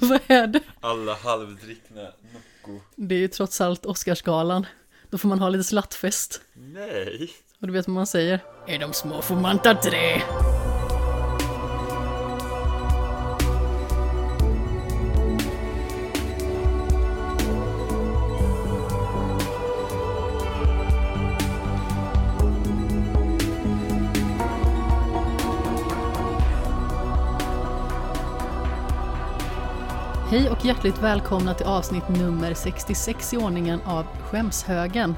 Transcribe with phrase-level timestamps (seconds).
[0.08, 0.60] Vad är det?
[0.80, 2.80] Alla halvdrickna Nocco.
[2.96, 4.66] Det är ju trots allt Oscarsgalan.
[5.10, 6.40] Då får man ha lite slattfest.
[6.54, 7.30] Nej.
[7.60, 8.40] Och du vet vad man säger?
[8.66, 10.22] Är de små får man ta tre.
[30.38, 35.14] Hej och hjärtligt välkomna till avsnitt nummer 66 i ordningen av Skämshögen.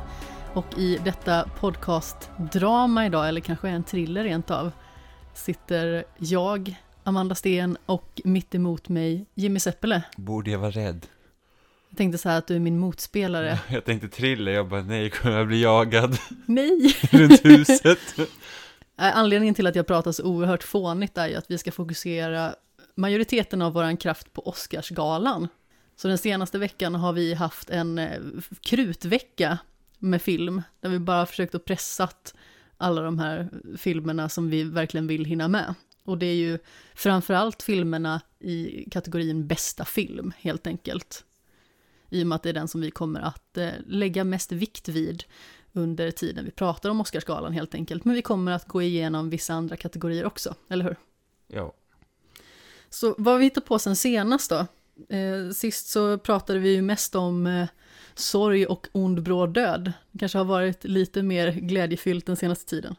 [0.55, 4.73] Och i detta podcastdrama idag, eller kanske en thriller rent av,
[5.34, 10.02] sitter jag, Amanda Sten och mitt emot mig Jimmy Seppele.
[10.16, 11.06] Borde jag vara rädd?
[11.89, 13.59] Jag tänkte så här att du är min motspelare.
[13.69, 16.97] Jag tänkte trilla, jag bara nej, kommer jag bli jagad Nej!
[17.11, 18.19] runt huset?
[18.19, 18.27] Äh,
[19.16, 22.55] Anledningen till att jag pratar så oerhört fånigt är ju att vi ska fokusera
[22.94, 25.48] majoriteten av våran kraft på Oscarsgalan.
[25.96, 28.20] Så den senaste veckan har vi haft en eh,
[28.60, 29.58] krutvecka
[29.98, 32.34] med film, där vi bara försökt att pressat
[32.77, 35.74] alla de här filmerna som vi verkligen vill hinna med.
[36.05, 36.58] Och det är ju
[36.94, 41.25] framförallt filmerna i kategorin bästa film, helt enkelt.
[42.10, 44.88] I och med att det är den som vi kommer att eh, lägga mest vikt
[44.88, 45.25] vid
[45.72, 48.04] under tiden vi pratar om Oscarsgalan helt enkelt.
[48.04, 50.97] Men vi kommer att gå igenom vissa andra kategorier också, eller hur?
[51.47, 51.75] Ja.
[52.91, 54.66] Så vad har vi hittat på sen senast då?
[55.16, 57.69] Eh, sist så pratade vi ju mest om eh,
[58.14, 59.92] sorg och ond bråd död.
[60.12, 62.97] Det kanske har varit lite mer glädjefyllt den senaste tiden.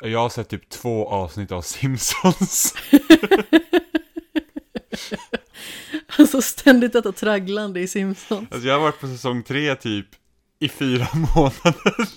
[0.00, 2.74] Jag har sett typ två avsnitt av Simpsons.
[6.18, 8.48] Alltså ständigt detta tragglande i Simpsons.
[8.52, 10.06] Alltså jag har varit på säsong tre typ
[10.58, 12.08] i fyra månader.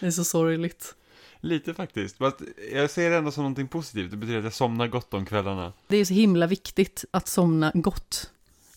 [0.00, 0.94] Det är så sorgligt.
[1.40, 2.18] Lite faktiskt.
[2.18, 2.36] Fast
[2.72, 4.10] jag ser det ändå som någonting positivt.
[4.10, 5.72] Det betyder att jag somnar gott om kvällarna.
[5.88, 8.30] Det är så himla viktigt att somna gott.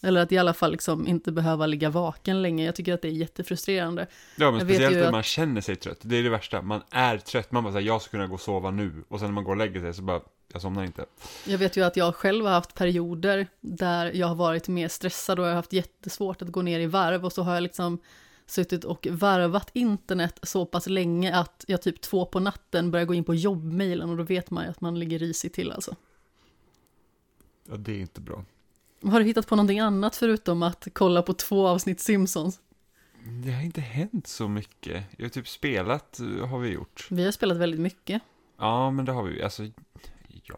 [0.04, 2.66] Eller att i alla fall liksom inte behöva ligga vaken länge.
[2.66, 4.08] Jag tycker att det är jättefrustrerande.
[4.36, 5.98] Ja, men Jag speciellt när att- man känner sig trött.
[6.02, 6.61] Det är det värsta.
[6.61, 7.52] Man är trött.
[7.52, 9.04] Man bara säger jag ska kunna gå och sova nu.
[9.08, 10.21] Och sen när man går och lägger sig så bara,
[10.54, 11.05] jag somnar inte.
[11.45, 15.39] Jag vet ju att jag själv har haft perioder där jag har varit mer stressad
[15.39, 18.00] och jag har haft jättesvårt att gå ner i varv och så har jag liksom
[18.45, 23.13] suttit och varvat internet så pass länge att jag typ två på natten börjar gå
[23.13, 25.95] in på jobbmailen och då vet man ju att man ligger risigt till alltså.
[27.69, 28.45] Ja, det är inte bra.
[29.03, 32.59] Har du hittat på någonting annat förutom att kolla på två avsnitt Simpsons?
[33.43, 35.03] Det har inte hänt så mycket.
[35.17, 37.08] Jag har typ spelat, eh, har vi gjort.
[37.09, 38.21] Vi har spelat väldigt mycket.
[38.58, 39.43] Ja, men det har vi.
[39.43, 39.63] Alltså,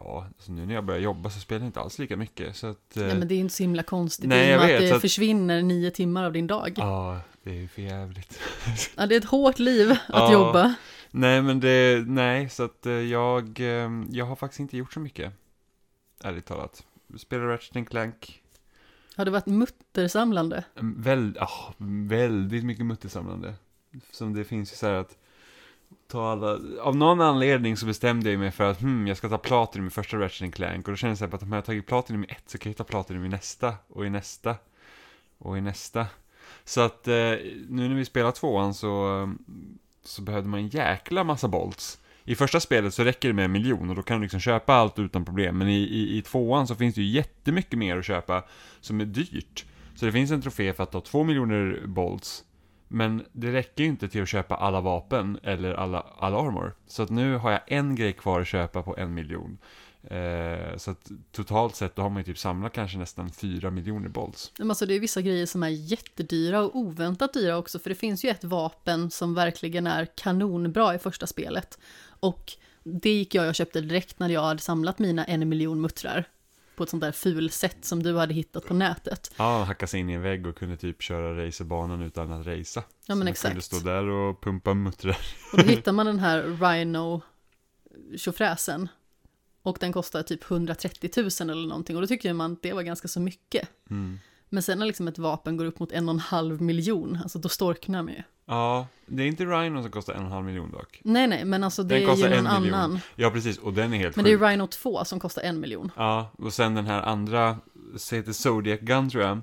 [0.00, 2.56] ja, alltså nu när jag börjar jobba så spelar jag inte alls lika mycket.
[2.56, 2.96] Så att...
[2.96, 5.00] eh, Ja, men det är inte så himla konstigt Nej, jag vet, att det att-
[5.00, 6.72] försvinner nio timmar av din dag.
[6.76, 8.40] Ja, det är ju för jävligt.
[8.96, 10.32] Ja, det är ett hårt liv att Ja.
[10.32, 10.74] jobba.
[11.10, 15.00] nej, men det, nej, så att eh, jag, eh, jag har faktiskt inte gjort så
[15.00, 15.32] mycket.
[16.24, 16.84] Ärligt talat.
[17.16, 18.42] Spelar Ratchet Clank.
[19.16, 20.64] Har det varit muttersamlande?
[20.80, 23.54] Väl, ah, väldigt mycket muttersamlande.
[24.10, 25.16] Som det finns ju så här att
[26.08, 29.38] ta alla, av någon anledning så bestämde jag mig för att hmm, jag ska ta
[29.38, 32.24] Platinum i första Ratchet Clank och då kände jag att om jag har tagit Platinum
[32.24, 34.56] i ett så kan jag ta Platinum i nästa och i nästa
[35.38, 36.06] och i nästa.
[36.64, 37.14] Så att eh,
[37.68, 39.34] nu när vi spelar tvåan så,
[40.04, 41.98] så behövde man en jäkla massa bolts.
[42.24, 44.74] I första spelet så räcker det med en miljon och då kan du liksom köpa
[44.74, 45.58] allt utan problem.
[45.58, 48.44] Men i, i, i tvåan så finns det ju jättemycket mer att köpa
[48.80, 49.64] som är dyrt.
[49.94, 52.44] Så det finns en trofé för att ta två miljoner bolts.
[52.94, 56.74] Men det räcker ju inte till att köpa alla vapen eller alla, alla armor.
[56.86, 59.58] Så att nu har jag en grej kvar att köpa på en miljon.
[60.02, 64.08] Eh, så att totalt sett då har man ju typ samlat kanske nästan fyra miljoner
[64.08, 64.52] bolts.
[64.58, 67.96] Men alltså det är vissa grejer som är jättedyra och oväntat dyra också, för det
[67.96, 71.78] finns ju ett vapen som verkligen är kanonbra i första spelet.
[72.20, 76.28] Och det gick jag och köpte direkt när jag hade samlat mina en miljon muttrar
[76.76, 79.32] på ett sånt där ful sätt som du hade hittat på nätet.
[79.36, 82.46] Ja, han hackade sig in i en vägg och kunde typ köra racerbanan utan att
[82.46, 82.82] racea.
[82.82, 83.52] Ja Så men man exakt.
[83.52, 85.16] kunde stå där och pumpa muttrar.
[85.52, 87.22] Och då hittar man den här Rhino
[88.16, 88.88] tjofräsen.
[89.62, 91.96] Och den kostar typ 130 000 eller någonting.
[91.96, 93.68] Och då tycker man att det var ganska så mycket.
[93.90, 94.18] Mm.
[94.48, 97.38] Men sen när liksom ett vapen går upp mot en och en halv miljon, alltså
[97.38, 98.22] då storknar man ju.
[98.46, 101.00] Ja, det är inte Rhino som kostar en och en halv miljon dock.
[101.04, 103.00] Nej, nej, men alltså det Den är ju en någon annan.
[103.16, 103.58] Ja, precis.
[103.58, 104.48] Och den är helt Men det är sjuk.
[104.48, 105.90] Rhino 2 som kostar en miljon.
[105.96, 107.56] Ja, och sen den här andra,
[107.96, 109.40] så heter Zodiac Gun tror jag.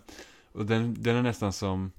[0.51, 1.91] Och den, den är nästan som,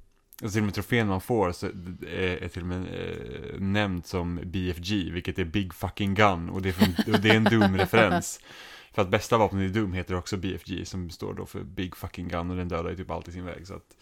[0.43, 4.07] alltså till och med trofén man får så är, är till och med eh, nämnd
[4.07, 6.49] som BFG, vilket är Big Fucking Gun.
[6.49, 8.41] Och det är, från, och det är en Doom-referens.
[8.95, 12.29] För att bästa vapnet i Doom heter också BFG, som står då för Big Fucking
[12.29, 13.67] Gun, och den dödar ju typ allt i sin väg.
[13.67, 13.97] Så att,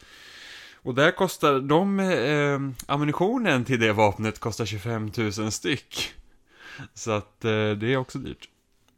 [0.82, 6.15] och där kostar, de, eh, ammunitionen till det vapnet kostar 25 000 styck.
[6.94, 8.49] Så att eh, det är också dyrt.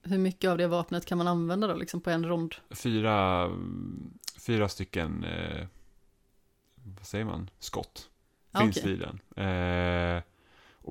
[0.02, 2.54] Hur mycket av det vapnet kan man använda då, liksom på en rond?
[2.70, 3.50] Fyra,
[4.38, 5.66] fyra stycken, eh,
[6.74, 8.08] vad säger man, skott.
[8.58, 9.20] Finns det i den.
[9.36, 10.22] Eh,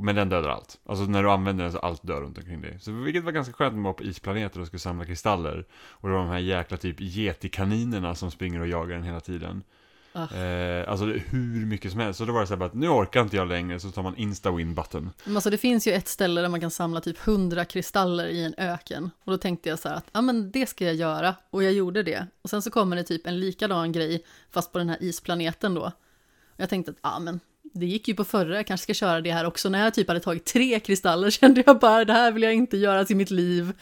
[0.02, 0.80] men den dödar allt.
[0.86, 2.80] Alltså när du använder den så allt dör runt omkring dig.
[2.80, 5.66] Så vilket var ganska skönt när man var på isplaneter och skulle samla kristaller.
[5.74, 9.64] Och det var de här jäkla typ getikaninerna som springer och jagar den hela tiden.
[10.14, 12.18] Eh, alltså hur mycket som helst.
[12.18, 14.16] Så då var det så här att nu orkar inte jag längre, så tar man
[14.16, 15.10] insta-win button.
[15.24, 18.44] Men alltså det finns ju ett ställe där man kan samla typ 100 kristaller i
[18.44, 19.12] en öken.
[19.24, 21.36] Och då tänkte jag så här att, ja men det ska jag göra.
[21.50, 22.28] Och jag gjorde det.
[22.42, 25.82] Och sen så kommer det typ en likadan grej, fast på den här isplaneten då.
[25.82, 27.40] Och jag tänkte att, ja men
[27.74, 29.70] det gick ju på förra, jag kanske ska köra det här också.
[29.70, 32.78] När jag typ hade tagit tre kristaller kände jag bara, det här vill jag inte
[32.78, 33.74] göra till mitt liv.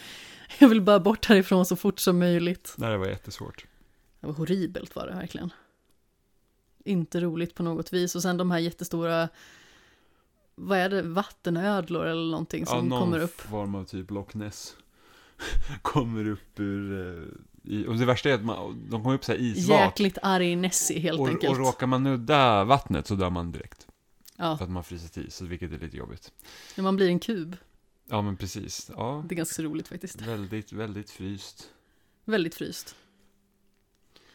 [0.58, 2.74] Jag vill bara bort härifrån så fort som möjligt.
[2.78, 3.66] Nej, det var jättesvårt.
[4.22, 5.52] Det var horribelt var det verkligen.
[6.86, 8.16] Inte roligt på något vis.
[8.16, 9.30] Och sen de här jättestora,
[10.56, 13.42] vad är det, vattenödlor eller någonting Ja, som någon kommer upp.
[13.42, 14.76] form av typ Loch Ness.
[15.82, 17.08] kommer upp ur...
[17.18, 17.24] Eh,
[17.64, 19.80] i, och det värsta är att man, de kommer upp så här isvak.
[19.80, 21.52] Jäkligt arg Nessie helt och, enkelt.
[21.52, 23.88] och råkar man nudda vattnet så dör man direkt.
[24.36, 26.32] ja, För att man fryser till, så vilket är lite jobbigt.
[26.76, 27.58] när man blir en kub.
[28.10, 28.92] Ja, men precis.
[28.96, 30.22] Ja, Det är ganska roligt faktiskt.
[30.22, 31.70] väldigt, väldigt fryst.
[32.26, 32.96] Väldigt fryst.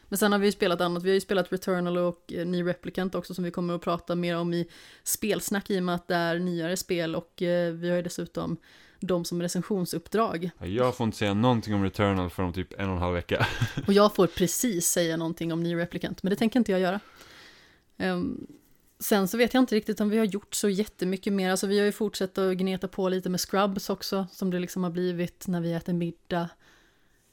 [0.09, 1.03] Men sen har vi ju spelat annat.
[1.03, 4.15] Vi har ju spelat Returnal och eh, Ny Replicant också som vi kommer att prata
[4.15, 4.67] mer om i
[5.03, 8.57] spelsnack i och med att det är nyare spel och eh, vi har ju dessutom
[8.99, 10.49] de som recensionsuppdrag.
[10.59, 13.13] Ja, Jag får inte säga någonting om Returnal för om typ en och en halv
[13.13, 13.47] vecka.
[13.87, 16.99] Och jag får precis säga någonting om Ny Replicant, men det tänker inte jag göra.
[17.97, 18.47] Ehm,
[18.99, 21.51] sen så vet jag inte riktigt om vi har gjort så jättemycket mer.
[21.51, 24.83] Alltså vi har ju fortsatt att gneta på lite med Scrubs också, som det liksom
[24.83, 26.49] har blivit när vi äter middag.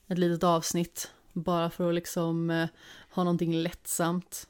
[0.09, 2.69] Ett litet avsnitt, bara för att liksom eh,
[3.11, 4.49] ha någonting lättsamt.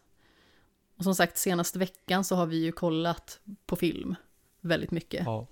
[0.97, 4.15] Och som sagt, senaste veckan så har vi ju kollat på film
[4.61, 5.23] väldigt mycket.
[5.25, 5.47] Ja.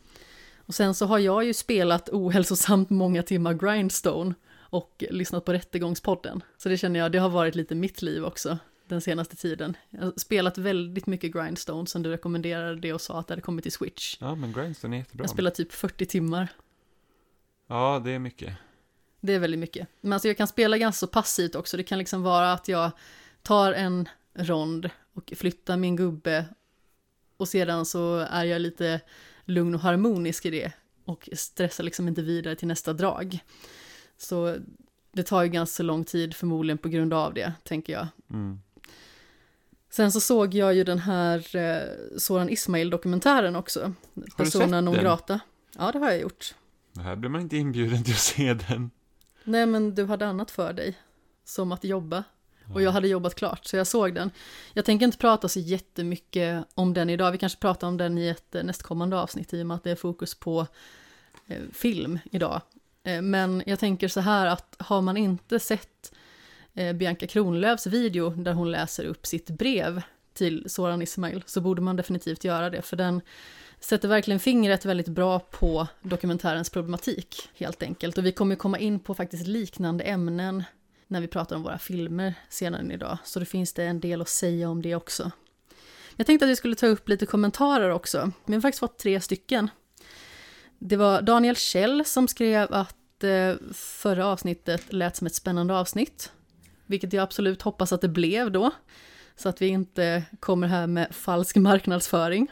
[0.56, 6.43] Och sen så har jag ju spelat ohälsosamt många timmar Grindstone och lyssnat på Rättegångspodden.
[6.56, 8.59] Så det känner jag, det har varit lite mitt liv också
[8.91, 9.77] den senaste tiden.
[9.91, 13.43] Jag har spelat väldigt mycket Grindstone sen du rekommenderade det och sa att det hade
[13.43, 14.17] kommit till Switch.
[14.21, 15.23] Ja, men Grindstone är jättebra.
[15.23, 16.49] Jag spelar typ 40 timmar.
[17.67, 18.55] Ja, det är mycket.
[19.20, 19.88] Det är väldigt mycket.
[20.00, 21.76] Men alltså jag kan spela ganska passivt också.
[21.76, 22.90] Det kan liksom vara att jag
[23.43, 26.44] tar en rond och flyttar min gubbe
[27.37, 29.00] och sedan så är jag lite
[29.44, 30.72] lugn och harmonisk i det
[31.05, 33.38] och stressar liksom inte vidare till nästa drag.
[34.17, 34.56] Så
[35.12, 38.06] det tar ju ganska lång tid förmodligen på grund av det, tänker jag.
[38.31, 38.61] Mm.
[39.90, 41.82] Sen så såg jag ju den här eh,
[42.19, 43.93] Soran Ismail-dokumentären också.
[44.37, 45.40] Persona sett non grata.
[45.78, 46.55] Ja, det har jag gjort.
[46.93, 48.90] Det här blir man inte inbjuden till att se den.
[49.45, 50.99] Nej, men du hade annat för dig.
[51.45, 52.25] Som att jobba.
[52.75, 54.31] Och jag hade jobbat klart, så jag såg den.
[54.73, 57.33] Jag tänker inte prata så jättemycket om den idag.
[57.33, 59.91] Vi kanske pratar om den i ett eh, nästkommande avsnitt i och med att det
[59.91, 60.67] är fokus på
[61.47, 62.61] eh, film idag.
[63.03, 66.13] Eh, men jag tänker så här att har man inte sett
[66.75, 70.03] eh, Bianca Kronlöfs video där hon läser upp sitt brev
[70.33, 72.83] till Soran Ismail så borde man definitivt göra det.
[72.83, 73.21] För den
[73.81, 78.19] sätter verkligen fingret väldigt bra på dokumentärens problematik helt enkelt.
[78.19, 80.65] Och vi kommer komma in på faktiskt liknande ämnen
[81.06, 83.19] när vi pratar om våra filmer senare idag.
[83.25, 85.31] Så det finns det en del att säga om det också.
[86.17, 88.32] Jag tänkte att vi skulle ta upp lite kommentarer också.
[88.47, 89.71] Vi har faktiskt fått tre stycken.
[90.79, 96.32] Det var Daniel Kjell som skrev att eh, förra avsnittet lät som ett spännande avsnitt.
[96.87, 98.70] Vilket jag absolut hoppas att det blev då.
[99.37, 102.49] Så att vi inte kommer här med falsk marknadsföring.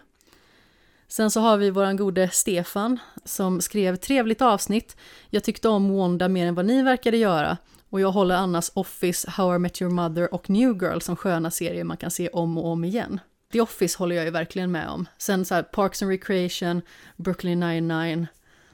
[1.08, 4.96] Sen så har vi våran gode Stefan som skrev trevligt avsnitt.
[5.30, 7.56] Jag tyckte om Wanda mer än vad ni verkade göra.
[7.90, 11.50] Och jag håller Annas Office, How I Met Your Mother och New Girl som sköna
[11.50, 13.20] serier man kan se om och om igen.
[13.52, 15.08] The Office håller jag ju verkligen med om.
[15.18, 16.82] Sen så här Parks and Recreation,
[17.16, 18.26] Brooklyn 99.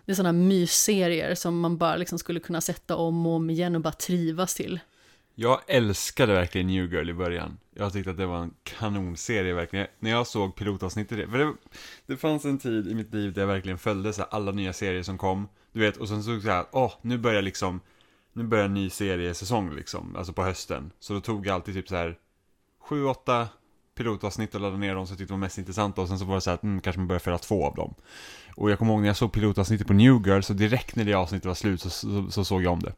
[0.04, 3.74] Det är sådana mysserier som man bara liksom skulle kunna sätta om och om igen
[3.74, 4.80] och bara trivas till.
[5.36, 7.58] Jag älskade verkligen New Girl i början.
[7.74, 9.86] Jag tyckte att det var en kanonserie verkligen.
[9.98, 11.54] När jag såg pilotavsnittet, för det,
[12.06, 14.72] det fanns en tid i mitt liv där jag verkligen följde så här, alla nya
[14.72, 15.48] serier som kom.
[15.72, 17.80] Du vet, och sen såg jag så här, åh, nu börjar liksom,
[18.32, 20.90] nu börjar en ny seriesäsong liksom, alltså på hösten.
[20.98, 22.18] Så då tog jag alltid typ så här,
[22.80, 23.48] sju, åtta
[23.94, 26.34] pilotavsnitt och laddade ner dem som jag tyckte var mest intressanta och sen så var
[26.34, 27.94] det så här att mm, kanske man börjar följa två av dem.
[28.56, 31.14] Och jag kommer ihåg när jag såg pilotavsnittet på New Girl så direkt när det
[31.14, 32.92] avsnittet var slut så, så, så såg jag om det.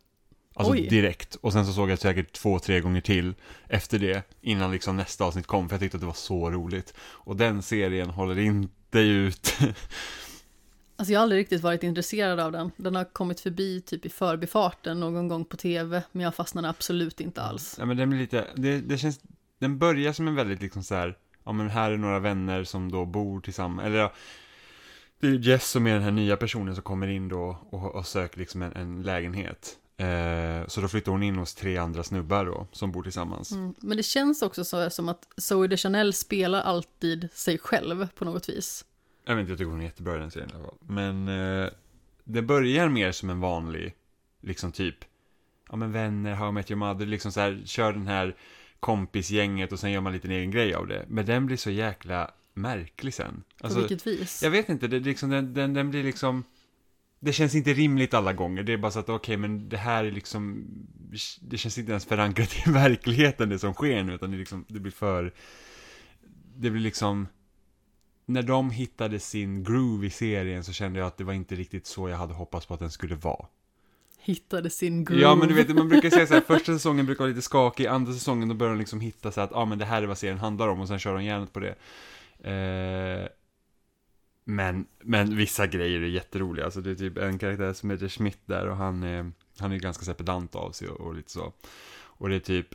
[0.57, 0.89] Alltså Oj.
[0.89, 1.35] direkt.
[1.35, 3.35] Och sen så såg jag säkert två, tre gånger till
[3.69, 6.95] efter det innan liksom nästa avsnitt kom för jag tyckte att det var så roligt.
[6.99, 9.59] Och den serien håller inte ut.
[10.99, 12.71] Alltså jag har aldrig riktigt varit intresserad av den.
[12.77, 17.21] Den har kommit förbi typ i förbifarten någon gång på tv, men jag fastnade absolut
[17.21, 17.77] inte alls.
[17.79, 19.21] ja men den blir lite, det, det känns,
[19.59, 22.93] den börjar som en väldigt liksom så här, ja men här är några vänner som
[22.93, 24.13] då bor tillsammans, eller ja,
[25.21, 28.07] det är Jess som är den här nya personen som kommer in då och, och
[28.07, 29.77] söker liksom en, en lägenhet.
[29.97, 33.53] Eh, så då flyttar hon in hos tre andra snubbar då, som bor tillsammans.
[33.53, 33.75] Mm.
[33.79, 38.25] Men det känns också så, som att Zoe de Chanel spelar alltid sig själv på
[38.25, 38.85] något vis.
[39.25, 40.79] Jag vet inte, jag tycker hon är jättebra i den serien i alla fall.
[40.81, 41.69] Men eh,
[42.25, 43.95] det börjar mer som en vanlig,
[44.41, 44.97] liksom typ,
[45.69, 48.37] ja men vänner, How I Met Your Mother, liksom så här, kör den här
[48.81, 51.05] kompisgänget och sen gör man lite en egen grej av det.
[51.09, 53.45] Men den blir så jäkla märklig sen.
[53.61, 54.43] Alltså, på vilket vis?
[54.43, 56.45] Jag vet inte, det, liksom, den, den, den blir liksom
[57.21, 58.63] det känns inte rimligt alla gånger.
[58.63, 60.67] Det är bara så att okej, okay, men det här är liksom,
[61.41, 64.81] det känns inte ens förankrat i verkligheten det som sker nu, utan det, liksom, det
[64.81, 65.33] blir för,
[66.57, 67.29] det blir liksom,
[68.27, 71.87] när de hittade sin groove i serien så kände jag att det var inte riktigt
[71.87, 73.47] så jag hade hoppats på att den skulle vara.
[74.19, 75.23] Hittade sin groove.
[75.23, 77.87] Ja, men du vet, man brukar säga så här, första säsongen brukar vara lite skakig,
[77.87, 80.07] andra säsongen då börjar de liksom hitta så att, ja ah, men det här är
[80.07, 81.75] vad serien handlar om, och sen kör de järnet på det.
[82.51, 83.29] Eh,
[84.49, 86.65] men, men vissa grejer är jätteroliga.
[86.65, 89.77] Alltså det är typ en karaktär som heter Schmidt där och han är, han är
[89.77, 91.53] ganska så pedant av sig och, och, lite så.
[91.97, 92.67] Och det är typ,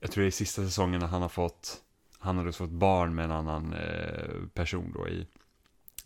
[0.00, 1.82] jag tror det är sista säsongen när han har fått,
[2.18, 5.26] han har fått barn med en annan eh, person då i,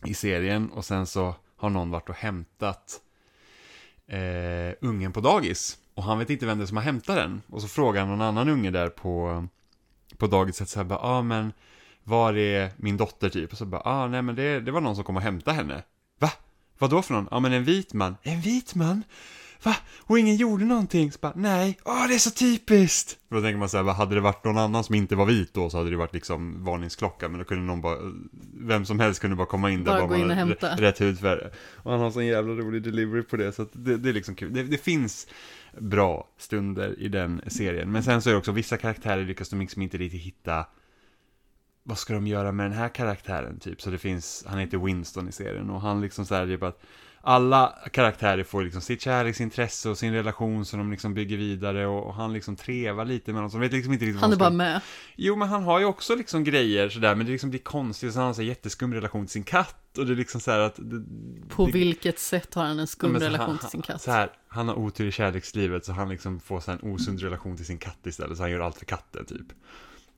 [0.04, 0.70] i serien.
[0.70, 3.00] Och sen så har någon varit och hämtat
[4.06, 5.78] eh, ungen på dagis.
[5.94, 7.42] Och han vet inte vem det är som har hämtat den.
[7.46, 9.46] Och så frågar han någon annan unge där på,
[10.16, 11.52] på dagiset så här bara, ah, men
[12.06, 13.52] var är min dotter typ?
[13.52, 15.82] Och så bara, ah nej men det, det var någon som kom och hämtade henne.
[16.18, 16.30] Va?
[16.78, 17.28] Vad då för någon?
[17.30, 18.16] Ja men en vit man.
[18.22, 19.02] En vit man?
[19.62, 19.76] Va?
[19.98, 21.12] Och ingen gjorde någonting?
[21.12, 23.18] Så bara, nej, åh oh, det är så typiskt!
[23.28, 25.70] Då tänker man så här, hade det varit någon annan som inte var vit då
[25.70, 27.98] så hade det varit liksom varningsklocka, men då kunde någon bara,
[28.54, 30.76] vem som helst kunde bara komma in där bara, bara man hämta.
[30.76, 31.40] rätt hudfärg.
[31.76, 34.34] Och han har sån jävla rolig delivery på det, så att det, det är liksom
[34.34, 34.52] kul.
[34.54, 35.26] Det, det, finns
[35.78, 39.60] bra stunder i den serien, men sen så är det också vissa karaktärer lyckas de
[39.60, 40.66] liksom inte riktigt hitta
[41.86, 43.82] vad ska de göra med den här karaktären typ?
[43.82, 46.82] Så det finns, han heter Winston i serien och han liksom så här typ att
[47.20, 52.06] alla karaktärer får liksom sitt kärleksintresse och sin relation som de liksom bygger vidare och,
[52.06, 54.80] och han liksom trevar lite med dem, vet liksom inte riktigt Han är bara med.
[55.16, 58.18] Jo, men han har ju också liksom grejer sådär, men det liksom blir konstigt, så
[58.18, 61.04] han har så jätteskum relation till sin katt och det är liksom så att det,
[61.48, 64.02] På det, vilket sätt har han en skum ja, relation han, till sin katt?
[64.02, 67.56] Så här, han har otur i kärlekslivet så han liksom får så en osund relation
[67.56, 69.46] till sin katt istället, så han gör allt för katten typ.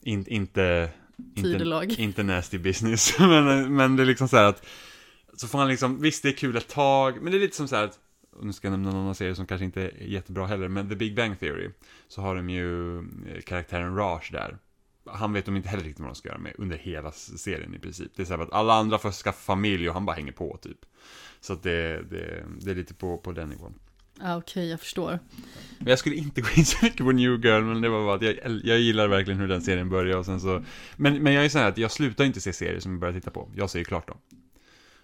[0.02, 0.90] In, inte
[1.36, 1.84] Tidelag.
[1.84, 4.66] Inte, inte nasty business, men, men det är liksom så här att
[5.36, 7.68] så får han liksom, visst det är kul ett tag, men det är lite som
[7.68, 7.98] så här att
[8.42, 11.16] nu ska jag nämna någon serie som kanske inte är jättebra heller, men The Big
[11.16, 11.70] Bang Theory,
[12.08, 14.58] så har de ju eh, karaktären Raj där.
[15.06, 17.78] Han vet de inte heller riktigt vad de ska göra med under hela serien i
[17.78, 18.12] princip.
[18.16, 20.58] Det är så här att alla andra får skaffa familj och han bara hänger på
[20.62, 20.78] typ.
[21.40, 23.74] Så att det, det, det är lite på, på den nivån.
[24.20, 25.18] Ja, okej, okay, jag förstår.
[25.78, 28.14] Men jag skulle inte gå in så mycket på New Girl, men det var bara
[28.14, 30.64] att jag, jag gillar verkligen hur den serien börjar och sen så...
[30.96, 33.14] Men, men jag är så här att jag slutar inte se serier som jag börjar
[33.14, 33.50] titta på.
[33.56, 34.18] Jag ser ju klart dem.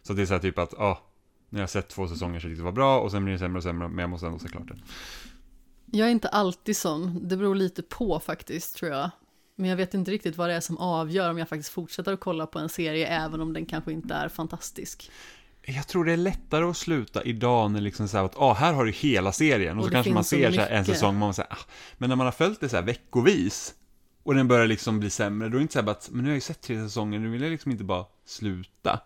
[0.02, 1.02] Så det är så här typ att, ja, ah,
[1.48, 3.56] när jag har sett två säsonger så det var bra och sen blir det sämre
[3.56, 4.82] och sämre, men jag måste ändå se klart den.
[5.86, 9.10] Jag är inte alltid sån, det beror lite på faktiskt tror jag.
[9.56, 12.20] Men jag vet inte riktigt vad det är som avgör om jag faktiskt fortsätter att
[12.20, 15.10] kolla på en serie även om den kanske inte är fantastisk
[15.66, 18.72] jag tror det är lättare att sluta idag när liksom så här att, ah, här
[18.72, 21.34] har du hela serien och, och så kanske man ser så, så en säsong, man
[21.34, 21.58] säger, ah.
[21.98, 23.74] men när man har följt det så här veckovis
[24.22, 26.22] och den börjar liksom bli sämre, då är det inte så här bara att, men
[26.22, 29.00] nu har jag ju sett tre säsonger, nu vill jag liksom inte bara sluta.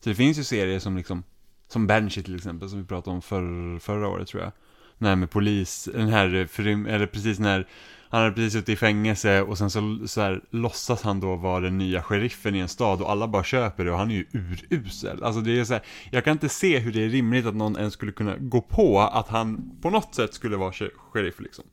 [0.00, 1.22] Så det finns ju serier som liksom,
[1.68, 4.52] som Banshee till exempel, som vi pratade om för, förra året tror jag.
[4.98, 7.68] Den här med polis, den här, eller precis när
[8.14, 11.60] han hade precis ute i fängelse och sen så, så här, låtsas han då vara
[11.60, 14.26] den nya sheriffen i en stad och alla bara köper det och han är ju
[14.32, 15.22] urusel.
[15.22, 17.76] Alltså det är så här, jag kan inte se hur det är rimligt att någon
[17.76, 20.72] ens skulle kunna gå på att han på något sätt skulle vara
[21.12, 21.64] sheriff liksom.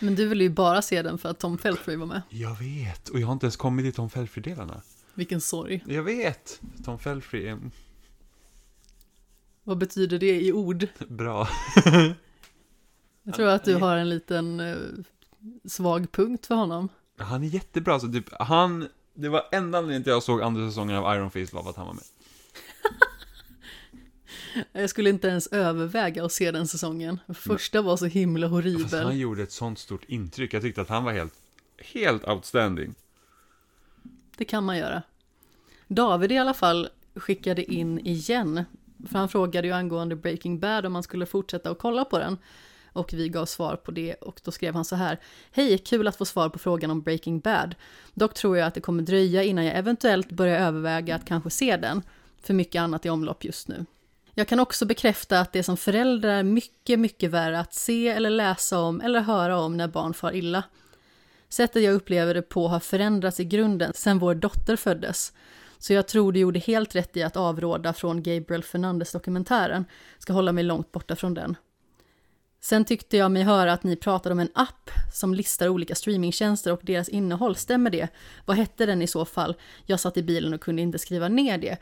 [0.00, 2.22] Men du vill ju bara se den för att Tom Felfrey var med.
[2.28, 4.82] Jag vet, och jag har inte ens kommit till Tom Felfrey-delarna.
[5.14, 5.84] Vilken sorg.
[5.86, 7.58] Jag vet, Tom Felfrey är...
[9.64, 10.86] Vad betyder det i ord?
[11.08, 11.48] Bra.
[13.22, 14.76] jag tror att du har en liten eh,
[15.64, 16.88] svag punkt för honom.
[17.16, 20.96] Han är jättebra, så typ, han, det var enda anledningen till jag såg andra säsongen
[20.96, 22.04] av Iron Fist var att han var med.
[24.82, 27.18] jag skulle inte ens överväga att se den säsongen.
[27.34, 28.82] Första var så himla horribel.
[28.82, 30.54] Fast han gjorde ett sånt stort intryck.
[30.54, 31.34] Jag tyckte att han var helt,
[31.78, 32.94] helt outstanding.
[34.36, 35.02] Det kan man göra.
[35.88, 38.64] David i alla fall skickade in igen.
[39.10, 42.38] För han frågade ju angående Breaking Bad om man skulle fortsätta att kolla på den
[42.92, 45.20] och vi gav svar på det och då skrev han så här.
[45.52, 47.74] Hej, kul att få svar på frågan om Breaking Bad.
[48.14, 51.76] Dock tror jag att det kommer dröja innan jag eventuellt börjar överväga att kanske se
[51.76, 52.02] den,
[52.42, 53.86] för mycket annat i omlopp just nu.
[54.34, 58.30] Jag kan också bekräfta att det som föräldrar är mycket, mycket värre att se eller
[58.30, 60.64] läsa om eller höra om när barn far illa.
[61.48, 65.32] Sättet jag upplever det på har förändrats i grunden sedan vår dotter föddes.
[65.78, 69.84] Så jag tror du gjorde helt rätt i att avråda från Gabriel Fernandes-dokumentären.
[70.18, 71.56] Ska hålla mig långt borta från den.
[72.60, 76.72] Sen tyckte jag mig höra att ni pratade om en app som listar olika streamingtjänster
[76.72, 77.56] och deras innehåll.
[77.56, 78.08] Stämmer det?
[78.46, 79.54] Vad hette den i så fall?
[79.86, 81.76] Jag satt i bilen och kunde inte skriva ner det.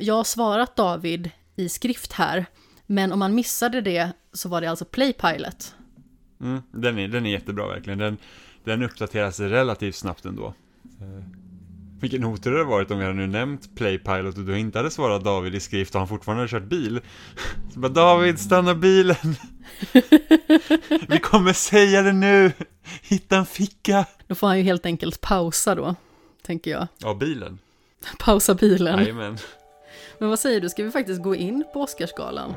[0.00, 2.46] Jag har svarat David i skrift här,
[2.86, 5.74] men om man missade det så var det alltså Playpilot.
[6.40, 7.98] Mm, den, är, den är jättebra verkligen.
[7.98, 8.16] Den,
[8.64, 10.54] den uppdateras relativt snabbt ändå.
[11.00, 11.43] Eh,
[12.04, 14.90] vilken otur det hade varit om vi hade nu nämnt Playpilot och du inte hade
[14.90, 17.00] svarat David i skrift och han fortfarande hade kört bil.
[17.74, 19.16] Så bara David, stanna bilen!
[21.08, 22.52] vi kommer säga det nu!
[23.02, 24.06] Hitta en ficka!
[24.26, 25.94] Då får han ju helt enkelt pausa då,
[26.42, 26.86] tänker jag.
[26.98, 27.58] Ja, bilen.
[28.18, 28.98] Pausa bilen.
[28.98, 29.38] Jajamän.
[30.18, 32.54] Men vad säger du, ska vi faktiskt gå in på Oscarsgalan?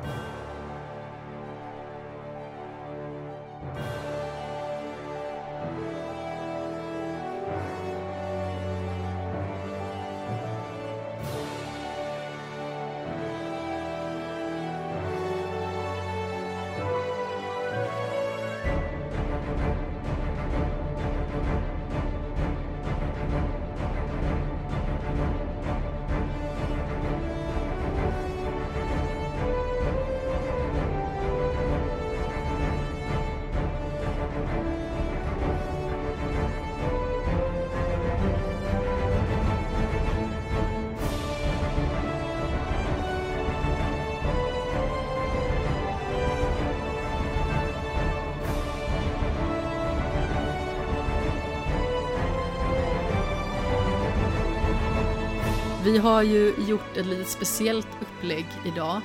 [55.97, 59.01] Vi har ju gjort ett lite speciellt upplägg idag.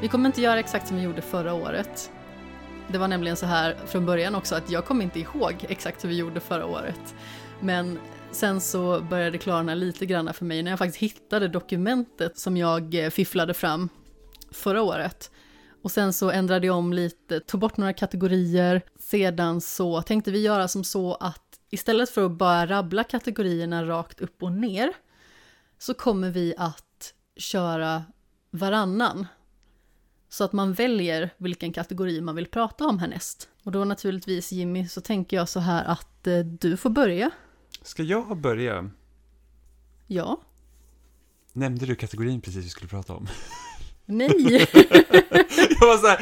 [0.00, 2.10] Vi kommer inte göra exakt som vi gjorde förra året.
[2.88, 6.08] Det var nämligen så här från början också att jag kommer inte ihåg exakt hur
[6.08, 7.14] vi gjorde förra året.
[7.60, 7.98] Men
[8.30, 12.56] sen så började det klarna lite grann för mig när jag faktiskt hittade dokumentet som
[12.56, 13.88] jag eh, fifflade fram
[14.50, 15.30] förra året.
[15.82, 18.82] Och sen så ändrade jag om lite, tog bort några kategorier.
[18.98, 24.20] Sedan så tänkte vi göra som så att istället för att bara rabbla kategorierna rakt
[24.20, 24.92] upp och ner
[25.78, 28.04] så kommer vi att köra
[28.50, 29.26] varannan.
[30.28, 33.48] Så att man väljer vilken kategori man vill prata om härnäst.
[33.62, 37.30] Och då naturligtvis Jimmy så tänker jag så här att eh, du får börja.
[37.82, 38.90] Ska jag börja?
[40.06, 40.40] Ja.
[41.52, 43.26] Nämnde du kategorin precis vi skulle prata om?
[44.06, 44.28] Nej!
[45.80, 46.16] jag var så här,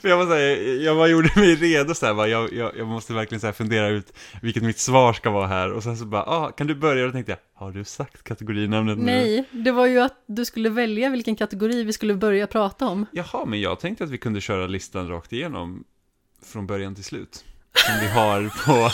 [0.00, 2.76] för jag var så här, jag bara gjorde mig redo så här, bara, jag, jag,
[2.76, 4.12] jag måste verkligen så här fundera ut
[4.42, 7.02] vilket mitt svar ska vara här och sen så bara, ah, kan du börja?
[7.02, 9.04] Och då tänkte jag, har du sagt kategorinamnet nu?
[9.04, 13.06] Nej, det var ju att du skulle välja vilken kategori vi skulle börja prata om.
[13.12, 15.84] Jaha, men jag tänkte att vi kunde köra listan rakt igenom
[16.44, 17.44] från början till slut.
[17.74, 18.90] Som vi har på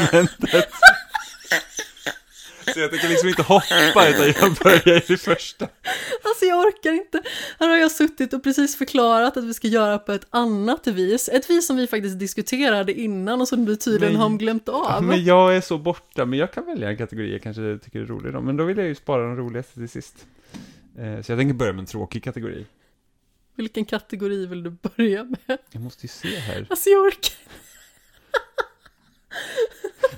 [0.00, 0.68] dokumentet.
[2.74, 5.64] Så jag tänker liksom inte hoppa, utan jag börjar i första.
[6.24, 7.22] Alltså jag orkar inte.
[7.58, 11.28] Här har jag suttit och precis förklarat att vi ska göra på ett annat vis.
[11.28, 14.84] Ett vis som vi faktiskt diskuterade innan och som du tydligen Men- har glömt av.
[14.88, 18.00] Ja, men jag är så borta, men jag kan välja en kategori jag kanske tycker
[18.00, 18.40] är rolig då.
[18.40, 20.26] Men då vill jag ju spara den roligaste till sist.
[20.98, 22.66] Eh, Så jag tänker börja med en tråkig kategori.
[23.56, 25.58] Vilken kategori vill du börja med?
[25.72, 26.66] Jag måste ju se här.
[26.70, 27.34] Alltså jag orkar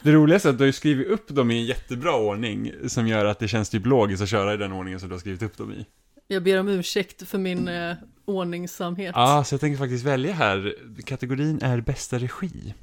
[0.02, 3.06] Det roligaste är att du har ju skrivit upp dem i en jättebra ordning, som
[3.08, 5.42] gör att det känns typ logiskt att köra i den ordningen som du har skrivit
[5.42, 5.86] upp dem i.
[6.28, 9.12] Jag ber om ursäkt för min eh, ordningsamhet.
[9.16, 10.74] Ja, så jag tänker faktiskt välja här.
[11.04, 12.74] Kategorin är bästa regi.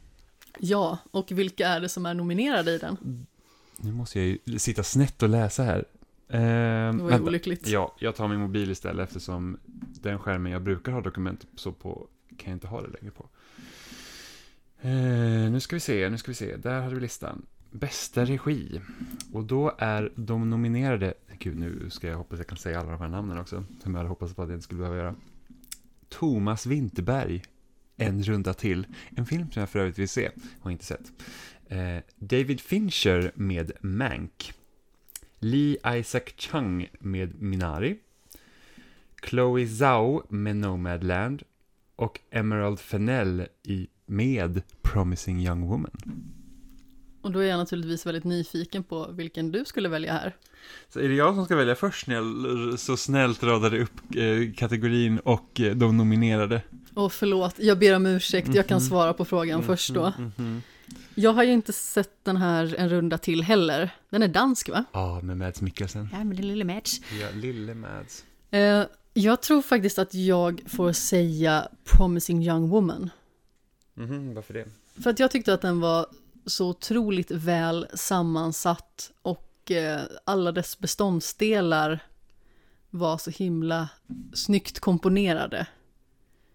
[0.60, 3.26] Ja, och vilka är det som är nominerade i den?
[3.78, 5.86] Nu måste jag ju sitta snett och läsa här.
[6.30, 7.68] Eh, Det var ju olyckligt.
[7.68, 9.58] Ja, jag tar min mobil istället eftersom
[10.02, 13.30] den skärmen jag brukar ha dokument så på kan jag inte ha det längre på.
[14.82, 16.56] Eh, nu ska vi se, nu ska vi se.
[16.56, 17.46] Där hade vi listan.
[17.72, 18.82] Bästa regi.
[19.34, 23.02] Och då är de nominerade, gud nu ska jag hoppas jag kan säga alla de
[23.02, 25.16] här namnen också, som jag hade hoppats på att jag inte skulle behöva göra.
[26.10, 27.44] Thomas Winterberg,
[27.98, 28.88] En runda till.
[29.16, 31.12] En film som jag för övrigt vill se, har inte sett.
[31.68, 34.54] Eh, David Fincher med Mank.
[35.40, 38.00] Lee Isaac Chung med Minari.
[39.24, 41.44] Chloe Zhao med Nomadland.
[41.96, 45.92] Och Emerald Fennell i, med Promising Young Woman.
[47.22, 50.36] Och då är jag naturligtvis väldigt nyfiken på vilken du skulle välja här.
[50.94, 54.54] Så är det jag som ska välja först när jag så snällt radade upp eh,
[54.56, 56.62] kategorin och eh, de nominerade?
[56.94, 58.82] Och förlåt, jag ber om ursäkt, jag kan Mhm.
[58.88, 60.14] svara på frågan först då.
[60.18, 60.62] Mhm, mhm.
[61.16, 63.90] Jag har ju inte sett den här en runda till heller.
[64.10, 64.86] Den är dansk va?
[64.92, 66.10] Ja, med Mads Mikkelsen.
[66.12, 67.00] Ja, men det lille match.
[67.22, 68.24] Ja, lille Mads.
[68.52, 73.10] Eh, jag tror faktiskt att jag får säga Promising Young Woman.
[73.94, 74.66] Mhm, varför det?
[75.04, 76.06] För att jag tyckte att den var
[76.46, 82.00] så otroligt väl sammansatt och eh, alla dess beståndsdelar
[82.90, 83.90] var så himla
[84.34, 85.68] snyggt komponerade.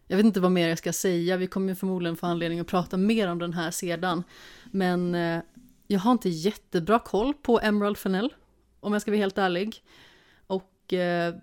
[0.07, 2.67] Jag vet inte vad mer jag ska säga, vi kommer ju förmodligen få anledning att
[2.67, 4.25] prata mer om den här sedan.
[4.65, 5.43] Men eh,
[5.87, 8.35] jag har inte jättebra koll på Emerald Fennell,
[8.81, 9.83] om jag ska vara helt ärlig.
[10.47, 11.35] Och eh,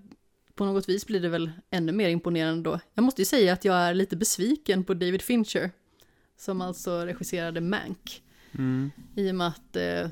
[0.55, 2.79] på något vis blir det väl ännu mer imponerande då.
[2.93, 5.71] Jag måste ju säga att jag är lite besviken på David Fincher,
[6.41, 8.23] som alltså regisserade Mank.
[8.51, 8.91] Mm.
[9.15, 10.09] I och med att eh,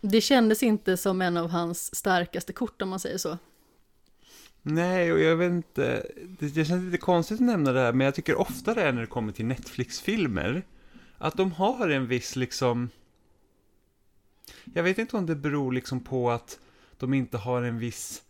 [0.00, 3.38] det kändes inte som en av hans starkaste kort om man säger så.
[4.62, 6.06] Nej, och jag vet inte,
[6.38, 8.92] det, det känns lite konstigt att nämna det här, men jag tycker ofta det är
[8.92, 10.66] när det kommer till Netflix-filmer,
[11.18, 12.90] att de har en viss liksom,
[14.74, 16.60] jag vet inte om det beror liksom på att
[16.98, 18.22] de inte har en viss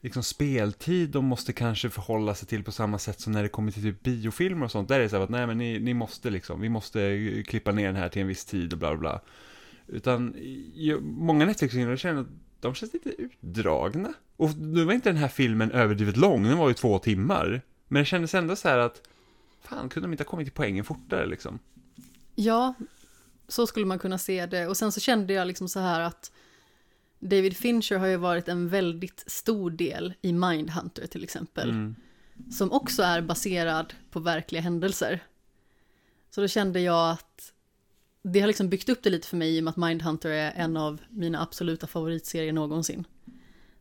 [0.00, 3.72] liksom speltid de måste kanske förhålla sig till på samma sätt som när det kommer
[3.72, 4.88] till typ biofilmer och sånt.
[4.88, 7.72] Där är det så här att nej men ni, ni måste liksom, vi måste klippa
[7.72, 9.20] ner den här till en viss tid och bla bla bla.
[9.86, 10.34] Utan
[11.00, 12.26] många Netflix-filmer känner att
[12.60, 14.12] de känns lite utdragna.
[14.36, 17.62] Och nu var inte den här filmen överdrivet lång, den var ju två timmar.
[17.88, 19.02] Men det kändes ändå så här att,
[19.62, 21.58] fan, kunde de inte ha kommit till poängen fortare liksom?
[22.34, 22.74] Ja,
[23.48, 24.66] så skulle man kunna se det.
[24.66, 26.32] Och sen så kände jag liksom så här att
[27.18, 31.70] David Fincher har ju varit en väldigt stor del i Mindhunter till exempel.
[31.70, 31.94] Mm.
[32.50, 35.20] Som också är baserad på verkliga händelser.
[36.30, 37.52] Så då kände jag att
[38.22, 40.52] det har liksom byggt upp det lite för mig i och med att Mindhunter är
[40.56, 43.04] en av mina absoluta favoritserier någonsin.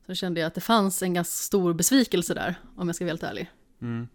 [0.06, 3.06] Så då kände jag att det fanns en ganska stor besvikelse där, om jag ska
[3.06, 3.52] vara helt ärlig.
[3.82, 4.08] Mm.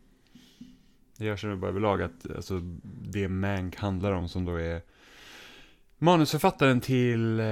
[1.16, 2.60] Jag känner bara överlag att alltså,
[3.02, 4.82] det Mank handlar om som då är
[6.00, 7.46] manusförfattaren till eh,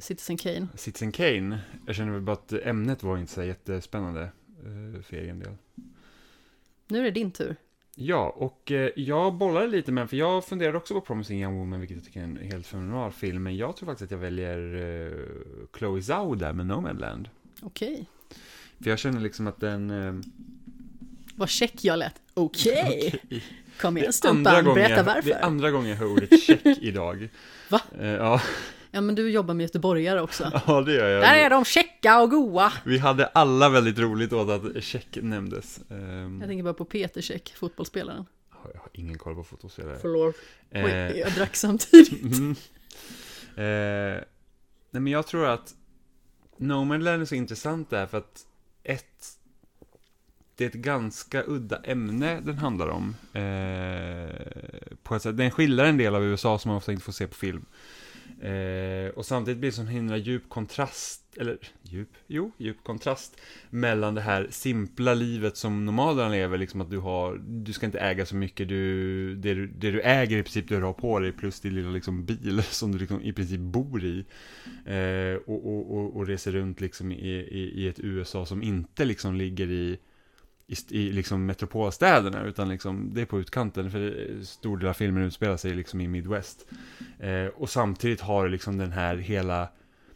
[0.00, 0.66] Citizen Kane.
[0.74, 1.60] Citizen Kane.
[1.86, 5.52] Jag känner väl bara att ämnet var inte så jättespännande eh, för egen del.
[6.88, 7.56] Nu är det din tur.
[7.96, 11.80] Ja, och eh, jag bollade lite med för jag funderade också på Promising Young Woman,
[11.80, 14.74] vilket jag tycker är en helt fenomenal film, men jag tror faktiskt att jag väljer
[14.74, 15.12] eh,
[15.78, 17.28] Chloe Zhao där med Nomadland.
[17.62, 18.06] Okej.
[18.82, 19.90] För jag känner liksom att den...
[19.90, 20.14] Eh,
[21.34, 22.20] Vad check jag lät.
[22.44, 23.20] Okej.
[23.80, 25.22] Kom det igen är Stumpan, berätta jag- varför.
[25.28, 27.28] Det är andra gången jag hör ordet check idag.
[27.68, 27.80] Va?
[28.00, 28.40] Eh, ja,
[28.90, 30.50] Ja men du jobbar med göteborgare också.
[30.66, 31.22] ja, det gör jag.
[31.22, 32.72] Där är de checka och goa.
[32.84, 35.80] Vi hade alla väldigt roligt åt att check nämndes.
[35.90, 38.24] Ehm, Jag tänker bara på Peter Check, fotbollsspelaren.
[38.74, 39.98] jag har ingen koll på fotbollsspelare.
[40.02, 40.34] Förlåt.
[40.72, 42.22] Oj, Eh, jag drack samtidigt.
[42.32, 42.50] Mm.
[43.56, 44.22] Eh,
[44.90, 45.74] nej men jag tror att
[46.56, 48.46] Nomadland är så intressant där för att
[48.84, 49.26] ett,
[50.56, 53.16] det är ett ganska udda ämne den handlar om.
[53.32, 54.28] Eh,
[55.02, 55.36] på ett sätt.
[55.36, 57.64] Den skildrar en del av USA som man ofta inte får se på film.
[58.40, 63.40] Eh, och samtidigt blir det sån himla djup kontrast, eller djup, jo, djup kontrast
[63.70, 67.98] mellan det här simpla livet som nomaderna lever, liksom att du har, du ska inte
[67.98, 71.20] äga så mycket, du, det, du, det du äger i princip det du har på
[71.20, 74.24] dig, plus din lilla liksom bil som du liksom i princip bor i.
[74.86, 79.04] Eh, och, och, och, och reser runt liksom i, i, i ett USA som inte
[79.04, 79.98] liksom ligger i
[80.66, 85.22] i, i liksom metropolstäderna, utan liksom, det är på utkanten, för stor del av filmen
[85.22, 86.66] utspelar sig liksom i Midwest.
[87.18, 89.68] Eh, och samtidigt har du liksom den här hela,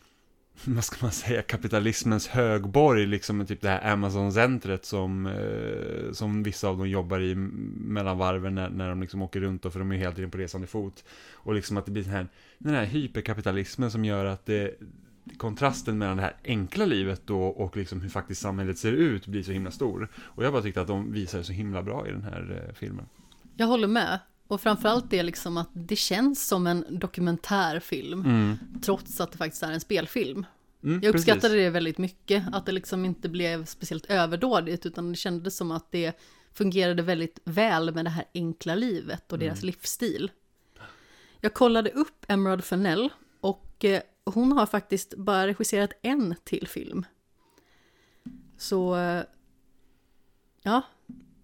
[0.65, 6.69] vad ska man säga, kapitalismens högborg, liksom typ det här Amazon-centret som, eh, som vissa
[6.69, 9.93] av dem jobbar i mellan varven när, när de liksom åker runt, och för de
[9.93, 11.05] är hela tiden på resande fot.
[11.33, 12.27] Och liksom att det blir den här,
[12.59, 14.75] den här hyperkapitalismen som gör att det,
[15.37, 19.43] kontrasten mellan det här enkla livet då och liksom hur faktiskt samhället ser ut blir
[19.43, 20.09] så himla stor.
[20.17, 23.07] Och jag bara tyckte att de visade så himla bra i den här eh, filmen.
[23.57, 24.19] Jag håller med.
[24.47, 28.21] Och framförallt det liksom att det känns som en dokumentärfilm.
[28.25, 28.59] Mm.
[28.83, 30.47] Trots att det faktiskt är en spelfilm.
[30.85, 31.57] Mm, Jag uppskattade precis.
[31.59, 32.45] det väldigt mycket.
[32.53, 34.87] Att det liksom inte blev speciellt överdådigt.
[34.87, 36.13] Utan det kändes som att det
[36.53, 39.67] fungerade väldigt väl med det här enkla livet och deras Mm.
[39.67, 40.31] livsstil.
[41.41, 43.09] Jag kollade upp Emerald Fennell.
[43.41, 44.01] Och eh,
[44.35, 47.05] hon har faktiskt bara regisserat en till film.
[48.59, 49.23] Så, eh,
[50.63, 50.83] ja,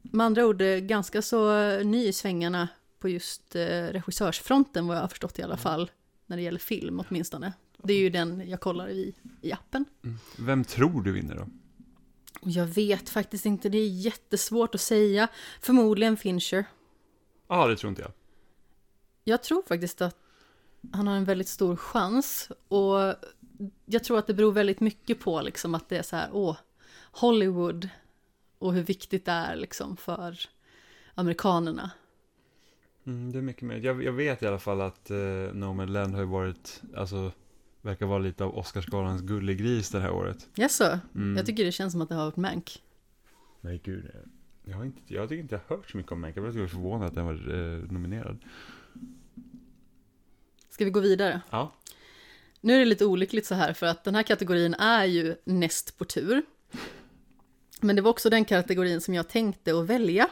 [0.03, 2.68] med andra ord eh, ganska så eh, ny i svängarna
[2.99, 3.57] på just
[3.90, 5.90] regissörsfronten vad jag har förstått i alla fall.
[6.27, 7.53] När det gäller film åtminstone.
[7.83, 9.85] Det är ju den jag kollar i, i appen.
[10.05, 10.18] Mm.
[10.38, 11.47] Vem tror du vinner då?
[12.40, 15.29] Jag vet faktiskt inte, det är jättesvårt att säga.
[15.61, 16.64] Förmodligen Fincher.
[17.49, 18.12] Ja, det tror inte jag.
[19.25, 20.24] Jag tror faktiskt att
[20.92, 22.49] han har en väldigt stor chans.
[22.68, 23.14] Och
[23.87, 26.57] jag tror att det beror väldigt mycket på liksom att det är så här, åh,
[27.12, 27.88] Hollywood.
[28.59, 30.38] Och hur viktigt det är liksom för
[31.14, 31.90] amerikanerna.
[33.07, 33.77] Mm, det är mycket mer.
[33.77, 35.16] Jag, jag vet i alla fall att eh,
[35.53, 37.33] Nomadland har ju varit, alltså,
[37.83, 40.49] verkar vara lite av Oscarsgalans gullegris det här året.
[40.55, 40.99] Jaså?
[41.14, 41.37] Mm.
[41.37, 42.83] Jag tycker det känns som att det har varit Mank.
[43.61, 44.05] Nej, gud.
[44.14, 44.23] jag-
[44.73, 46.37] Jag, har inte, jag tycker inte jag har hört så mycket om Mank.
[46.37, 48.38] Jag var lite förvånad att den var eh, nominerad.
[50.75, 51.41] Ska vi gå vidare?
[51.51, 51.73] Ja.
[52.61, 55.99] Nu är det lite olyckligt så här för att den här kategorin är ju näst
[55.99, 56.43] på tur.
[57.81, 60.29] Men det var också den kategorin som jag tänkte att välja.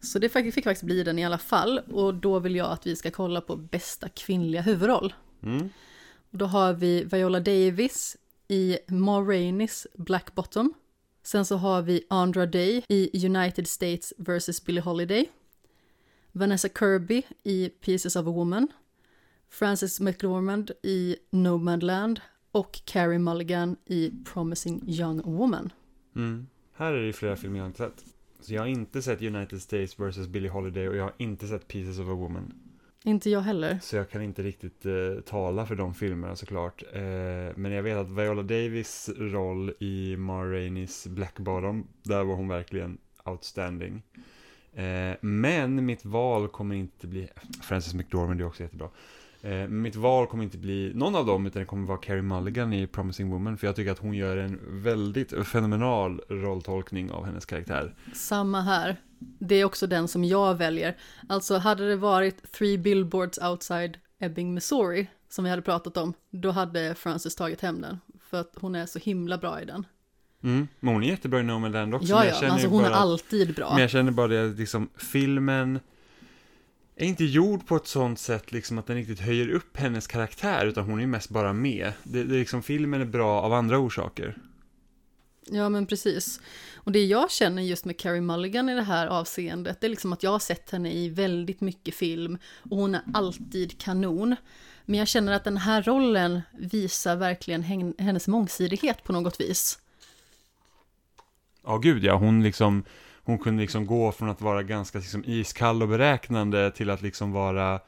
[0.00, 1.78] Så det fick faktiskt bli den i alla fall.
[1.78, 5.14] Och då vill jag att vi ska kolla på bästa kvinnliga huvudroll.
[5.42, 5.70] Mm.
[6.30, 8.16] Och då har vi Viola Davis
[8.48, 10.74] i Ma Raineys Black Bottom.
[11.22, 14.64] Sen så har vi Andra Day i United States vs.
[14.64, 15.30] Billie Holiday.
[16.32, 18.68] Vanessa Kirby i Pieces of a Woman.
[19.52, 22.20] Frances McDormand i Nomadland
[22.52, 25.72] och Carrie Mulligan i Promising Young Woman.
[26.16, 26.46] Mm.
[26.74, 28.04] Här är det flera filmer jag inte sett.
[28.40, 30.28] Så jag har inte sett United States vs.
[30.28, 32.52] Billie Holiday och jag har inte sett Pieces of a Woman.
[33.04, 33.78] Inte jag heller.
[33.82, 36.82] Så jag kan inte riktigt eh, tala för de filmerna såklart.
[36.92, 37.00] Eh,
[37.56, 42.48] men jag vet att Viola Davis roll i Ma Raineys Black Bottom, där var hon
[42.48, 44.02] verkligen outstanding.
[44.72, 47.28] Eh, men mitt val kommer inte bli,
[47.62, 48.88] Frances McDormand är också jättebra.
[49.44, 52.72] Eh, mitt val kommer inte bli någon av dem, utan det kommer vara Carrie Mulligan
[52.72, 57.46] i Promising Woman, för jag tycker att hon gör en väldigt fenomenal rolltolkning av hennes
[57.46, 57.94] karaktär.
[58.14, 58.96] Samma här.
[59.18, 60.96] Det är också den som jag väljer.
[61.28, 66.50] Alltså hade det varit Three Billboards Outside Ebbing, Missouri, som vi hade pratat om, då
[66.50, 68.00] hade Frances tagit hem den.
[68.30, 69.86] För att hon är så himla bra i den.
[70.42, 70.68] Mm.
[70.80, 72.08] Men hon är jättebra i Nomadland också.
[72.08, 73.70] Ja, ja, alltså hon bara är alltid bra.
[73.70, 75.80] Men jag känner bara det, liksom, filmen
[76.96, 80.66] är inte gjord på ett sånt sätt liksom att den riktigt höjer upp hennes karaktär,
[80.66, 81.92] utan hon är mest bara med.
[82.02, 84.38] Det, det är liksom, filmen är bra av andra orsaker.
[85.46, 86.40] Ja, men precis.
[86.74, 90.12] Och det jag känner just med Carrie Mulligan i det här avseendet, det är liksom
[90.12, 92.38] att jag har sett henne i väldigt mycket film
[92.70, 94.36] och hon är alltid kanon.
[94.84, 99.78] Men jag känner att den här rollen visar verkligen hen- hennes mångsidighet på något vis.
[101.64, 102.84] Ja, gud ja, hon liksom,
[103.24, 107.32] hon kunde liksom gå från att vara ganska liksom iskall och beräknande till att liksom
[107.32, 107.80] vara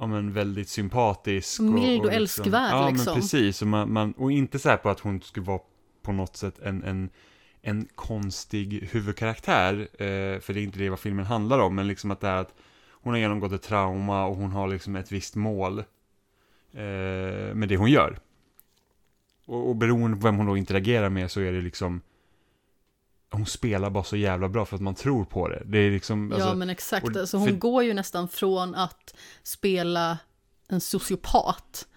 [0.00, 1.60] Ja men väldigt sympatisk.
[1.60, 3.12] Mild och liksom, älskvärd, Ja liksom.
[3.12, 5.60] men precis, och, man, man, och inte så här på att hon skulle vara
[6.02, 7.10] på något sätt en, en,
[7.62, 9.88] en konstig huvudkaraktär.
[9.92, 12.36] Eh, för det är inte det vad filmen handlar om, men liksom att det är
[12.36, 12.54] att
[12.90, 15.78] hon har genomgått ett trauma och hon har liksom ett visst mål
[16.72, 18.18] eh, med det hon gör.
[19.46, 22.00] Och, och beroende på vem hon då interagerar med så är det liksom
[23.30, 25.62] hon spelar bara så jävla bra för att man tror på det.
[25.66, 27.06] Det är liksom, alltså, ja, men exakt.
[27.06, 30.18] och- Alltså, hon för- går ju nästan från att spela
[30.68, 31.88] en sociopat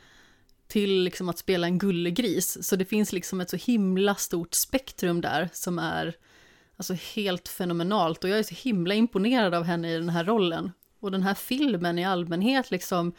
[0.67, 2.57] till liksom att spela en gullegris.
[2.67, 6.15] Så det finns liksom ett så himla stort spektrum där som är
[6.77, 8.23] alltså helt fenomenalt.
[8.23, 10.71] Och jag är så himla imponerad av henne i den här rollen.
[10.99, 13.13] Och den här filmen i allmänhet liksom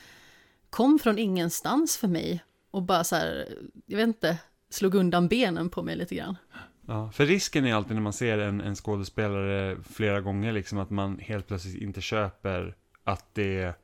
[0.70, 2.44] kom från ingenstans för mig.
[2.70, 3.48] Och bara så här,
[3.86, 4.38] jag vet inte,
[4.70, 6.36] slog undan benen på mig lite grann.
[6.86, 10.90] Ja, för risken är alltid när man ser en, en skådespelare flera gånger, liksom att
[10.90, 13.74] man helt plötsligt inte köper att det är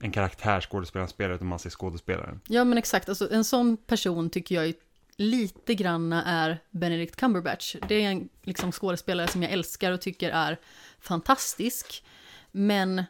[0.00, 2.40] en karaktär skådespelaren spelar, utan man ser skådespelaren.
[2.48, 4.74] Ja men exakt, alltså en sån person tycker jag
[5.16, 7.76] lite granna är Benedict Cumberbatch.
[7.88, 10.60] Det är en liksom, skådespelare som jag älskar och tycker är
[10.98, 12.04] fantastisk.
[12.52, 13.04] Men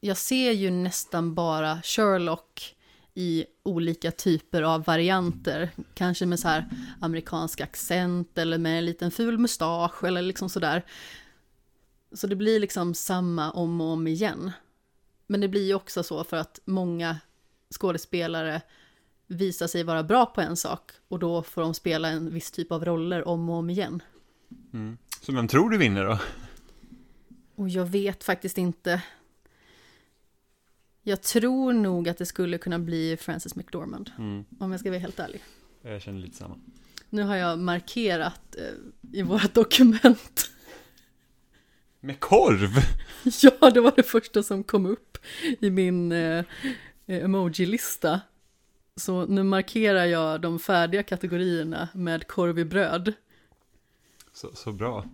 [0.00, 2.75] jag ser ju nästan bara Sherlock
[3.16, 5.70] i olika typer av varianter.
[5.94, 6.68] Kanske med så här
[7.00, 10.84] amerikansk accent eller med en liten ful mustasch eller liksom sådär.
[12.12, 14.52] Så det blir liksom samma om och om igen.
[15.26, 17.16] Men det blir ju också så för att många
[17.70, 18.62] skådespelare
[19.26, 22.72] visar sig vara bra på en sak och då får de spela en viss typ
[22.72, 24.02] av roller om och om igen.
[24.72, 24.98] Mm.
[25.20, 26.18] Så vem tror du vinner då?
[27.54, 29.02] Och jag vet faktiskt inte.
[31.08, 34.44] Jag tror nog att det skulle kunna bli Frances McDormand, Mm.
[34.58, 35.40] om jag ska vara helt ärlig.
[35.82, 36.58] Jag känner lite samma.
[37.10, 40.50] Nu har jag markerat eh, i vårt dokument.
[42.00, 42.70] Med korv?
[43.42, 45.18] ja, det var det första som kom upp
[45.60, 46.44] i min eh,
[47.06, 48.20] emoji-lista.
[48.96, 53.12] Så nu markerar jag de färdiga kategorierna med korv i bröd.
[54.32, 55.04] Så, så bra.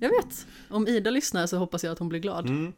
[0.00, 2.46] Jag vet, om Ida lyssnar så hoppas jag att hon blir glad.
[2.48, 2.72] Mm.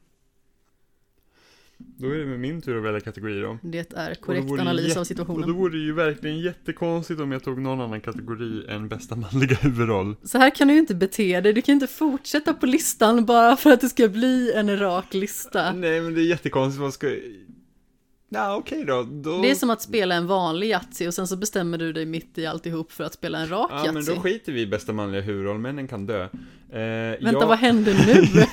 [1.96, 3.58] Då är det med min tur att välja kategori då.
[3.62, 5.52] Det är korrekt analys av Och då situationen.
[5.52, 10.16] vore det ju verkligen jättekonstigt om jag tog någon annan kategori än bästa manliga huvudroll.
[10.22, 13.56] Så här kan du ju inte bete dig, du kan inte fortsätta på listan bara
[13.56, 15.72] för att det ska bli en rak lista.
[15.72, 17.06] Nej men det är jättekonstigt, vad ska...
[18.34, 19.42] Ja okej då, då...
[19.42, 22.38] Det är som att spela en vanlig Yatzy och sen så bestämmer du dig mitt
[22.38, 24.14] i alltihop för att spela en rak Ja men Yatzy.
[24.14, 26.22] då skiter vi i bästa manliga huvudroll, männen kan dö.
[26.22, 26.30] Eh,
[26.70, 28.44] Vänta, jag, vad händer nu?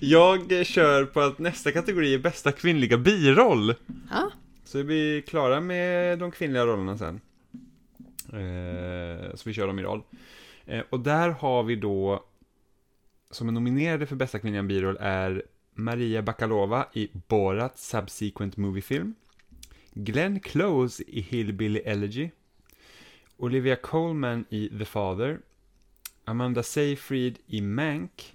[0.00, 3.74] jag kör på att nästa kategori är bästa kvinnliga biroll.
[4.10, 4.30] ja,
[4.64, 7.20] Så är vi klara med de kvinnliga rollerna sen.
[8.32, 10.02] Eh, så vi kör dem i rad.
[10.66, 12.24] Eh, och där har vi då,
[13.30, 15.42] som är nominerade för bästa kvinnliga biroll är
[15.74, 19.14] Maria Bakalova i Borat Subsequent Movie Film.
[19.98, 22.30] Glenn Close i Hillbilly Elegy.
[23.38, 25.38] Olivia Colman i The Father.
[26.24, 28.32] Amanda Seyfried i Mank.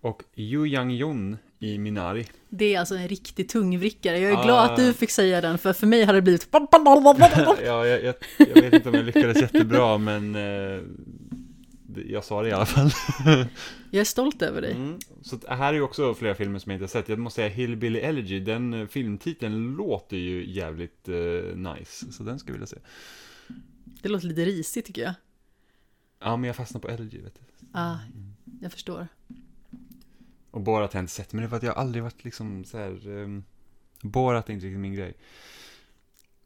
[0.00, 2.26] Och Yu Yang-Jun i Minari.
[2.48, 4.18] Det är alltså en riktig tungvrickare.
[4.18, 4.42] Jag är Ah.
[4.44, 6.48] glad att du fick säga den, för för mig hade det blivit...
[6.52, 10.80] ja, jag, jag, jag vet inte om jag lyckades jättebra, men eh,
[11.96, 12.90] jag sa det i alla fall.
[13.90, 14.72] Jag är stolt över dig.
[14.72, 14.98] Mm.
[15.22, 17.08] Så att här är ju också flera filmer som jag inte har sett.
[17.08, 22.12] Jag måste säga Hillbilly Elegy, den eh, filmtiteln låter ju jävligt eh, nice.
[22.12, 22.76] Så den ska jag vilja se.
[24.02, 25.14] Det låter lite risigt tycker jag.
[26.20, 27.66] Ja, men jag fastnar på Elegy, vet du.
[27.72, 27.96] Ah,
[28.60, 29.08] jag förstår.
[30.50, 32.64] Och Borat har jag inte sett, men det är för att jag aldrig varit liksom
[32.64, 33.08] så här...
[33.08, 33.44] Um,
[34.02, 35.16] Borat är inte riktigt min grej.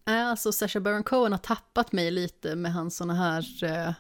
[0.05, 3.95] Nej, alltså Sacha Baron Cohen har tappat mig lite med hans såna här eh,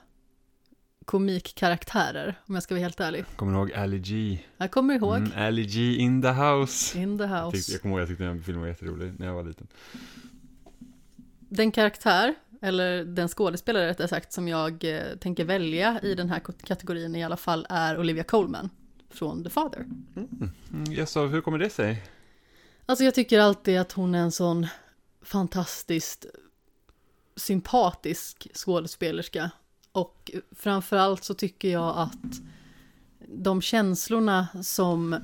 [1.09, 3.25] komikkaraktärer, om jag ska vara helt ärlig.
[3.37, 4.38] Kommer du ihåg Ali G?
[4.57, 6.99] Jag kommer ihåg, Mm, Ali G in the house.
[6.99, 7.73] In the Jag, tyckte, House.
[7.73, 9.66] jag kommer ihåg, jag tyckte den filmen var jätterolig när jag var liten.
[11.38, 16.40] Den karaktär, eller den skådespelare rättare sagt, som jag eh, tänker välja i den här
[16.66, 18.71] kategorin i alla fall är Olivia Colman
[19.11, 19.81] från The Father.
[20.16, 20.51] Mm,
[20.90, 22.03] jag sa, hur kommer det sig?
[22.87, 24.66] Alltså jag tycker alltid att hon är en sån
[25.23, 26.27] fantastiskt
[27.37, 29.51] sympatisk skådespelerska.
[29.98, 32.40] Och framförallt så tycker jag att
[33.28, 35.16] de känslorna som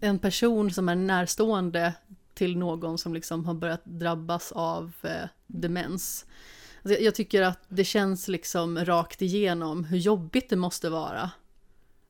[0.00, 1.94] en person som är närstående
[2.34, 6.26] till någon som liksom har börjat drabbas av eh, demens.
[6.82, 11.30] Alltså jag, jag tycker att det känns liksom rakt igenom hur jobbigt det måste vara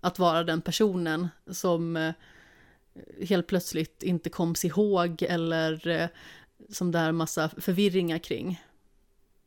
[0.00, 2.12] att vara den personen som eh,
[3.28, 6.08] helt plötsligt inte koms ihåg eller eh,
[6.68, 8.60] som det är massa förvirringar kring.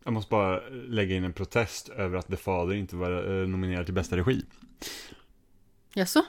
[0.06, 3.86] Jag måste bara lägga in en protest över att The Father inte var eh, nominerad
[3.86, 4.42] till bästa regi.
[5.94, 6.24] Jaså?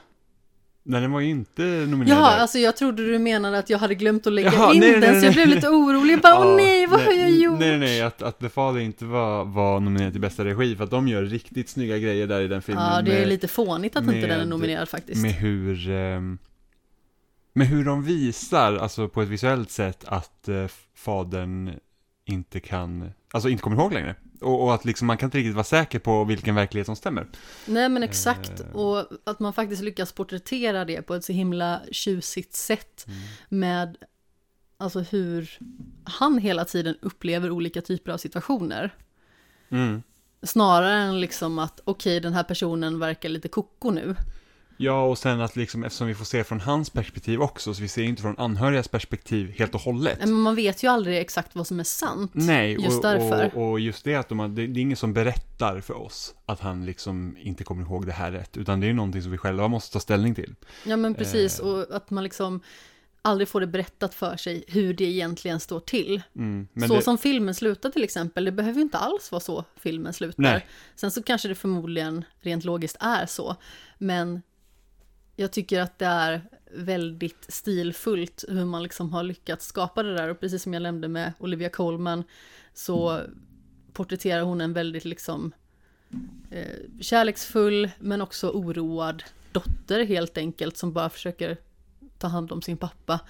[0.82, 2.18] Nej, den var ju inte nominerad.
[2.22, 2.38] Där.
[2.38, 5.00] alltså jag trodde du menade att jag hade glömt att lägga Jaha, in nej, den,
[5.00, 6.12] nej, så jag blev lite orolig.
[6.12, 7.60] Jag bara, åh nej, vad har jag gjort?
[7.60, 10.90] Nej, nej, att, att The Father inte var, var nominerad till bästa regi, för att
[10.90, 12.84] de gör riktigt snygga grejer där i den filmen.
[12.84, 15.22] Ja, det är med, lite fånigt att inte den är med- nominerad faktiskt.
[15.22, 16.38] med hur, ehm,
[17.52, 21.70] med hur de visar, alltså på ett visuellt sätt, att eh, fadern
[22.28, 24.14] inte kan, alltså inte kommer ihåg längre.
[24.40, 27.26] Och, och att liksom man kan inte riktigt vara säker på vilken verklighet som stämmer.
[27.66, 28.66] Nej men exakt, Eh.
[28.76, 33.18] och att man faktiskt lyckas porträttera det på ett så himla tjusigt sätt Mm.
[33.48, 33.96] med
[34.78, 35.58] alltså hur
[36.04, 38.94] han hela tiden upplever olika typer av situationer.
[39.68, 40.02] Mm.
[40.42, 44.14] Snarare än liksom att okej, den här personen verkar lite koko nu.
[44.76, 47.88] Ja, och sen att liksom, eftersom vi får se från hans perspektiv också, så vi
[47.88, 50.18] ser inte från anhörigas perspektiv helt och hållet.
[50.18, 52.30] Men man vet ju aldrig exakt vad som är sant.
[52.34, 53.50] Nej, just och, därför.
[53.56, 56.34] Och, och just det att de har, det, det är ingen som berättar för oss
[56.46, 59.38] att han liksom inte kommer ihåg det här rätt, utan det är någonting som vi
[59.38, 60.54] själva måste ta ställning till.
[60.84, 61.66] Ja men precis, Eh.
[61.66, 62.60] och att man liksom
[63.22, 66.22] aldrig får det berättat för sig hur det egentligen står till.
[66.36, 69.64] Mm, så det, som filmen slutar till exempel, det behöver ju inte alls vara så
[69.76, 70.42] filmen slutar.
[70.42, 70.66] Nej.
[70.94, 73.56] Sen så kanske det förmodligen rent logiskt är så,
[73.98, 74.42] men
[75.36, 80.28] jag tycker att det är väldigt stilfullt hur man liksom har lyckats skapa det där
[80.28, 82.24] och precis som jag nämnde med Olivia Colman
[82.74, 83.20] så
[83.92, 85.52] porträtterar hon en väldigt liksom
[86.50, 89.22] eh, kärleksfull men också oroad
[89.52, 91.56] dotter helt enkelt som bara försöker
[92.18, 93.20] ta hand om sin pappa.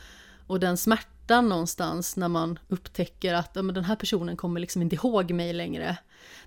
[0.46, 4.82] Och den smärtan någonstans när man upptäcker att ja, men den här personen kommer liksom
[4.82, 5.98] inte ihåg mig längre.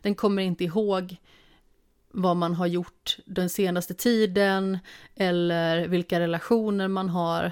[0.02, 1.17] Den kommer inte ihåg
[2.12, 4.78] vad man har gjort den senaste tiden
[5.15, 7.52] eller vilka relationer man har.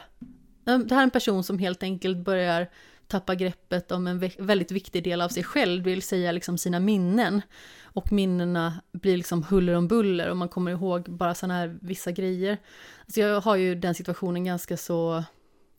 [0.66, 2.68] Ehm, det här är en person som helt enkelt börjar
[3.08, 6.80] tappa greppet om en väldigt viktig del av sig själv, det vill säga liksom sina
[6.80, 7.42] minnen.
[7.84, 12.12] Och minnena blir liksom huller om buller och man kommer ihåg bara sådana här vissa
[12.12, 12.58] grejer.
[13.02, 15.24] Alltså jag har ju den situationen ganska så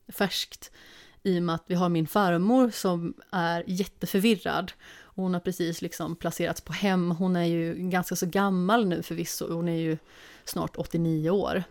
[0.09, 0.71] färskt
[1.23, 4.73] i och med att vi har min farmor som är jätteförvirrad.
[5.22, 7.11] Hon har precis liksom placerats på hem.
[7.11, 9.52] Hon är ju ganska så gammal nu förvisso.
[9.54, 9.98] Hon är ju
[10.44, 11.62] snart 89 år.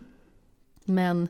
[0.84, 1.28] Men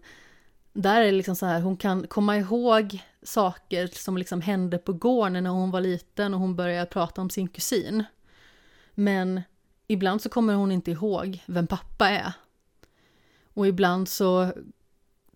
[0.72, 4.92] där är det liksom så här, hon kan komma ihåg saker som liksom hände på
[4.92, 8.04] gården när hon var liten och hon började prata om sin kusin.
[8.94, 9.42] Men
[9.86, 12.32] ibland så kommer hon inte ihåg vem pappa är.
[13.54, 14.52] Och ibland så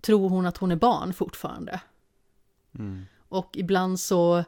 [0.01, 1.81] tror hon att hon är barn fortfarande.
[2.79, 4.45] mm, Och ibland så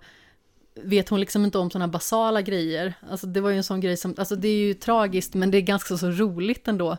[0.74, 2.94] vet hon liksom inte om sådana basala grejer.
[3.10, 5.58] Alltså det var ju en sån grej som, alltså det är ju tragiskt men det
[5.58, 6.96] är ganska så roligt ändå.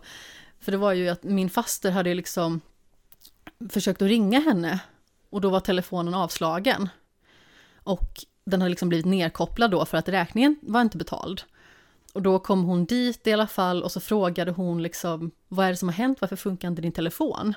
[0.59, 2.61] För det var ju att min faster hade liksom
[3.69, 4.79] försökt att ringa henne
[5.29, 6.89] och då var telefonen avslagen.
[7.75, 11.41] Och den har liksom blivit nerkopplad då för att räkningen var inte betald.
[12.13, 15.69] Och då kom hon dit i alla fall och så frågade hon liksom vad är
[15.69, 17.53] det som har hänt, varför funkar inte din telefon?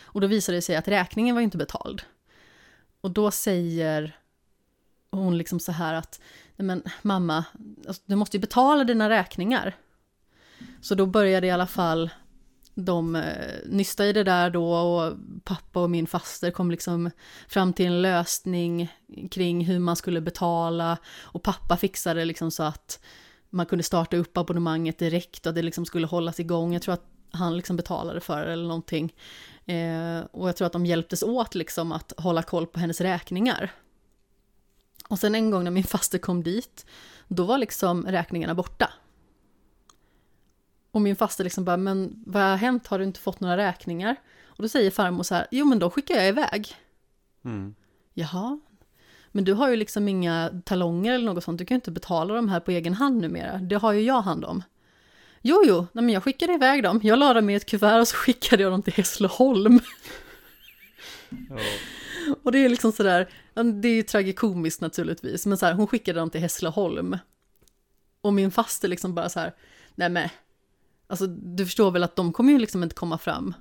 [0.00, 2.02] Och då visade det sig att räkningen var inte betald.
[3.00, 4.18] Och då säger
[5.10, 6.20] hon liksom så här att,
[6.56, 7.44] nej men mamma,
[7.86, 9.76] alltså, du måste ju betala dina räkningar.
[10.80, 12.10] Så då började i alla fall
[12.74, 17.10] de eh, nysta i det där då och pappa och min faster kom liksom
[17.48, 18.92] fram till en lösning
[19.30, 23.00] kring hur man skulle betala och pappa fixade liksom så att
[23.50, 26.72] man kunde starta upp abonnemanget direkt och det liksom skulle hållas igång.
[26.72, 29.14] Jag tror att han liksom betalade för det eller någonting.
[29.66, 33.72] Eh, och jag tror att de hjälptes åt liksom att hålla koll på hennes räkningar.
[35.08, 36.86] Och sen en gång när min faster kom dit,
[37.28, 38.92] då var liksom räkningarna borta.
[40.90, 44.16] Och min faster liksom bara, men vad har hänt, har du inte fått några räkningar?
[44.44, 46.76] Och då säger farmor så här, jo men då skickar jag iväg.
[47.44, 47.74] Mm.
[48.14, 48.60] Jaha,
[49.32, 52.34] men du har ju liksom inga talonger eller något sånt, du kan ju inte betala
[52.34, 54.62] de här på egen hand numera, det har ju jag hand om.
[55.42, 58.08] Jo, jo, nej, men jag skickade iväg dem, jag la dem i ett kuvert och
[58.08, 59.80] så skickade jag dem till Hässleholm.
[61.30, 61.56] Ja.
[62.42, 66.20] Och det är liksom sådär, det är ju tragikomiskt naturligtvis, men så här, hon skickade
[66.20, 67.18] dem till Hässleholm.
[68.20, 69.54] Och min faster liksom bara så här,
[69.94, 70.28] nej men,
[71.06, 73.54] alltså du förstår väl att de kommer ju liksom inte komma fram.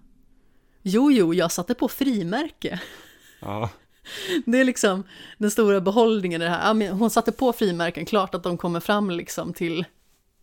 [0.81, 2.81] Jo, jo, jag satte på frimärke.
[3.39, 3.69] ja.
[4.45, 5.03] Det är liksom
[5.37, 6.81] den stora behållningen i det här.
[6.83, 9.85] Ja, hon satte på frimärken, klart att de kommer fram liksom till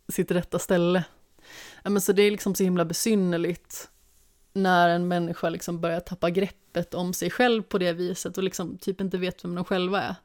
[0.09, 1.03] sitt rätta ställe.
[1.83, 3.89] Ja, men så det är liksom så himla besynnerligt
[4.55, 8.77] när en människa liksom börjar tappa greppet om sig själv på det viset och liksom
[8.77, 10.15] typ inte vet vem de själva är.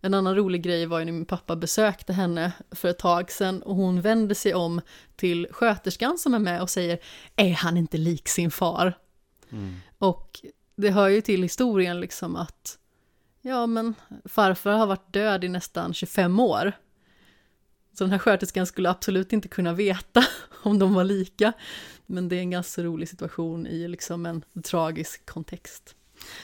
[0.00, 3.62] En annan rolig grej var ju när min pappa besökte henne för ett tag sedan
[3.62, 4.80] och hon vände sig om
[5.16, 6.98] till sköterskan som är med och säger
[7.36, 8.98] Är han inte lik sin far?
[9.50, 9.74] Mm.
[9.98, 10.40] Och
[10.76, 12.78] det hör ju till historien liksom att
[13.40, 16.72] ja men farfar har varit död i nästan 25 år.
[17.98, 20.24] Så den här sköterskan skulle absolut inte kunna veta
[20.62, 21.52] om de var lika.
[22.06, 25.94] Men det är en ganska rolig situation i liksom en tragisk kontext.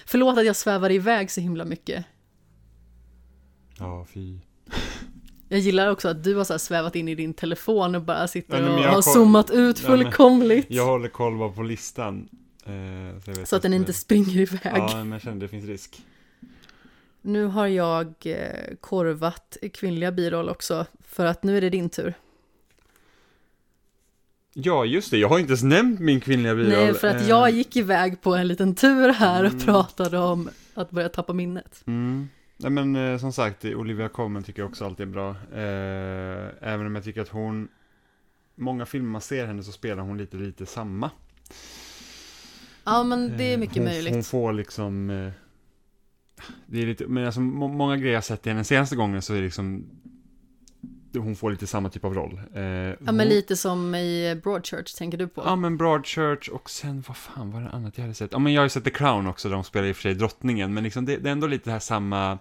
[0.07, 2.05] Förlåt att jag svävar iväg så himla mycket.
[3.79, 4.39] Ja, fy.
[5.49, 8.63] Jag gillar också att du har så svävat in i din telefon och bara sitter
[8.63, 10.67] Ja, och har zoomat ut Ja, fullkomligt.
[10.71, 12.29] Jag håller koll bara på listan.
[12.67, 14.61] Eh, så, Så att den inte springer iväg.
[14.77, 16.03] Ja, men jag känner det finns risk.
[17.27, 22.15] Nu har jag eh, korvat kvinnliga biroll också, för att nu är det din tur.
[24.55, 25.19] Ja, just det.
[25.19, 26.71] Jag har inte ens nämnt min kvinnliga biroll.
[26.71, 29.65] Nej, för att Eh, jag gick iväg på en liten tur här och Mm.
[29.65, 31.83] pratade om att börja tappa minnet.
[31.87, 32.29] Mm.
[32.57, 35.37] Nej men eh, som sagt, Olivia Colman tycker jag också alltid är bra.
[36.61, 37.69] Även om jag tycker att hon,
[38.55, 41.11] många filmer man ser henne så spelar hon lite, lite samma.
[42.85, 44.15] Ja, men det är mycket hon, möjligt.
[44.15, 45.11] Hon får liksom,
[46.67, 49.33] det är lite, men alltså må, många grejer jag sett i henne senaste gången så
[49.33, 49.87] är det liksom,
[51.15, 52.41] hon får lite samma typ av roll.
[52.55, 55.43] Eh, Ja, hon, men lite som i Broadchurch tänker du på.
[55.45, 58.33] Ja men Broadchurch och sen, vad fan var det annat jag hade sett?
[58.33, 60.03] Ja men jag har ju sett The Crown också, där de spelar i och för
[60.03, 62.39] sig drottningen, men liksom det, det är ändå lite det här samma,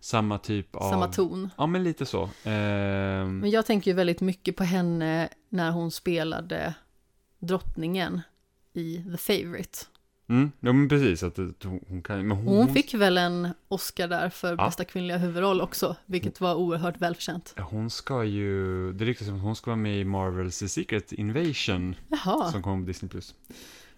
[0.00, 0.90] samma typ av...
[0.90, 1.50] Samma ton.
[1.56, 2.22] Ja men lite så.
[2.44, 6.74] Ehm, Men jag tänker ju väldigt mycket på henne när hon spelade
[7.38, 8.20] drottningen
[8.72, 9.78] i The Favourite.
[10.28, 11.36] Mm, ja men precis, att
[11.88, 14.64] hon, kan, men hon, Hon fick väl en Oscar där för Ja.
[14.64, 17.54] bästa kvinnliga huvudroll också, vilket var oerhört välförtjänt.
[17.58, 21.12] Hon ska ju, det ryktas som att hon ska vara med i Marvels The Secret
[21.12, 23.08] Invasion, Jaha, som kommer på Disney+.
[23.10, 23.34] Plus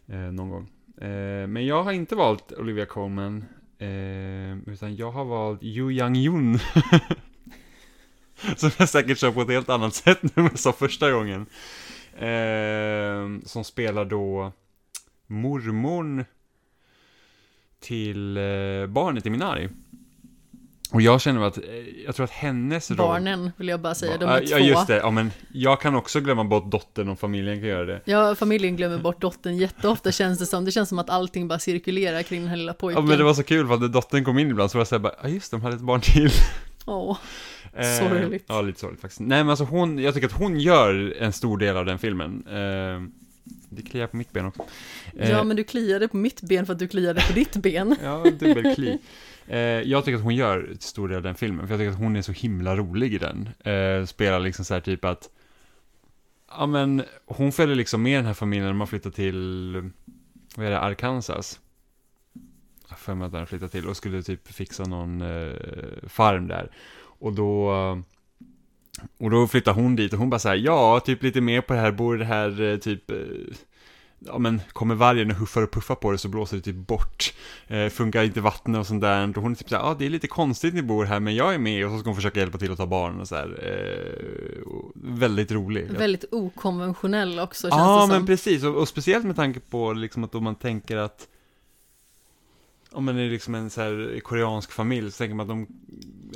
[0.07, 0.69] eh, någon gång.
[1.01, 3.45] Eh, men jag har inte valt Olivia Colman,
[3.79, 6.59] eh, utan jag har valt Yu Yang Yun.
[8.57, 11.47] som jag säkert kör på ett helt annat sätt nu än jag sa första gången.
[12.19, 14.53] Eh, som spelar då
[15.27, 16.25] mormorn
[17.81, 18.43] till eh,
[18.89, 19.69] barnet i Minari.
[20.93, 21.65] Och jag känner att, eh,
[22.07, 22.97] jag tror att hennes roll...
[22.97, 24.65] barnen vill jag bara säga, de Ja, är ja, två.
[24.65, 24.97] just det.
[24.97, 28.01] Ja, men jag kan också glömma bort dottern om familjen kan göra det.
[28.05, 30.65] Ja, familjen glömmer bort dottern jätteofta känns det som.
[30.65, 33.07] Det känns som att allting bara cirkulerar kring den här lilla Ja, pojken.
[33.07, 35.01] men det var så kul för att dottern kom in ibland så var jag såhär
[35.01, 36.31] bara, ja just det, de hade ett barn till.
[36.87, 37.19] Åh,
[37.79, 38.45] Eh, Sorgligt.
[38.49, 39.21] Ja, lite sorgligt faktiskt.
[39.21, 42.47] Nej, men alltså hon, jag tycker att hon gör en stor del av den filmen.
[42.47, 43.26] Eh,
[43.77, 44.63] det kliar på mitt ben också.
[45.17, 47.97] Eh, Ja, men du kliade på mitt ben för att du kliade på ditt ben.
[48.03, 48.99] Ja, dubbelkli.
[49.47, 51.99] Eh, jag tycker att hon gör en stor del den filmen, för jag tycker att
[51.99, 53.49] hon är så himla rolig i den.
[53.65, 55.31] Eh, spelar liksom så här typ att,
[56.51, 59.91] ja men, hon följer liksom med den här familjen när man flyttar till,
[60.57, 61.61] vad är det, Arkansas?
[62.89, 65.53] Jag för mig att den flyttat till och skulle typ fixa någon eh,
[66.09, 66.71] farm där.
[67.19, 67.73] Och då,
[69.19, 71.73] och då flyttar hon dit och hon bara så här, ja, typ lite mer på
[71.73, 73.17] det här, bor det här eh, typ, eh,
[74.19, 77.35] ja men kommer vargen och huffar och puffar på det så blåser det typ bort.
[77.67, 79.29] Eh, funkar inte vattnet och sånt där.
[79.29, 81.35] Och hon är typ såhär, ja ah, det är lite konstigt ni bor här men
[81.35, 83.35] jag är med och så ska hon försöka hjälpa till att ta barn och så
[83.35, 83.59] här.
[83.63, 85.91] Eh, väldigt rolig.
[85.91, 88.11] Väldigt okonventionell också, känns Ja det som.
[88.11, 91.29] men precis, och, och speciellt med tanke på liksom att om man tänker att
[92.93, 95.67] om man är liksom en så här koreansk familj så tänker man att de,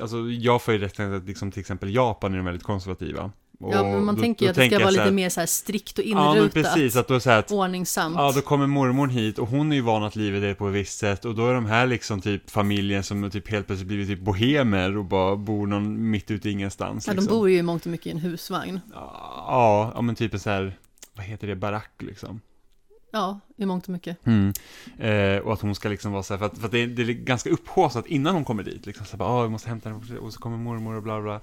[0.03, 3.31] alltså jag får ju rätt att liksom till exempel Japan är de väldigt konservativa.
[3.61, 5.47] Och Ja, men man då- tänker ju att det ska vara lite mer så här
[5.47, 8.17] strikt och Ja, men inrutat, precis, att då så här att ordningsamt.
[8.19, 10.75] Ja, då kommer mormor hit och hon är ju van att livet är på ett
[10.75, 14.09] visst sätt och då är de här liksom typ familjen som typ helt plötsligt blivit
[14.09, 17.07] typ bohemer och bara bor någon mitt ute i ingenstans.
[17.07, 17.39] ja, de liksom.
[17.39, 18.81] bor ju i mångt och mycket i en husvagn.
[18.93, 20.77] Ja, ja men typ en så här,
[21.15, 22.41] vad heter det, barack liksom.
[23.11, 24.17] Ja, i mångt och mycket.
[24.99, 26.87] Eh, och att hon ska liksom vara så här, för att, för att det, är,
[26.87, 28.87] det är ganska upphaussat innan hon kommer dit.
[28.87, 31.21] Liksom så här, bara, "Ah, vi måste hämta henne och så kommer mormor och bla
[31.21, 31.35] bla.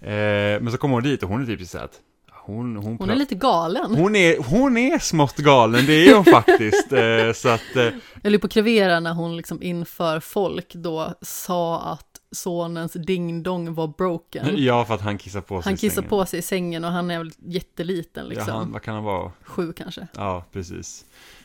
[0.00, 2.00] Eh, men så kommer hon dit och hon är typ så här att
[2.44, 3.94] hon, hon, Hon är lite galen.
[3.94, 6.92] hon är, hon är smått galen, det är hon faktiskt.
[6.92, 7.82] Eh, så att, eh,
[8.22, 13.88] Jag höll på krevera när hon liksom inför folk då sa att sonens ding-dong var
[13.88, 14.46] broken.
[14.64, 17.10] ja, för att han kissar på sig Han kissar på sig i sängen och han
[17.10, 18.48] är väl jätteliten liksom.
[18.48, 19.32] Ja, han, vad kan han vara?
[19.42, 20.06] Sju kanske.
[20.16, 21.04] Ja, precis.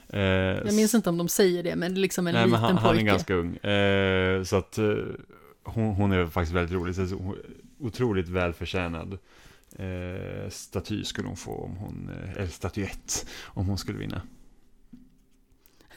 [0.10, 2.50] Eh, Jag minns inte om de säger det, men det är liksom en Nej, men
[2.52, 3.02] liten han, han pojke.
[3.04, 3.56] är ganska ung.
[3.58, 4.86] Eh, så att eh,
[5.64, 6.96] hon, hon är faktiskt väldigt rolig.
[6.96, 7.36] Så hon,
[7.80, 9.18] otroligt välförtjänad
[9.76, 14.22] eh, staty skulle hon få om hon, eh, eller statyett, om hon skulle vinna.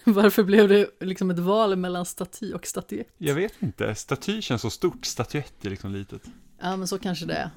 [0.05, 3.15] Varför blev det liksom ett val mellan staty och statyett?
[3.19, 6.23] Jag vet inte, staty känns så stort, statyett är liksom litet.
[6.59, 7.51] Ja, men så kanske det är.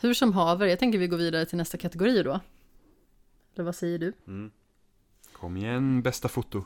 [0.00, 2.40] Hur som haver, jag tänker vi går vidare till nästa kategori då.
[3.54, 4.12] Eller vad säger du?
[5.32, 6.64] Kom igen, bästa foto.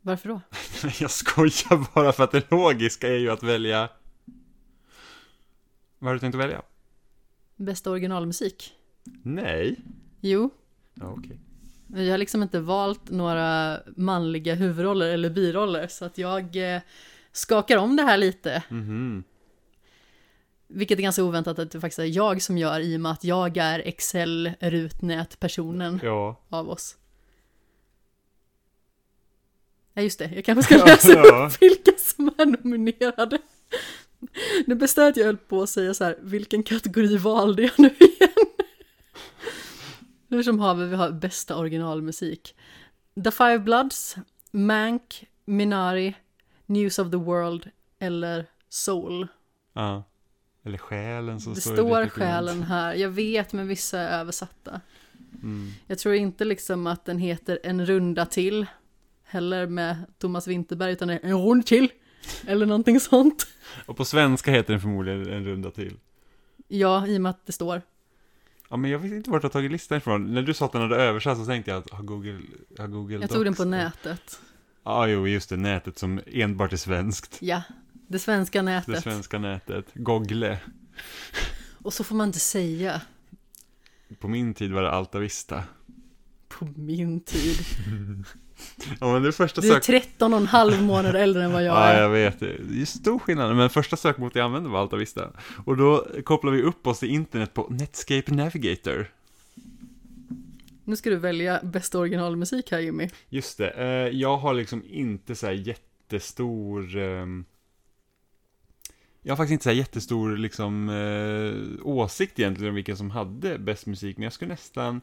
[0.00, 0.40] Varför då?
[1.00, 3.88] Jag skojar bara för att det logiska är ju att välja...
[5.98, 6.62] Vad har du tänkt att välja?
[7.56, 8.74] Bästa originalmusik?
[9.22, 9.80] Nej.
[10.20, 10.50] Jo,
[10.94, 11.40] Ja, okej.
[12.02, 16.80] Jag har liksom inte valt några manliga huvudroller eller biroller, så att jag eh,
[17.32, 18.62] skakar om det här lite.
[18.68, 19.24] Mhm.
[20.68, 23.24] Vilket är ganska oväntat att det faktiskt är jag som gör i och med att
[23.24, 26.40] jag är Excel-rutnät-personen Ja.
[26.48, 26.96] av oss.
[29.94, 31.46] Ja just det, jag kanske ska Ja, läsa ja.
[31.46, 33.38] upp vilka som är nominerade.
[34.66, 34.74] Är
[35.08, 38.30] att jag höll på att säga så här, vilken kategori valde jag nu igen?
[40.34, 42.56] Hur som haver, vi har bästa originalmusik.
[43.24, 44.16] The Five Bloods,
[44.50, 46.14] Mank, Minari,
[46.66, 49.26] News of the World eller Soul.
[49.72, 50.04] Ja.
[50.64, 52.12] Eller själen som Det står i står ditt dokument.
[52.30, 54.80] själen här, jag vet men vissa är översatta.
[55.42, 55.70] Mm.
[55.86, 58.66] Jag tror inte liksom att den heter En runda till,
[59.24, 61.88] heller med Thomas Winterberg, utan det är En rund till,
[62.46, 63.46] eller någonting sånt.
[63.86, 65.96] Och på svenska heter den förmodligen en runda till.
[66.68, 67.82] Ja, i och med att det står.
[68.74, 70.34] Ja, men jag vet inte vart du har tagit listan ifrån.
[70.34, 72.40] När du sa att den hade översatts så tänkte jag att, har Google,
[72.78, 73.70] har Google Jag tog den Docs på det?
[73.70, 74.40] nätet.
[74.84, 77.38] Ja, jo, just det, nätet som enbart är svenskt.
[77.40, 77.62] Ja,
[78.08, 79.02] det svenska Det nätet.
[79.02, 79.86] svenska nätet.
[79.94, 80.58] Google.
[81.82, 83.00] Och så får man inte säga,
[84.18, 85.64] På min tid var det Alta Vista.
[86.48, 87.56] på min tid.
[89.00, 89.82] Ja, men det första Du är sök...
[89.82, 92.02] 13 och en halv månad äldre än vad jag Ja, är.
[92.02, 92.40] jag vet.
[92.40, 93.56] Det är stor skillnad.
[93.56, 95.30] Men första sökmotorn jag använde var Alta Vista.
[95.64, 99.06] Och då kopplar vi upp oss till internet på Netscape Navigator.
[100.84, 103.10] Nu ska du välja bästa originalmusik här Jimmy.
[103.28, 106.96] Just det, eh, jag har liksom inte så här jättestor...
[106.96, 107.44] ehm,
[109.22, 113.58] jag har faktiskt inte så här jättestor liksom, eh, åsikt egentligen om vilken som hade
[113.58, 115.00] bäst musik, men jag skulle nästan...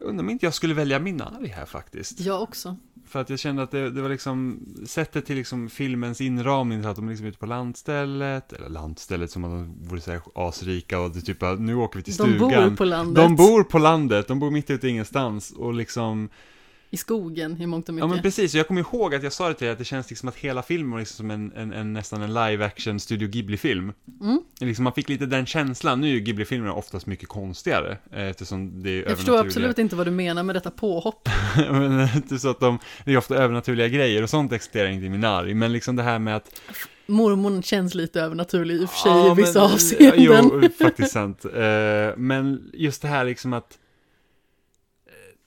[0.00, 2.20] Jag undrar om inte jag skulle välja Minari här faktiskt.
[2.20, 2.76] Jag också.
[3.06, 6.88] För att jag kände att det, det var liksom sättet till liksom filmens inramning, så
[6.88, 11.00] att de är liksom ute på landstället, eller landstället som de vore så här asrika
[11.00, 12.68] och det typ nu åker vi till De stugan.
[12.70, 13.14] bor på landet.
[13.24, 16.28] De bor på landet, de bor mitt ute i ingenstans och liksom
[16.90, 18.10] I skogen i mångt och Ja mycket.
[18.10, 20.28] men precis, jag kommer ihåg att jag sa det till dig att det känns liksom
[20.28, 23.92] att hela filmen var liksom som en, en, en nästan en live action Studio Ghibli-film.
[24.20, 24.40] Mm.
[24.60, 28.82] Liksom man fick lite den känslan, nu är ju Ghibli-filmerna oftast mycket konstigare, eh, eftersom
[28.82, 31.28] det är Jag förstår absolut inte vad du menar med detta påhopp.
[31.56, 31.96] men
[32.28, 35.08] det är så att de, det är ofta övernaturliga grejer och sånt existerar inte i
[35.10, 36.60] Minari, men liksom det här med att
[37.06, 40.22] Mormon känns lite övernaturlig i och för sig Ja, i vissa men- avseenden.
[40.62, 41.44] Jo, faktiskt sant.
[41.44, 43.78] Eh, men just det här liksom att eh,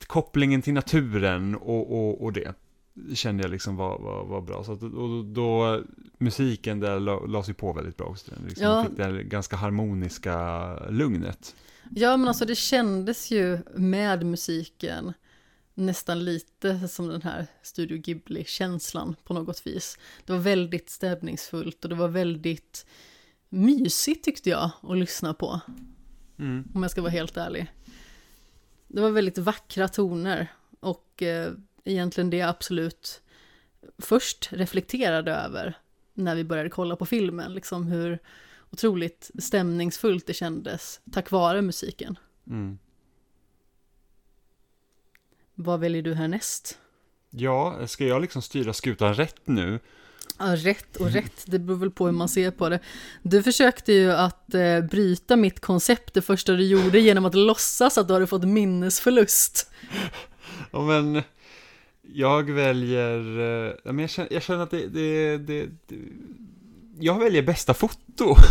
[0.08, 2.54] kopplingen till naturen och, och, och det
[3.14, 4.64] kände jag liksom var, var, var bra.
[4.64, 5.80] Så att, och då,
[6.18, 8.30] musiken där la- lades ju på väldigt bra också.
[8.46, 8.84] Liksom, Ja.
[8.84, 11.56] Fick det här ganska harmoniska lugnet.
[11.90, 15.12] Ja, men alltså det kändes ju med musiken
[15.74, 19.98] nästan lite som den här Studio Ghibli-känslan på något vis.
[20.26, 22.86] Det var väldigt stämningsfullt och det var väldigt
[23.48, 25.60] mysigt tyckte jag att lyssna på,
[26.38, 26.64] Mm.
[26.74, 27.66] om jag ska vara helt ärlig.
[28.88, 31.52] Det var väldigt vackra toner och eh,
[31.84, 33.22] egentligen det jag absolut
[33.98, 35.78] först reflekterade över
[36.14, 38.18] när vi började kolla på filmen, liksom hur
[38.70, 42.18] otroligt stämningsfullt det kändes tack vare musiken.
[42.46, 42.78] Mm.
[45.54, 46.78] Vad väljer du härnäst?
[47.30, 49.80] Ja, ska jag liksom styra skutan rätt nu?
[50.38, 52.80] Ja, rätt och rätt, det beror väl på hur man ser på det.
[53.22, 57.98] Du försökte ju att eh, bryta mitt koncept det första du gjorde genom att låtsas
[57.98, 59.70] att du hade fått minnesförlust.
[60.70, 61.22] Ja, men
[62.14, 65.96] jag väljer, eh, men jag, känner, jag känner att det, det, det, det
[67.00, 68.34] jag väljer bästa foto.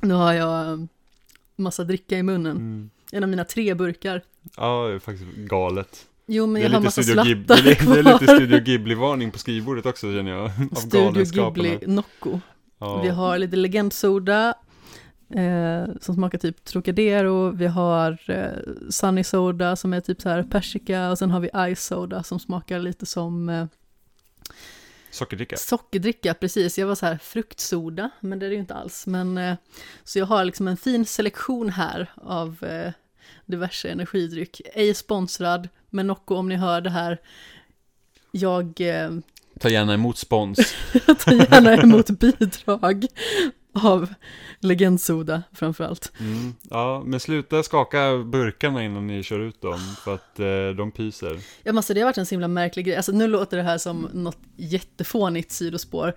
[0.00, 0.78] Nu har jag eh,
[1.56, 2.56] massa dricka i munnen.
[2.56, 2.90] Mm.
[3.12, 4.22] En av mina tre burkar.
[4.56, 6.06] Ja, det är faktiskt galet.
[6.32, 8.34] Jo, men jag har lite massa Studio slattar det, är, det är lite kvar.
[8.36, 10.50] Studio Ghibli-varning på skrivbordet också känner jag.
[10.70, 11.24] Av Studio.
[11.24, 12.40] Ghibli Nocco.
[12.78, 13.02] Ja.
[13.02, 14.54] Vi har lite legendsoda
[15.34, 17.50] eh, som smakar typ Trocadero.
[17.50, 21.74] Vi har eh, Sunny Soda som är typ så här persika och sen har vi
[21.74, 23.66] Ice Soda som smakar lite som eh,
[25.10, 25.56] Sockerdricka.
[25.56, 26.34] sockerdricka.
[26.34, 29.06] Precis, jag var så här fruktsoda, men det är det ju inte alls.
[29.06, 29.56] Men eh,
[30.04, 32.92] så jag har liksom en fin selektion här av eh,
[33.46, 34.60] diverse energidryck.
[34.74, 37.20] Ej sponsrad, men Nocco om ni hör det här.
[38.30, 39.10] Jag eh,
[39.60, 40.58] Ta gärna emot spons.
[41.18, 43.06] Tar gärna emot bidrag
[43.72, 44.14] av
[44.60, 46.12] legendsoda framförallt.
[46.20, 46.54] Mm.
[46.70, 51.34] Ja, men sluta skaka burkarna innan ni kör ut dem, för att eh, de pyser.
[51.34, 52.96] Ja, men alltså det har varit en så himla märklig grej.
[52.96, 56.14] Alltså nu låter det här som något jättefånigt sidospår.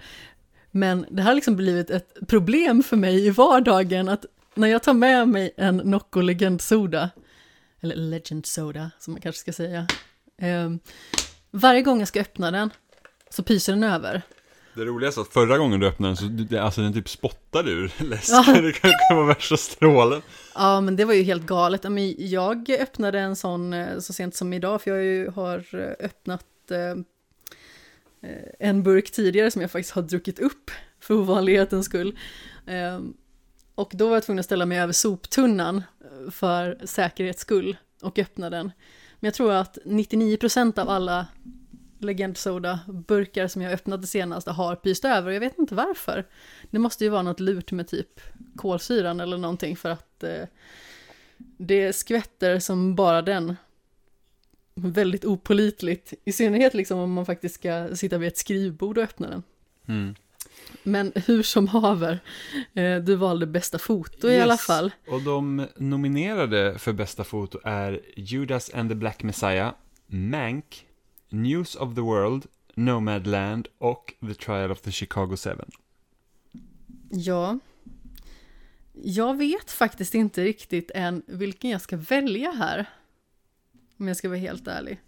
[0.71, 4.83] Men det här har liksom blivit ett problem för mig i vardagen att när jag
[4.83, 7.09] tar med mig en Nocco legendsoda,
[7.83, 9.87] eller legend soda som man kanske ska säga,
[10.41, 10.69] eh,
[11.51, 12.69] varje gång jag ska öppna den
[13.29, 14.21] så pyser den över.
[14.75, 17.71] Det roligaste är att förra gången du öppnade den så, det- alltså den typ spottade
[17.71, 18.29] ur läsk.
[18.31, 18.43] Ja.
[18.61, 20.21] Det kanske var värsta strålen.
[20.55, 21.83] Ja, men det var ju helt galet.
[21.83, 26.45] Men Jag öppnade en sån eh, så sent som idag, för jag har eh, öppnat
[26.71, 26.95] eh,
[28.59, 32.17] en burk tidigare som jag faktiskt har druckit upp för ovanlighetens skull.
[32.67, 32.99] Eh,
[33.75, 35.83] Och då var jag tvungen att ställa mig över soptunnan
[36.31, 38.71] för säkerhets skull och öppna den.
[39.19, 41.27] Men jag tror att 99% av alla
[42.03, 46.25] Legend Soda-burkar som jag öppnade senast senaste har pyst över och jag vet inte varför.
[46.71, 48.21] Det måste ju vara något lurt med typ
[48.55, 50.43] kolsyran eller någonting för att eh,
[51.57, 53.55] det skvätter som bara den.
[54.75, 59.29] Väldigt opolitligt, i synnerhet liksom om man faktiskt ska sitta vid ett skrivbord och öppna
[59.29, 59.43] den.
[59.87, 60.15] Mm.
[60.83, 62.19] Men hur som haver,
[62.73, 64.43] eh, du valde bästa foto i Yes.
[64.43, 64.91] alla fall.
[65.07, 69.73] Och de nominerade för bästa foto är Judas and the Black Messiah,
[70.07, 70.85] Mank,
[71.29, 72.45] News of the World,
[72.75, 75.69] Nomadland och The Trial of the Chicago Seven.
[77.09, 77.59] Ja.
[79.03, 82.85] Jag vet faktiskt inte riktigt än vilken jag ska välja här.
[83.99, 84.99] Om jag ska vara helt ärlig.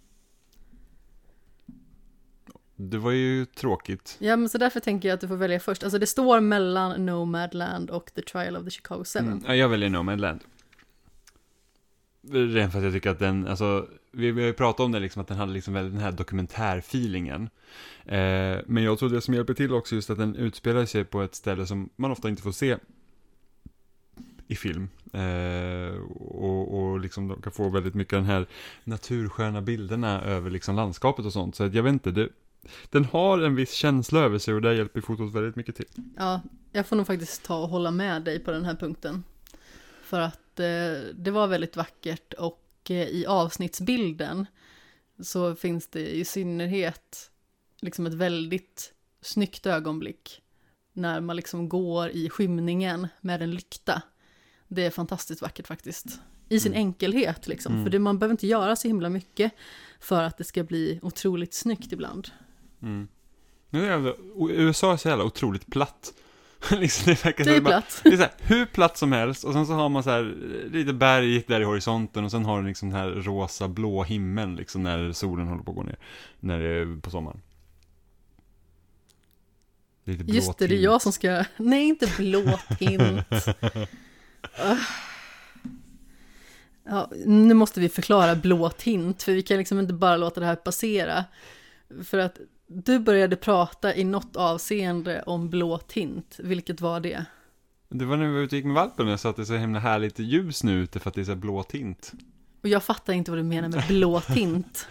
[2.76, 4.18] Det var ju tråkigt.
[4.20, 5.84] Ja, men så därför tänker jag att du får välja först.
[5.84, 9.32] Alltså det står mellan Nomadland och The Trial of the Chicago Seven.
[9.32, 9.44] Mm.
[9.48, 10.40] Ja, jag väljer Nomadland.
[12.32, 15.00] Rent för att jag tycker att den, alltså, vi, vi har ju pratat om det
[15.00, 17.50] liksom, att den hade liksom den här dokumentärfeelingen.
[18.06, 21.22] Eh, men jag tror det som hjälper till också just att den utspelar sig på
[21.22, 22.78] ett ställe som man ofta inte får se
[24.48, 24.90] i film.
[25.14, 28.48] Eh, och, och liksom de kan få väldigt mycket den här
[28.84, 31.56] natursköna bilderna över liksom landskapet och sånt.
[31.56, 32.30] Så att jag vet inte, det,
[32.90, 35.86] den har en viss känsla över sig och där hjälper fotot väldigt mycket till.
[36.18, 36.42] Ja,
[36.72, 39.24] jag får nog faktiskt ta och hålla med dig på den här punkten.
[40.04, 40.66] För att eh,
[41.16, 44.46] det var väldigt vackert och eh, i avsnittsbilden
[45.24, 47.32] så finns det i synnerhet
[47.82, 50.42] liksom ett väldigt snyggt ögonblick
[50.94, 54.02] när man liksom går i skymningen med en lykta.
[54.68, 56.20] Det är fantastiskt vackert faktiskt.
[56.50, 56.88] I sin Mm.
[56.88, 57.86] enkelhet liksom, Mm.
[57.86, 59.52] för det, man behöver inte göra så himla mycket
[60.00, 62.28] för att det ska bli otroligt snyggt ibland.
[62.82, 63.08] Mm.
[63.70, 64.14] Nu är det jävla,
[64.50, 66.14] USA är så jävla otroligt platt.
[66.72, 68.02] liksom det verkar Det är så bara, platt.
[68.04, 70.36] det är så här, hur platt som helst och sen så har man så här
[70.72, 74.56] lite berg där i horisonten och sen har du liksom den här rosa blå himlen
[74.56, 75.98] liksom när solen håller på att gå ner.
[76.40, 77.42] När det är på sommaren.
[80.04, 81.44] Lite blå Just det, det är jag som ska...
[81.58, 83.48] Nej, inte blå tint.
[84.58, 84.78] Ah.
[86.86, 90.46] ja, nu måste vi förklara blå tint, för vi kan liksom inte bara låta det
[90.46, 91.26] här passera.
[92.04, 97.26] För att du började prata i något avseende om blå tint, vilket var det?
[97.90, 99.42] Det var när vi var ute och gick med valpen och jag sa att det
[99.42, 102.14] är så himla härligt ljus nu ute för att det är så blå tint.
[102.64, 104.88] Och jag fattar inte vad du menar med blå tint.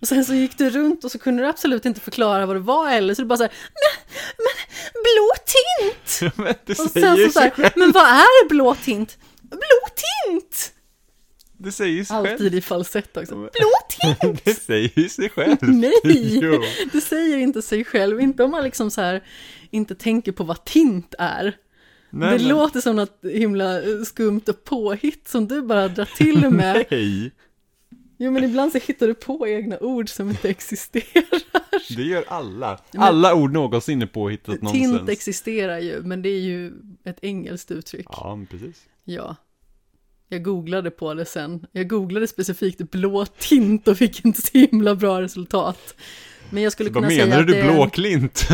[0.00, 2.60] Och sen så gick du runt och så kunde du absolut inte förklara vad det
[2.60, 6.34] var heller, så du bara så här, men, men blå tint!
[6.36, 9.18] men det Och säger sen så, så här, men vad är blå tint?
[9.42, 9.88] Blå
[10.30, 10.73] tint!
[11.64, 12.26] Det säger sig själv.
[12.32, 13.36] Alltid i falsett också.
[13.36, 13.70] Men- Blå
[14.20, 14.44] tint!
[14.44, 15.56] Det säger sig själv.
[15.62, 15.92] Nej!
[16.42, 16.62] Jo.
[16.92, 19.24] Det säger inte sig själv, inte om man liksom så här
[19.70, 21.56] inte tänker på vad tint är.
[22.10, 26.04] Nej, det men- låter som något himla eh, skumt och påhitt som du bara drar
[26.16, 26.86] till med.
[26.90, 27.30] Nej,
[28.18, 31.42] Jo men ibland så hittar du på egna ord som inte existerar.
[31.96, 32.80] det gör alla.
[32.92, 35.08] Men- Alla ord någonsin är påhittat Tint nonsens.
[35.08, 36.72] existerar ju, men det är ju
[37.04, 38.06] ett engelskt uttryck.
[38.10, 38.82] Ja, men precis.
[39.04, 39.36] Ja.
[40.28, 41.66] Jag googlade på det sen.
[41.72, 45.94] Jag googlade specifikt blå tint och fick inte så himla bra resultat.
[46.50, 48.48] Men jag skulle Så vad kunna säga menar att du det är en blåklint?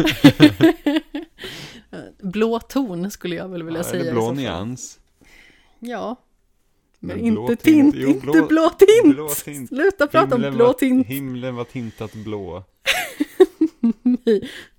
[2.23, 4.01] blå ton skulle jag väl vilja Ja, säga.
[4.03, 4.99] Eller blå nyans?
[5.79, 6.17] Ja.
[6.99, 9.15] Men, Men inte tint, tint, jo, inte blå- blå tint!
[9.15, 9.69] blå tint.
[9.69, 11.07] Sluta prata om Himlen blå var, tint!
[11.07, 12.65] Himlen var tintat blå.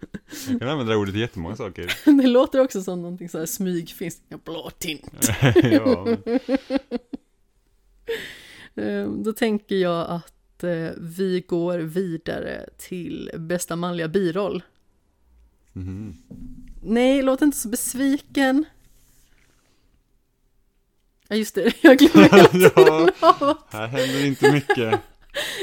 [0.50, 1.94] Jag kan använda det ordet till jättemånga saker.
[2.22, 4.22] Det låter också som någonting så här smygfinskt.
[4.46, 5.30] Blå tint.
[5.64, 6.40] ja, men-
[8.76, 14.64] Eh, Då tänker jag att eh, vi går vidare till bästa manliga biroll.
[15.74, 16.18] Mhm.
[16.84, 18.66] Nej, låt inte så besviken.
[21.28, 21.74] Ja, just det.
[21.82, 22.72] Jag glömmer hela tiden
[23.22, 25.00] ja, av, här händer inte mycket.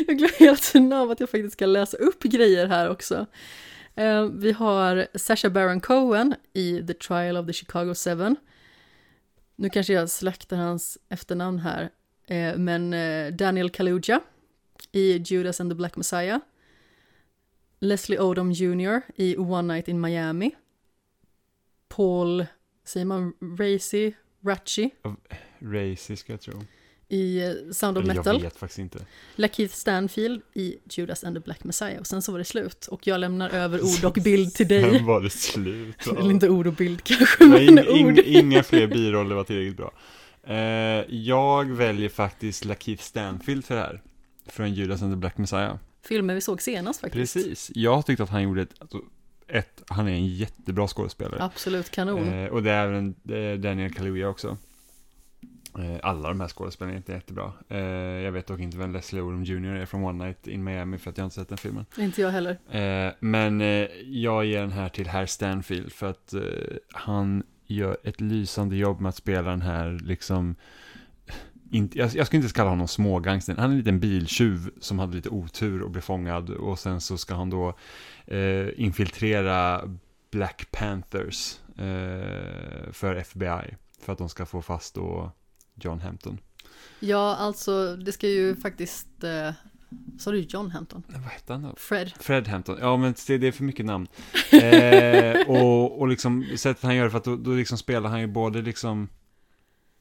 [0.07, 3.27] jag glömmer hela tiden av att jag faktiskt ska läsa upp grejer här också.
[3.99, 8.37] Eh, Vi har Sasha Baron Cohen i The Trial of the Chicago Seven.
[9.57, 11.91] Nu kanske jag slaktar hans efternamn här.
[12.27, 14.21] Eh, Men eh, Daniel Kaluuya
[14.93, 16.39] i Judas and the Black Messiah.
[17.81, 19.01] Leslie Odom Jr.
[19.17, 20.55] i One Night in Miami.
[21.89, 22.47] Paul,
[22.85, 24.91] säger man Racy, Ratchy
[25.59, 26.53] Racy ska jag tro
[27.09, 28.35] i eh, Sound of Eller Metal.
[28.37, 28.99] jag vet faktiskt inte.
[29.35, 31.99] Lakeith Stanfield i Judas and the Black Messiah.
[32.01, 32.87] Och sen så var det slut.
[32.87, 34.83] Och jag lämnar över ord och bild till dig.
[34.97, 36.07] Sen var det slut.
[36.07, 38.19] Eller inte ord och bild kanske, Nej, men in, ord.
[38.19, 39.93] in, inga fler biroller var tillräckligt bra.
[40.45, 40.57] Eh,
[41.15, 44.03] jag väljer faktiskt Lakeith Stanfield för det här.
[44.47, 45.77] Från Judas and the Black Messiah.
[46.03, 47.35] Filmer vi såg senast faktiskt.
[47.35, 47.71] Precis.
[47.75, 49.01] Jag tyckte att han gjorde ett, alltså,
[49.49, 51.43] ett han är en jättebra skådespelare.
[51.43, 52.29] Absolut kanon.
[52.33, 54.57] Eh, och det är även eh, Daniel Kaluuya också.
[55.79, 57.53] Eh, alla de här skådespelarna är inte jättebra.
[57.69, 57.79] Eh,
[58.25, 61.11] jag vet dock inte vem Leslie Odom Jr är från One Night in Miami för
[61.11, 61.87] att jag inte sett den filmen.
[61.99, 62.59] Inte jag heller.
[62.71, 63.61] Eh, men
[64.07, 66.35] jag ger den här till Herr Stanfield för att
[66.93, 70.57] han gör ett lysande jobb med att spela den här liksom
[71.71, 73.55] inte, jag, jag skulle inte kalla honom smågangster.
[73.55, 77.19] Han är en liten biltjuv som hade lite otur och blev fångad och sen så
[77.19, 77.75] ska han då
[78.27, 79.83] eh, infiltrera
[80.31, 85.33] Black Panthers eh, för FBI för att de ska få fast då
[85.85, 86.41] John Hampton.
[87.01, 89.25] Ja, alltså det ska ju faktiskt...
[89.25, 89.53] Eh,
[90.19, 91.03] sa du John Hampton?
[91.09, 91.75] Vad hette han då?
[91.77, 92.13] Fred.
[92.21, 94.07] Fred Hampton, ja men det, det är för mycket namn.
[94.53, 98.21] Eh, och, och liksom sättet han gör det för att då, då liksom spelar han
[98.21, 99.09] ju både liksom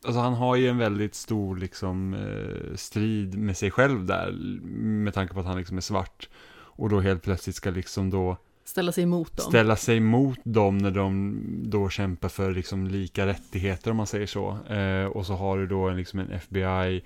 [0.06, 4.32] Alltså han har ju en väldigt stor liksom eh, strid med sig själv där
[4.78, 6.30] med tanke på att han liksom är svart.
[6.50, 8.38] Och då helt plötsligt ska liksom då
[8.68, 9.46] Ställa sig emot dem.
[9.46, 14.28] ställa sig emot dem när de då kämpar för liksom lika rättigheter om man säger
[14.28, 14.58] så.
[14.70, 17.04] Eh, och så har du då en, liksom en FBI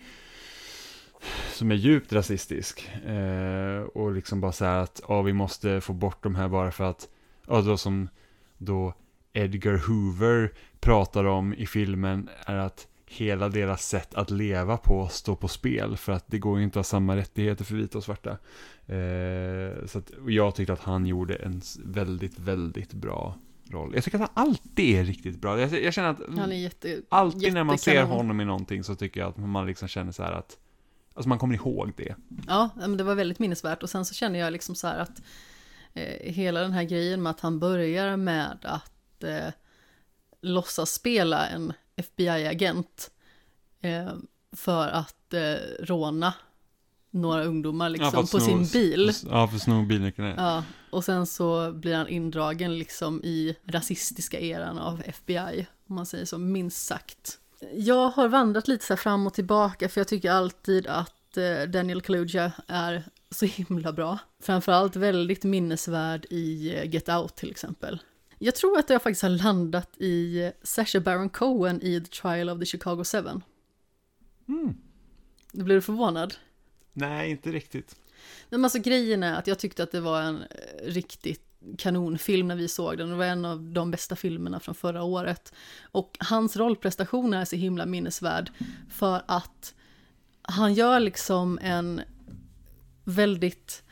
[1.52, 2.90] som är djupt rasistisk.
[3.06, 6.72] Eh, och liksom bara så här att ja, vi måste få bort de här bara
[6.72, 7.08] för att,
[7.48, 8.10] ja då som
[8.58, 8.94] då
[9.34, 15.36] Edgar Hoover pratar om i filmen är att hela deras sätt att leva på står
[15.36, 18.04] på spel för att det går ju inte att ha samma rättigheter för vita och
[18.04, 18.38] svarta.
[18.92, 23.36] Eh, så att, jag tyckte att han gjorde en väldigt, väldigt bra
[23.70, 23.92] roll.
[23.96, 25.60] Jag tycker att han alltid är riktigt bra.
[25.60, 27.02] Jag, jag känner att Han är jätte...
[27.10, 28.18] alltid när man ser jättekanon.
[28.18, 30.58] honom i någonting så tycker jag att man liksom känner så här att
[31.14, 32.16] Alltså man kommer ihåg det.
[32.48, 33.84] Ja, men det var väldigt minnesvärt.
[33.84, 35.22] Och sen så känner jag liksom så här att
[35.94, 39.48] eh, hela den här grejen med att han börjar med att eh,
[40.42, 43.12] låtsas spela en FBI-agent
[43.82, 44.14] eh,
[44.52, 46.34] för att eh, råna
[47.12, 49.12] några ungdomar liksom att på sno- sin bil.
[49.30, 50.34] Ja, för att bilnyckeln.
[50.38, 56.06] Ja, och sen så blir han indragen liksom i rasistiska eran av FBI, om man
[56.06, 57.38] säger så, minst sagt.
[57.74, 61.70] Jag har vandrat lite så här fram och tillbaka för jag tycker alltid att eh,
[61.70, 64.20] Daniel Kaluuya är så himla bra.
[64.42, 68.00] Framförallt väldigt minnesvärd i eh, Get Out till exempel.
[68.40, 72.50] Jag tror att jag faktiskt har landat i eh, Sacha Baron Cohen i The Trial
[72.50, 73.44] of the Chicago Seven.
[74.48, 74.76] Mm.
[75.52, 76.34] Du blev du förvånad?
[76.94, 77.96] Nej, inte riktigt.
[78.50, 81.42] Men alltså grejen är att jag tyckte att det var en eh, riktigt
[81.78, 83.10] kanonfilm när vi såg den.
[83.10, 85.54] Det var en av de bästa filmerna från förra året.
[85.82, 88.52] Och hans rollprestation är så himla minnesvärd
[88.90, 89.74] för att
[90.42, 92.02] han gör liksom en
[93.04, 93.84] väldigt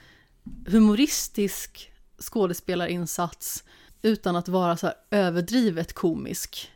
[0.68, 3.64] humoristisk skådespelarinsats
[4.02, 6.72] utan att vara så här överdrivet komisk.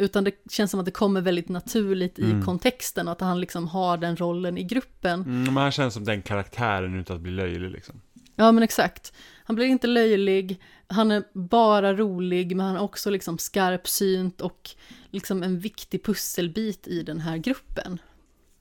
[0.00, 2.44] Utan det känns som att det kommer väldigt naturligt i Mm.
[2.44, 5.20] kontexten och att han liksom har den rollen i gruppen.
[5.22, 8.00] Mm, men han känns som den karaktären utan att bli löjlig liksom.
[8.36, 9.12] Ja men exakt.
[9.44, 14.70] Han blir inte löjlig, han är bara rolig, men han är också liksom skarpsynt och
[15.10, 17.98] liksom en viktig pusselbit i den här gruppen.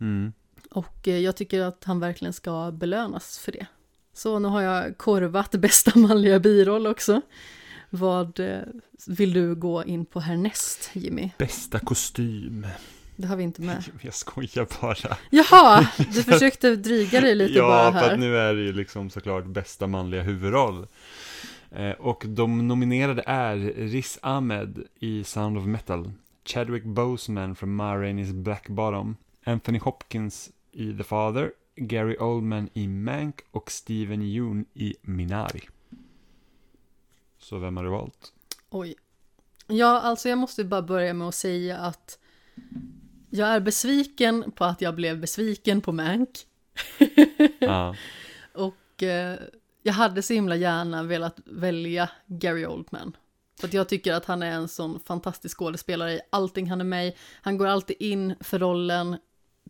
[0.01, 0.33] Mm.
[0.71, 3.65] Och eh, jag tycker att han verkligen ska belönas för det.
[4.13, 7.21] Så nu har jag korvat bästa manliga biroll också.
[7.89, 8.61] Vad eh,
[9.07, 11.29] vill du gå in på härnäst, Jimmy?
[11.37, 12.67] Bästa kostym.
[13.15, 13.83] Det har vi inte med.
[14.01, 15.17] Jag skojar bara.
[15.29, 18.13] Jaha, du försökte dryga dig lite ja, bara för här.
[18.13, 20.87] att nu är det ju liksom såklart bästa manliga huvudroll.
[21.71, 26.11] Eh, och de nominerade är Riz Ahmed i Sound of Metal,
[26.45, 32.87] Chadwick Boseman från Ma Rainey's Black Bottom, Anthony Hopkins i The Father, Gary Oldman i
[32.87, 35.61] Mank och Steven Yeun i Minari.
[37.49, 38.33] Så vem har du valt?
[38.69, 38.95] Oj.
[39.67, 42.19] Ja, alltså jag måste bara börja med att säga att
[43.29, 46.29] jag är besviken på att jag blev besviken på Mank.
[47.59, 47.95] Ja.
[48.53, 49.39] Och eh,
[49.81, 53.17] jag hade så himla gärna velat välja Gary Oldman.
[53.59, 56.85] För att jag tycker att han är en sån fantastisk skådespelare i allting han är
[56.85, 57.15] med i.
[57.41, 59.17] Han går alltid in för rollen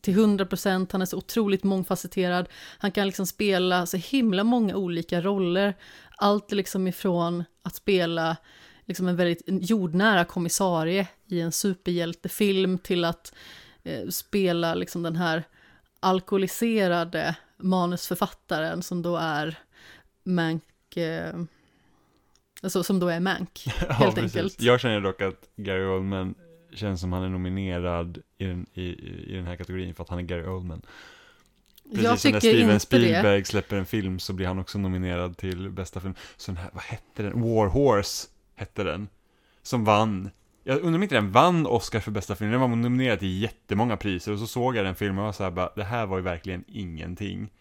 [0.02, 2.50] till 100%, han är så otroligt mångfacetterad.
[2.78, 5.76] Han kan liksom spela så himla många olika roller.
[6.20, 8.38] Allt liksom ifrån att spela
[8.86, 13.34] liksom en väldigt jordnära kommissarie i en superhjältefilm till att
[13.84, 15.44] eh, spela liksom den här
[16.00, 19.58] alkoholiserade manusförfattaren som då är
[20.24, 21.34] Mank, eh,
[22.64, 24.36] alltså som då är Mank, Ja, helt precis.
[24.36, 24.62] enkelt.
[24.62, 26.36] Jag känner dock att Gary Oldman
[26.74, 28.84] känns som han är nominerad i den, i,
[29.32, 30.82] i den här kategorin för att han är Gary Oldman.
[31.90, 33.46] Precis jag som när tycker Steven Spielberg det.
[33.46, 36.14] släpper en film så blir han också nominerad till bästa film.
[36.38, 37.42] Så den här, vad hette den?
[37.42, 39.08] War Horse hette den.
[39.62, 40.30] Som vann.
[40.64, 42.52] Jag undrar om inte den vann Oscar för bästa film.
[42.52, 45.44] Den var nominerad till jättemånga priser och så såg jag den filmen och var så
[45.44, 47.52] här bara, det här var ju verkligen ingenting.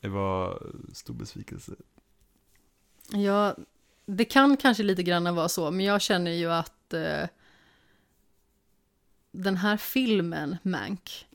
[0.00, 0.62] Det var
[0.92, 1.72] stor besvikelse.
[3.10, 3.56] Ja,
[4.06, 7.28] det kan kanske lite grann vara så, men jag känner ju att eh,
[9.32, 11.26] den här filmen, Mank,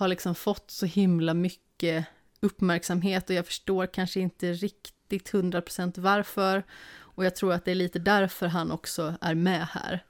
[0.00, 2.06] har liksom fått så himla mycket
[2.40, 6.62] uppmärksamhet och jag förstår kanske inte riktigt 100% varför.
[6.90, 10.04] Och jag tror att det är lite därför han också är med här.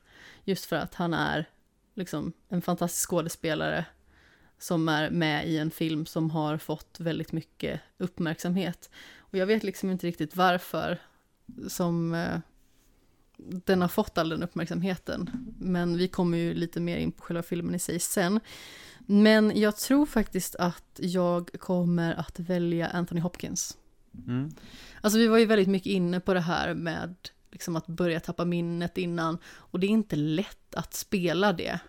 [0.45, 1.49] Just för att han är
[1.95, 3.84] liksom en fantastisk skådespelare
[4.59, 8.91] som är med i en film som har fått väldigt mycket uppmärksamhet.
[9.18, 10.99] Och jag vet liksom inte riktigt varför
[11.68, 12.38] som eh,
[13.36, 15.30] den har fått all den uppmärksamheten.
[15.59, 18.41] Men vi kommer ju lite mer in på själva filmen i sig sen.
[19.07, 23.76] Men jag tror faktiskt att jag kommer att välja Anthony Hopkins.
[24.26, 24.51] Mm.
[25.01, 27.14] Alltså vi var ju väldigt mycket inne på det här med
[27.51, 29.38] liksom att börja tappa minnet innan.
[29.44, 31.80] Och det är inte lätt att spela det.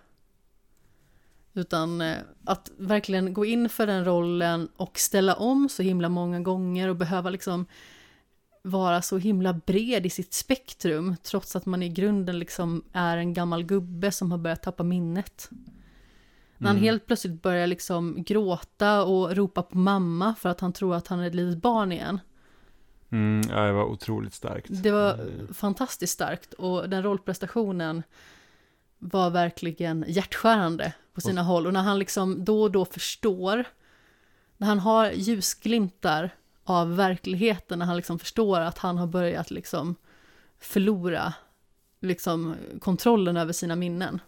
[1.53, 6.39] Utan eh, att verkligen gå in för den rollen och ställa om så himla många
[6.39, 7.65] gånger och behöva liksom
[8.63, 13.33] vara så himla bred i sitt spektrum trots att man i grunden liksom är en
[13.33, 15.49] gammal gubbe som har börjat tappa minnet.
[16.61, 16.83] När han Mm.
[16.83, 21.19] helt plötsligt börjar liksom gråta och ropa på mamma för att han tror att han
[21.19, 22.19] är ett litet barn igen.
[23.09, 24.67] Mm, ja, det var otroligt starkt.
[24.69, 28.03] Det var Eh, fantastiskt starkt och den rollprestationen
[28.99, 31.67] var verkligen hjärtskärande på sina håll.
[31.67, 33.63] Och när han liksom då och då förstår,
[34.57, 36.29] när han har ljusglimtar
[36.63, 39.95] av verkligheten, när han liksom förstår att han har börjat liksom
[40.59, 41.33] förlora
[42.01, 44.19] liksom kontrollen över sina minnen.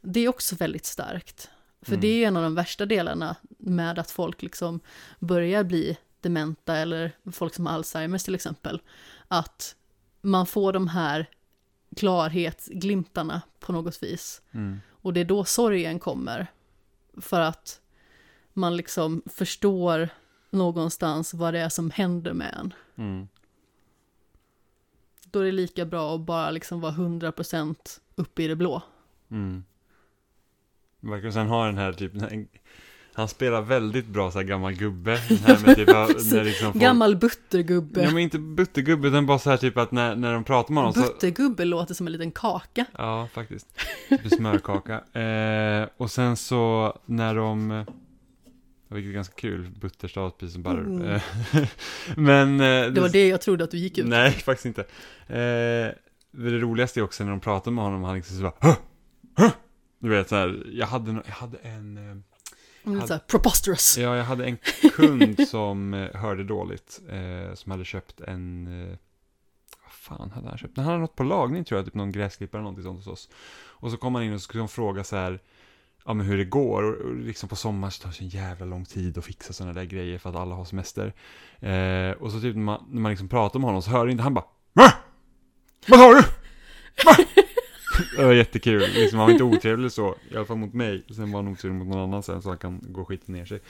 [0.00, 1.50] Det är också väldigt starkt.
[1.82, 2.00] För Mm.
[2.00, 4.80] det är en av de värsta delarna med att folk liksom
[5.18, 8.80] börjar bli dementa eller folk som har Alzheimers till exempel.
[9.28, 9.76] Att
[10.20, 11.26] man får de här
[11.96, 14.42] klarhetsglimtarna på något vis.
[14.52, 14.80] Mm.
[14.90, 16.46] Och det är då sorgen kommer.
[17.20, 17.80] För att
[18.52, 20.08] man liksom förstår
[20.50, 22.74] någonstans vad det är som händer med en.
[22.96, 23.28] Mm.
[25.24, 28.82] Då är det lika bra att bara liksom vara 100% uppe i det blå.
[29.30, 29.64] Mm.
[31.00, 32.46] Verkligen, sen har den här typen,
[33.14, 35.16] han spelar väldigt bra så här gammal gubbe.
[35.16, 36.08] Här med typ, av-
[36.44, 38.02] liksom folk, Gammal buttergubbe.
[38.02, 40.82] Ja men inte buttergubbe, utan bara så här typ att när, när de pratar med
[40.82, 42.84] honom så Buttergubbe låter som en liten kaka.
[42.98, 43.66] Ja, faktiskt.
[44.08, 45.00] Typ smörkaka.
[45.20, 47.84] Eh, och sen så när de,
[48.88, 50.80] vilket är ganska kul, butter stavas precis som butter.
[50.80, 51.06] Mm.
[51.08, 51.20] Eh,
[52.16, 52.60] men...
[52.60, 54.06] eh, Det var det jag trodde att du gick ut.
[54.06, 54.80] Nej, faktiskt inte.
[55.26, 55.94] Eh,
[56.30, 58.74] det roligaste är också när de pratar med honom, han liksom så bara "Hå!
[59.36, 59.50] Hå!"
[59.98, 62.16] Du vet så här, jag hade, jag hade en, eh,
[62.86, 63.98] Mm, här, preposterous.
[63.98, 64.56] ja jag hade en
[64.96, 68.96] kund som eh, hörde dåligt, eh, som hade köpt en, eh,
[69.84, 70.76] vad fan hade han köpt?
[70.76, 73.28] Han hade något på lagning tror jag, typ någon gräsklippare eller någonting sånt hos oss.
[73.80, 75.40] Och så kom han in och skulle fråga så här,
[76.04, 76.82] ja, men hur det går.
[76.82, 79.52] Och, och liksom på sommaren så tar det så en jävla lång tid att fixa
[79.52, 81.14] sådana där grejer för att alla har semester.
[81.60, 84.22] Eh, och så typ när man, när man liksom pratar med honom så hör inte
[84.22, 84.92] han bara Va?
[85.86, 86.20] Vad har du?
[87.04, 87.16] Va?
[88.16, 91.02] Det var jättekul, liksom, han var inte otrevlig så, i alla fall mot mig.
[91.16, 93.60] Sen var han otrevlig mot någon annan sen så han kan gå skita ner sig.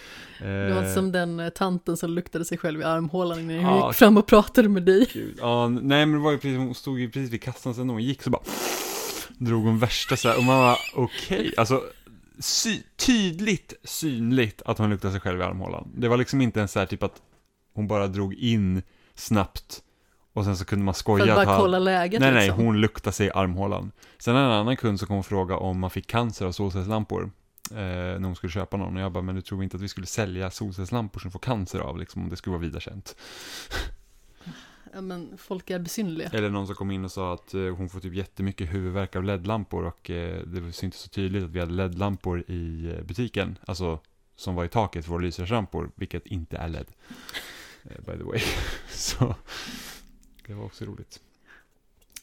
[0.40, 3.64] Det var Eh, som den eh, tanten som luktade sig själv i armhålan när hon
[3.64, 3.88] Ja.
[3.88, 5.06] gick fram och pratade med dig.
[5.12, 5.34] Gud.
[5.40, 7.94] Ja, nej men det var ju precis, hon stod ju precis vid kassan sen när
[7.94, 8.42] hon gick så bara
[9.38, 11.82] drog hon värsta så här, och man var okej, alltså
[12.38, 15.88] sy, tydligt synligt att hon luktade sig själv i armhålan.
[15.96, 17.22] Det var liksom inte ens så här typ att
[17.74, 18.82] hon bara drog in
[19.14, 19.82] snabbt
[20.38, 22.64] och sen så kunde man För skoja att bara han- kolla läget Nej, nej, liksom.
[22.64, 23.92] hon luktade sig i armhålan.
[24.18, 27.30] Sen en annan kund som kom och frågade om man fick cancer av solcellslampor.
[27.70, 28.96] Eh, när hon skulle köpa någon.
[28.96, 31.78] Och jag bara, men du tror inte att vi skulle sälja solcellslampor som får cancer
[31.80, 33.16] av, liksom, om det skulle vara vida känt.
[34.92, 36.28] Ja, men folk är besynnerliga.
[36.32, 39.24] Eller någon som kom in och sa att eh, hon får typ jättemycket huvudvärk av
[39.24, 43.58] LED-lampor och eh, det syntes så tydligt att vi hade LED-lampor i eh, butiken.
[43.66, 44.00] Alltså,
[44.36, 46.86] som var i taket för våra lysrörslampor, vilket inte är LED.
[48.06, 48.40] By the way.
[48.90, 49.34] så,
[50.48, 51.20] det var också roligt.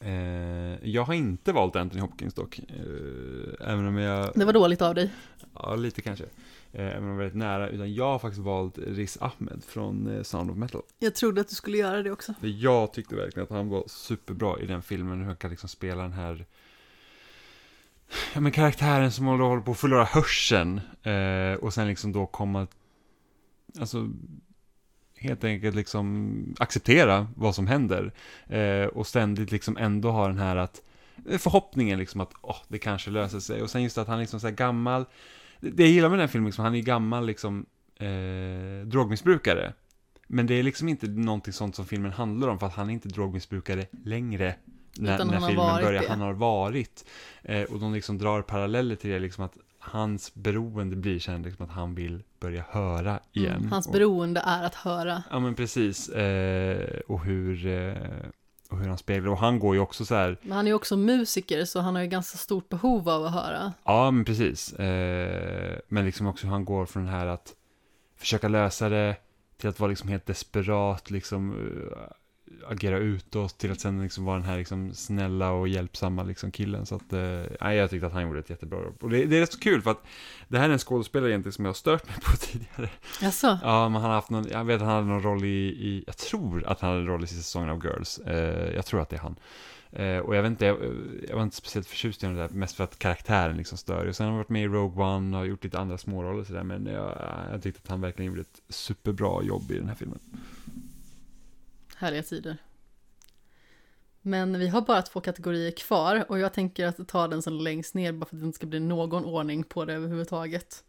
[0.00, 2.58] Eh, jag har inte valt Anthony Hopkins dock.
[2.58, 4.32] Eh, även om jag...
[4.34, 5.10] Det var dåligt av dig.
[5.54, 6.24] Ja, lite kanske.
[6.72, 7.68] Eh, även om jag var väldigt nära.
[7.68, 10.82] Utan jag har faktiskt valt Riz Ahmed från eh, Sound of Metal.
[10.98, 12.34] Jag trodde att du skulle göra det också.
[12.40, 15.18] För jag tyckte verkligen att han var superbra i den filmen.
[15.18, 16.46] Hur han kan liksom spela den här
[18.34, 20.80] Ja men karaktären som håller på att förlora hörseln.
[21.02, 22.66] Eh, och sen liksom då komma
[23.80, 24.08] Alltså
[25.28, 28.12] Helt enkelt liksom acceptera vad som händer.
[28.46, 30.82] Eh, och ständigt liksom ändå ha den här att
[31.30, 33.62] eh, Förhoppningen liksom att åh, det kanske löser sig.
[33.62, 35.04] Och sen just att han liksom så gammal
[35.60, 37.66] Det jag gillar med den här filmen, liksom, han är gammal liksom
[37.96, 39.72] eh, drogmissbrukare.
[40.26, 42.92] Men det är liksom inte någonting sånt som filmen handlar om, för att han är
[42.92, 44.54] inte drogmissbrukare längre.
[44.98, 46.08] När, när filmen börjar, det.
[46.08, 47.04] han har varit.
[47.42, 49.56] Eh, och de liksom drar paralleller till det, liksom att
[49.86, 53.56] hans beroende blir sen liksom att han vill börja höra igen.
[53.56, 55.22] Mm, hans och, beroende är att höra.
[55.30, 57.94] Ja men precis, eh, och hur, eh,
[58.70, 60.74] och hur han speglar, och han går ju också så här, Men han är ju
[60.74, 63.72] också musiker så han har ju ganska stort behov av att höra.
[63.84, 64.72] Ja, men precis.
[64.72, 67.54] Eh, men liksom också hur han går från det här att
[68.16, 69.16] försöka lösa det
[69.56, 71.98] till att vara liksom helt desperat, liksom eh,
[72.68, 76.86] agera utåt, till att sen liksom vara den här liksom snälla och hjälpsamma liksom killen.
[76.86, 78.96] Så att, eh, jag tyckte att han gjorde ett jättebra jobb.
[79.00, 80.02] Och det, det är rätt så kul för att
[80.48, 82.90] det här är en skådespelare egentligen som jag har stört mig på tidigare.
[83.20, 83.58] Jaså?
[83.62, 86.04] Ja, men han har haft någon, jag vet att han hade någon roll i, i
[86.06, 88.18] jag tror att han hade en roll i sista säsongen av Girls.
[88.18, 89.36] Eh, jag tror att det är han.
[89.92, 90.78] Eh, och jag vet inte, jag,
[91.28, 94.06] jag var inte speciellt förtjust i den där, mest för att karaktären liksom stör.
[94.06, 96.62] Och sen har han varit med i Rogue One och gjort lite andra småroller sådär,
[96.62, 97.18] men jag,
[97.52, 100.18] jag tyckte att han verkligen gjorde ett superbra jobb i den här filmen.
[101.98, 102.56] Härliga tider.
[104.22, 107.94] Men vi har bara två kategorier kvar och jag tänker att ta den som längst
[107.94, 110.84] ner bara för att det inte ska bli någon ordning på det överhuvudtaget.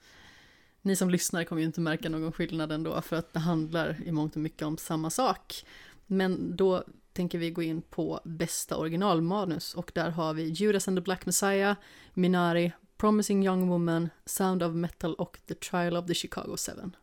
[0.81, 4.11] Ni som lyssnar kommer ju inte märka någon skillnad ändå för att det handlar i
[4.11, 5.65] mångt och mycket om samma sak.
[6.05, 6.83] Men då
[7.13, 11.25] tänker vi gå in på bästa originalmanus och där har vi Judas and the Black
[11.25, 11.75] Messiah,
[12.13, 16.95] Minari, Promising Young Woman, Sound of Metal och The Trial of the Chicago Seven.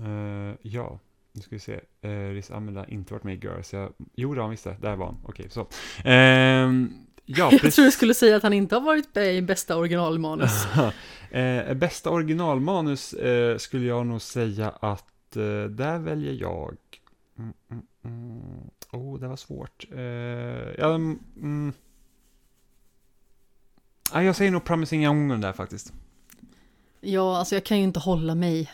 [0.00, 0.98] Eh, ja,
[1.32, 1.80] nu ska vi se.
[2.04, 3.72] Uh, Riz Ahmed har inte varit med i Girls.
[3.72, 4.64] Jag, jo, det har han visst.
[4.64, 5.16] Där var han.
[5.24, 5.66] Okej, så.
[6.04, 6.92] Ehm,
[7.24, 10.66] ja, Jag tror du skulle säga att han inte har varit med i bästa originalmanus.
[11.30, 13.14] eh, bästa originalmanus
[13.58, 15.04] skulle jag nog säga att
[15.70, 16.76] där väljer jag...
[17.38, 18.70] Mm, mm, mm.
[18.92, 19.86] Oh, det var svårt.
[20.78, 21.72] Ja, mm.
[24.12, 25.92] ah, jag säger nog Promising Young där faktiskt.
[27.00, 28.70] Ja, alltså jag kan ju inte hålla mig.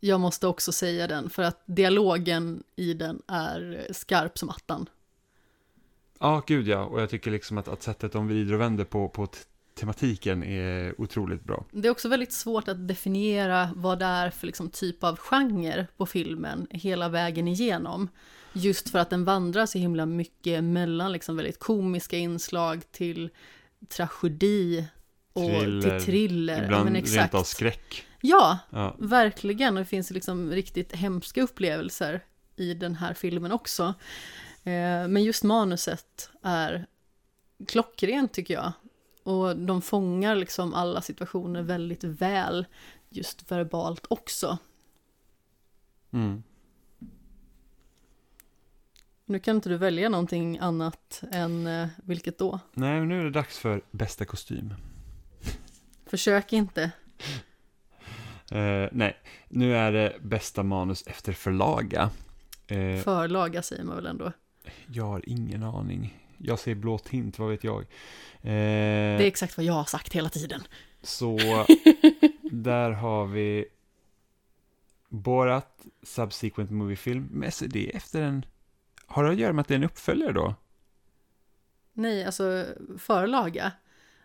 [0.00, 4.88] Jag måste också säga den, för att dialogen i den är skarp som attan.
[6.20, 6.84] Ja, gud ja.
[6.84, 9.28] Och jag tycker liksom att, att sättet de vrider och vänder på, på
[9.74, 11.64] tematiken är otroligt bra.
[11.70, 15.86] Det är också väldigt svårt att definiera vad det är för liksom typ av genre
[15.96, 18.08] på filmen hela vägen igenom.
[18.52, 23.30] Just för att den vandrar så himla mycket mellan liksom väldigt komiska inslag till
[23.88, 24.84] tragedi
[25.32, 26.56] och Thriller, till thriller.
[26.58, 28.05] Ja, Ibland men rent av skräck.
[28.20, 28.96] Ja, Ja.
[28.98, 32.24] Verkligen, det finns liksom riktigt hemska upplevelser
[32.56, 33.84] i den här filmen också.
[34.64, 36.86] Eh, Men just manuset är
[37.68, 38.72] klockrent tycker jag.
[39.22, 42.66] Och de fångar liksom alla situationer väldigt väl,
[43.08, 44.58] just verbalt också.
[46.12, 46.42] Mm.
[49.24, 52.60] Nu kan inte du välja någonting annat än eh, vilket då?
[52.72, 54.74] Nej, men nu är det dags för bästa kostym.
[56.06, 56.90] Försök inte.
[58.52, 59.16] Eh, nej,
[59.48, 62.10] nu är det bästa manus efter förlaga.
[62.66, 64.32] Eh, Förlaga säger man väl ändå.
[64.86, 66.18] jag har ingen aning.
[66.38, 67.80] Jag säger blå tint, vad vet jag.
[67.80, 67.86] Eh,
[68.42, 70.60] Det är exakt vad jag har sagt hela tiden.
[71.02, 71.38] Så
[72.42, 73.64] där har vi
[75.08, 77.28] Borat Subsequent Movie Film.
[77.30, 78.44] Men det är efter en...
[79.06, 80.54] Har det att göra med att det är en uppföljare då?
[81.92, 82.66] Nej, alltså
[82.98, 83.72] förlaga.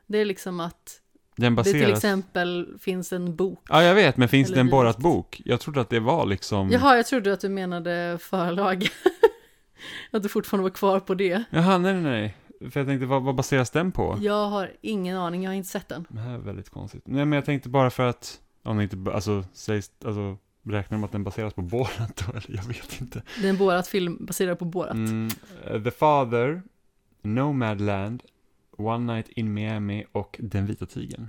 [0.07, 1.01] Det är liksom att
[1.35, 1.97] Den det till baseras...
[1.97, 3.59] exempel finns en bok.
[3.69, 4.71] Ja, jag vet, men finns Eller det en dylikt.
[4.71, 5.41] Borat-bok?
[5.45, 6.71] Jag trodde att det var liksom...
[6.71, 8.87] Jaha, jag trodde att du menade förlaga.
[10.11, 11.43] att du fortfarande var kvar på det.
[11.49, 12.37] Jaha, nej, nej, nej.
[12.71, 14.17] För jag tänkte, vad, vad baseras den på?
[14.21, 16.07] Jag har ingen aning, jag har inte sett den.
[16.09, 17.03] Det här är väldigt konstigt.
[17.05, 18.39] Nej, men jag tänkte bara för att...
[18.63, 22.31] Om det inte, alltså, sägs, alltså, räknar de att den baseras på Borat då?
[22.37, 23.21] Eller jag vet inte.
[23.41, 24.93] Det är en Borat-film baserad på Borat.
[24.93, 25.29] Mm,
[25.65, 26.61] eh, The Father,
[27.21, 28.23] Nomadland,
[28.77, 31.27] One Night in Miami och Den vita tigern.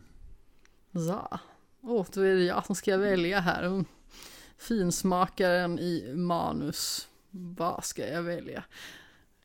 [0.92, 1.38] Så.
[1.82, 3.84] Åh, då är det jag som ska välja här.
[4.58, 7.08] Finsmakaren i manus.
[7.30, 8.64] Vad ska jag välja?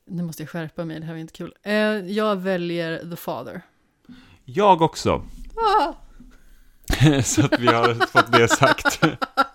[0.05, 1.53] Nu måste jag skärpa mig, det här var inte kul.
[1.63, 1.73] Eh,
[2.11, 3.61] jag väljer The Father.
[4.45, 5.25] Jag också.
[5.55, 5.93] Ah!
[7.23, 9.01] så att vi har fått det sagt.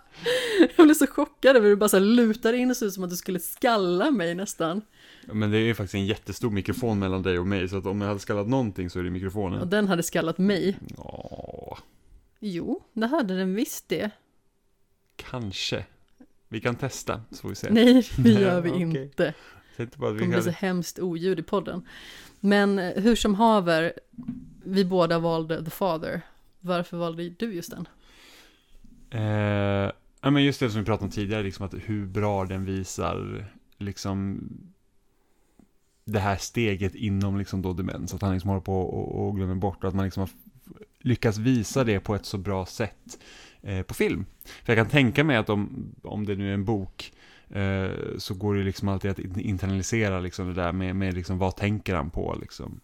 [0.77, 2.93] Jag blev så chockad över hur du bara så här lutar in och ser ut
[2.95, 4.83] som att du skulle skalla mig nästan.
[5.27, 8.01] Men det är ju faktiskt en jättestor mikrofon mellan dig och mig, så att om
[8.01, 9.71] jag hade skallat någonting så är det Och mikrofonen.
[9.71, 10.79] den hade skallat mig.
[10.97, 11.79] Ja,
[12.41, 14.11] Jo, det hade den visst det.
[15.17, 15.85] kanske.
[16.49, 17.69] Vi kan testa, så får vi se.
[17.71, 18.83] Nej, det gör vi okej.
[18.83, 19.35] inte.
[19.77, 21.87] Det kommer bli så hemskt oljud i podden.
[22.41, 23.93] Men eh, hur som haver,
[24.65, 26.21] vi båda valde The Father.
[26.61, 27.89] Varför valde du just den?
[29.23, 29.93] Eh,
[30.23, 33.47] ja, men just det som vi pratade om tidigare, liksom att hur bra den visar,
[33.79, 34.49] liksom
[36.05, 39.55] det här steget inom liksom då demens, att han liksom håller på och, och glömmer
[39.55, 40.31] bort och att man liksom har
[41.01, 43.19] lyckats visa det på ett så bra sätt
[43.61, 44.27] eh, på film.
[44.65, 47.13] För jag kan tänka mig att om, om det nu är en bok
[47.49, 51.57] eh, så går det liksom alltid att internalisera liksom det där med, med liksom vad
[51.57, 52.81] tänker han på liksom.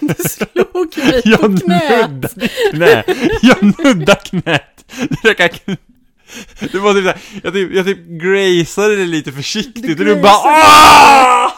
[0.00, 2.34] Du slog mig Jag på knät!
[2.70, 3.04] knä.
[3.42, 4.84] Jag nuddade knät.
[5.22, 5.76] Det kan-
[6.72, 10.22] Det var typ såhär, jag typ, jag typ graceade det lite försiktigt Du och du
[10.22, 10.32] bara.
[10.32, 11.52] Aah!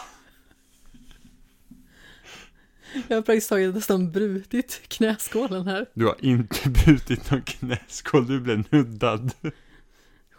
[3.07, 5.85] Jag har praktiskt taget nästan brutit knäskålen här.
[5.93, 9.31] Du har inte brutit någon knäskål, du blev nuddad.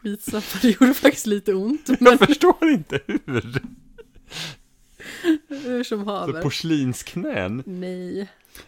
[0.02, 1.88] Skitsamma, det gjorde faktiskt lite ont.
[2.00, 3.60] Men Jag förstår inte hur.
[5.48, 6.42] hur som Så haver.
[6.42, 7.62] porslinsknän.
[7.66, 8.20] Nej.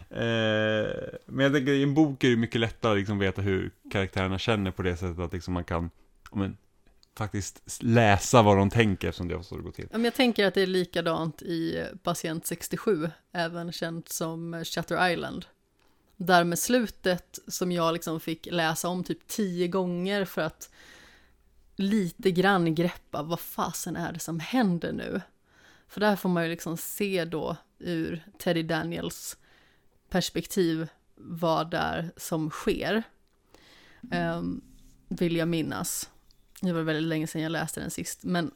[0.09, 0.87] Eh,
[1.25, 4.39] men jag tänker i en bok är det mycket lättare att liksom veta hur karaktärerna
[4.39, 5.89] känner på det sättet att liksom man kan
[6.31, 6.57] men,
[7.17, 9.87] faktiskt läsa vad de tänker eftersom det är så det går till.
[9.91, 15.11] Ja, men Jag tänker att det är likadant i Patient 67, även känt som Shutter
[15.11, 15.45] Island.
[16.17, 20.69] Där med slutet som jag liksom fick läsa om typ tio gånger för att
[21.75, 25.21] lite grann greppa vad fasen är det som händer nu.
[25.87, 29.37] För där får man ju liksom se då ur Teddy Daniels
[30.09, 33.03] perspektiv vad det är som sker.
[34.11, 34.61] Um,
[35.07, 36.09] vill jag minnas.
[36.61, 38.51] Det var väldigt länge sedan jag läste den sist, men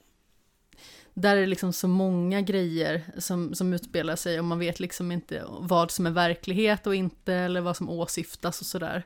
[1.13, 5.11] där är det liksom så många grejer som, som utspelar sig och man vet liksom
[5.11, 9.03] inte vad som är verklighet och inte eller vad som åsyftas och sådär.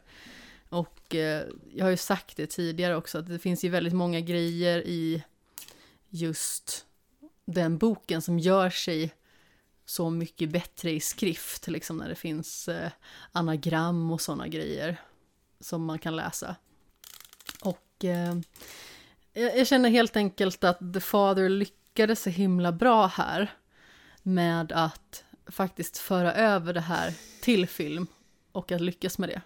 [0.70, 4.20] Och eh, jag har ju sagt det tidigare också att det finns ju väldigt många
[4.20, 5.24] grejer i
[6.10, 6.86] just
[7.46, 9.14] den boken som gör sig
[9.86, 12.92] så mycket bättre i skrift, liksom när det finns eh,
[13.32, 15.02] anagram och sådana grejer
[15.60, 16.56] som man kan läsa.
[17.62, 18.36] Och eh,
[19.34, 23.54] jag, känner helt enkelt att The Father lyckades så himla bra här
[24.24, 28.08] med att faktiskt föra över det här till film
[28.52, 29.42] och att lyckas med det.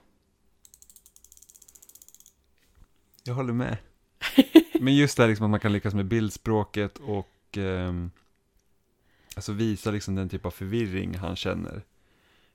[3.24, 3.78] Jag håller med.
[4.80, 8.12] Men just det här liksom att man kan lyckas med bildspråket och ehm,
[9.36, 11.82] alltså visa liksom den typ av förvirring han känner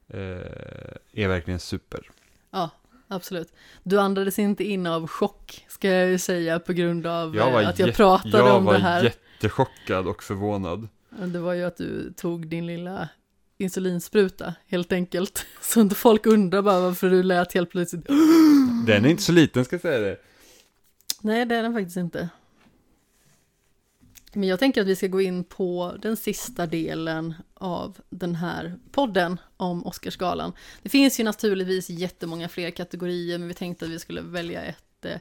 [0.08, 2.10] eh, är verkligen super.
[2.50, 2.70] Ja,
[3.08, 3.52] absolut.
[3.82, 7.62] Du andades inte in av chock, ska jag ju säga, på grund av Jag var,
[7.62, 9.02] eh, att jag pratade jag om var det här.
[9.04, 10.88] jättechockad och förvånad.
[11.10, 13.08] Det var ju att du tog din lilla
[13.58, 15.46] insulinspruta, helt enkelt.
[15.60, 18.06] Så inte folk undrar bara varför du lät helt plötsligt.
[18.86, 20.16] Den är inte så liten ska jag säga det.
[21.20, 22.28] Nej, det är den faktiskt inte.
[24.34, 28.78] Men jag tänker att vi ska gå in på den sista delen av den här
[28.92, 30.52] podden om Oscarsgalan.
[30.82, 35.04] Det finns ju naturligtvis jättemånga fler kategorier, men vi tänkte att vi skulle välja ett
[35.04, 35.16] eh,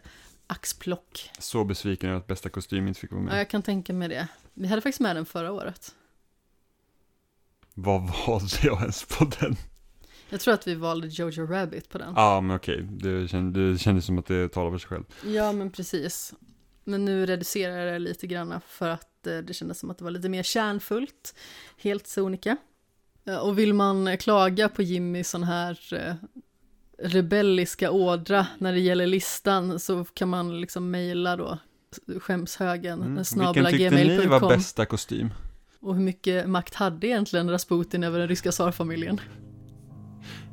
[0.48, 1.30] axplock.
[1.40, 3.40] Så besviken över att bästa kostym inte fick vara Ja, med.
[3.40, 4.28] jag kan tänka mig det.
[4.54, 5.96] Vi hade faktiskt med den förra året.
[7.74, 9.56] Vad valde jag ens på den?
[10.30, 12.14] Jag tror att vi valde Jojo Rabbit på den.
[12.16, 12.88] Ja, men okej.
[12.92, 15.04] Det, känd, det kändes som att det talar för sig själv.
[15.26, 16.34] Ja, men precis.
[16.84, 20.04] Men nu reducerar jag det lite grann för att eh, det kändes som att det
[20.04, 21.36] var lite mer kärnfullt,
[21.78, 22.58] helt sonika.
[23.26, 26.16] Eh, Och vill man klaga på Jimmys sån här eh,
[26.98, 31.58] rebelliska ådra när det gäller listan så kan man liksom mejla då
[32.20, 33.12] skämshögen Mm.
[33.12, 33.54] mm.
[33.54, 35.30] Vilken tyckte ni var bästa kostym?
[35.80, 39.22] Och hur mycket makt hade egentligen Rasputin över den ryska tsarfamiljen?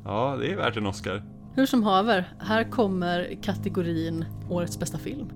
[0.05, 1.23] Ja, det är värt en Oscar.
[1.55, 5.29] Hur som haver, här kommer kategorin Årets bästa film.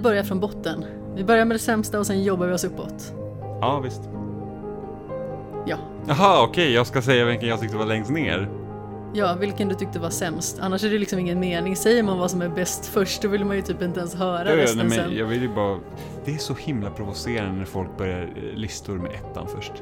[0.00, 0.84] Vi börjar från botten.
[1.14, 3.14] Vi börjar med det sämsta och sen jobbar vi oss uppåt.
[3.60, 4.00] Ja, visst.
[5.66, 5.76] Ja.
[6.08, 8.50] Jaha, okej, jag ska säga vilken jag tyckte var längst ner.
[9.14, 10.58] Ja, vilken du tyckte var sämst.
[10.60, 11.76] Annars är det liksom ingen mening.
[11.76, 14.56] Säger man vad som är bäst först, då vill man ju typ inte ens höra
[14.56, 15.06] resten nej, sen.
[15.08, 15.78] men jag vill ju bara...
[16.24, 19.72] Det är så himla provocerande när folk börjar eh, listor med ettan först.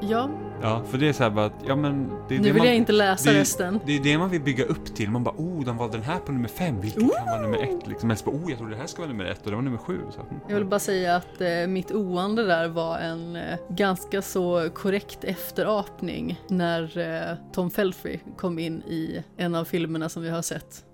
[0.00, 0.30] Ja,
[0.62, 2.08] Ja, för det är så här bara att, ja men...
[2.28, 3.80] Det är nu det vill man, jag inte läsa det resten.
[3.86, 5.10] Det är det man vill bygga upp till.
[5.10, 7.86] Man bara, oh, de valde den här på nummer fem, vilken kan vara nummer ett?
[7.86, 8.10] Liksom.
[8.10, 9.62] Eller så bara, oh, jag trodde det här skulle vara nummer ett och det var
[9.62, 10.00] nummer sju.
[10.10, 10.34] Så, mm.
[10.48, 15.24] Jag vill bara säga att eh, mitt oande där var en eh, ganska så korrekt
[15.24, 20.84] efterapning när eh, Tom Felfrey kom in i en av filmerna som vi har sett.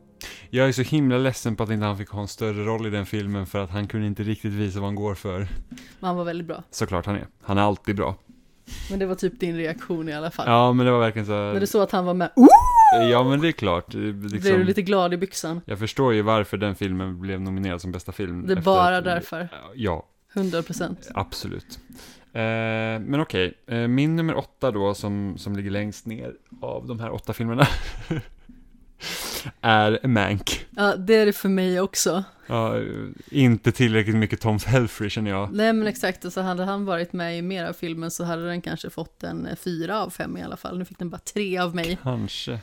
[0.51, 2.91] Jag är så himla ledsen på att inte han fick ha en större roll i
[2.91, 5.39] den filmen för att han kunde inte riktigt visa vad han går för.
[5.99, 6.63] Men han var väldigt bra.
[6.71, 7.27] Såklart han är.
[7.43, 8.17] Han är alltid bra.
[8.91, 10.47] Men det var typ din reaktion i alla fall.
[10.49, 12.49] Ja, men det var verkligen så När här, du såg att han var med, oh!
[13.11, 13.85] Ja, men det är klart.
[13.93, 15.61] Det- blev du Liksom, lite glad i byxan.
[15.65, 18.47] Jag förstår ju varför den filmen blev nominerad som bästa film.
[18.47, 19.49] Det är bara att- därför.
[19.75, 20.97] Ja, 100%.
[21.15, 21.79] absolut.
[22.33, 22.41] Eh,
[23.01, 26.33] men okej, eh, min nummer åtta då, som, som ligger längst ner
[26.63, 27.67] av de här åtta filmerna,
[29.61, 30.67] är Mank.
[30.71, 32.25] Ja, det är det för mig också.
[32.47, 32.75] Ja,
[33.31, 35.53] inte tillräckligt mycket Tom Felfrey känner jag.
[35.53, 38.47] Nej men exakt, och så hade han varit med i mer av filmen så hade
[38.47, 40.79] den kanske fått en eh, fyra av fem i alla fall.
[40.79, 41.99] Nu fick den bara tre av mig.
[42.03, 42.59] Kanske.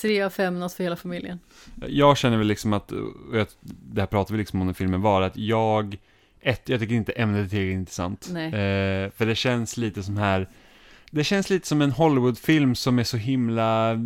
[0.00, 1.38] Tre av fem, något för hela familjen.
[1.86, 2.92] Jag känner väl liksom att,
[3.32, 5.96] jag, det här pratar vi liksom om när filmen var, att jag,
[6.40, 8.28] ett, jag tycker inte ämnet är tillräckligt intressant.
[8.30, 8.46] Nej.
[8.46, 10.48] Eh, för det känns lite som här,
[11.10, 13.96] det känns lite som en Hollywoodfilm som är så himla,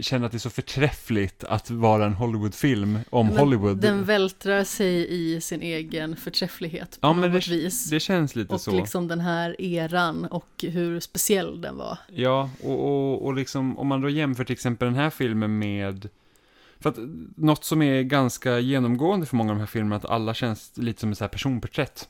[0.00, 3.76] känner att det är så förträffligt att vara en Hollywoodfilm om Men Hollywood.
[3.80, 7.90] Den vältrar sig i sin egen förträfflighet på Ja, något det- vis.
[7.90, 8.70] det känns lite och så.
[8.76, 11.98] liksom den här eran och hur speciell den var.
[12.12, 16.08] Ja, och, och, och liksom om man då jämför till exempel den här filmen med
[16.80, 16.98] för att
[17.36, 21.00] något som är ganska genomgående för många av de här filmerna, att alla känns lite
[21.00, 22.08] som ett så här personporträtt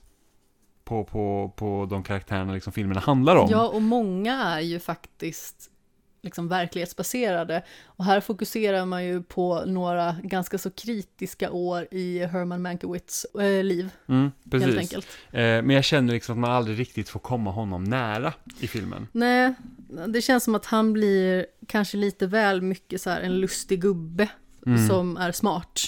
[0.91, 3.49] på, på, på de karaktärerna liksom filmerna handlar om.
[3.51, 5.71] Ja, och många är ju faktiskt
[6.23, 7.62] liksom verklighetsbaserade.
[7.85, 13.65] Och här fokuserar man ju på några ganska så kritiska år i Herman Mankiewicz äh,
[13.65, 14.79] liv, Mm, helt precis.
[14.79, 15.07] enkelt.
[15.31, 19.07] Eh, men jag känner liksom att man aldrig riktigt får komma honom nära i filmen.
[19.12, 19.55] Nej,
[20.09, 24.29] det känns som att han blir kanske lite väl mycket så här en lustig gubbe
[24.67, 24.89] Mm.
[24.89, 25.81] som är smart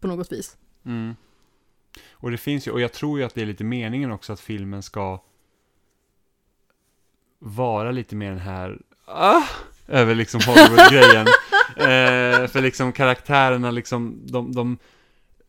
[0.00, 0.56] på något vis.
[0.86, 1.16] Mm.
[2.12, 4.40] Och det finns ju, och jag tror ju att det är lite meningen också att
[4.40, 5.22] filmen ska
[7.38, 9.42] vara lite mer den här, ah,
[9.86, 11.26] över liksom Hollywood-grejen.
[11.76, 14.78] eh, för liksom karaktärerna liksom, de, de,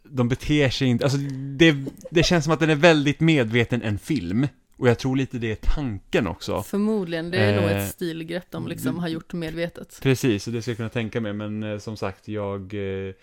[0.04, 1.18] de beter sig inte, alltså
[1.58, 1.76] det,
[2.12, 4.48] det känns som att den är väldigt medveten en film.
[4.78, 6.64] Och jag tror lite det är tanken också.
[6.64, 10.00] Förmodligen, det är nog Eh, ett stilgrepp de liksom har gjort medvetet.
[10.02, 13.14] Precis, och det ska jag kunna tänka mig, men eh, som sagt, jag eh,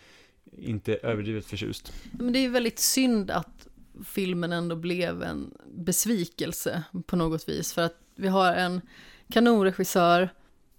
[0.53, 1.93] inte överdrivet förtjust.
[2.13, 3.69] Men det är väldigt synd att
[4.05, 7.73] filmen ändå blev en besvikelse på något vis.
[7.73, 8.81] För att vi har en
[9.33, 10.29] kanonregissör,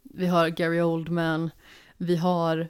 [0.03, 1.49] vi har Gary Oldman,
[1.97, 2.69] vi har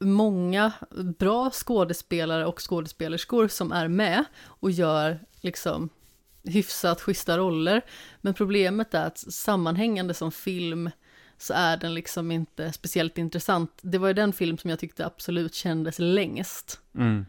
[0.00, 0.72] många
[1.18, 5.88] bra skådespelare och skådespelerskor som är med och gör liksom
[6.44, 7.84] hyfsat schyssta roller.
[8.20, 10.90] Men problemet är att sammanhängande som film
[11.38, 13.70] så är den liksom inte speciellt intressant.
[13.82, 16.80] Det var ju den film som jag tyckte absolut kändes längst.
[16.94, 17.26] Mm.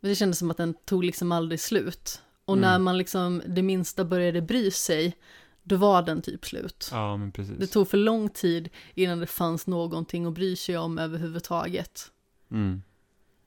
[0.00, 2.22] Det kändes som att den tog liksom aldrig slut.
[2.44, 2.70] Och Mm.
[2.70, 5.16] när man liksom det minsta började bry sig,
[5.62, 6.88] då var den typ slut.
[6.92, 7.58] Ja, men precis.
[7.58, 12.10] Det tog för lång tid innan det fanns någonting att bry sig om överhuvudtaget.
[12.50, 12.82] Mm.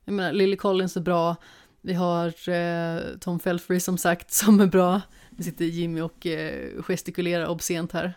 [0.05, 1.35] Jag menar, Lily Collins är bra,
[1.81, 5.01] vi har eh, Tom Felfrey som sagt som är bra.
[5.29, 8.13] Nu sitter Jimmy och eh, gestikulerar obscent här.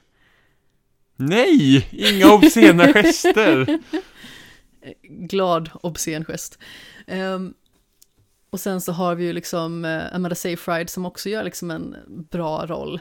[1.21, 1.89] Nej!
[1.91, 3.79] Inga obscena gester!
[5.03, 6.59] Glad obscen gest.
[7.07, 7.55] Um,
[8.51, 11.97] och sen så har vi ju liksom uh, Amanda Seyfried som också gör liksom en
[12.31, 13.01] bra roll.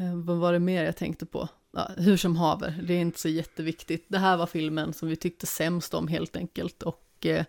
[0.00, 1.48] Uh, vad var det mer jag tänkte på?
[1.72, 4.06] Ja, hur som haver, det är inte så jätteviktigt.
[4.08, 6.82] Det här var filmen som vi tyckte sämst om helt enkelt.
[6.82, 7.42] Och uh,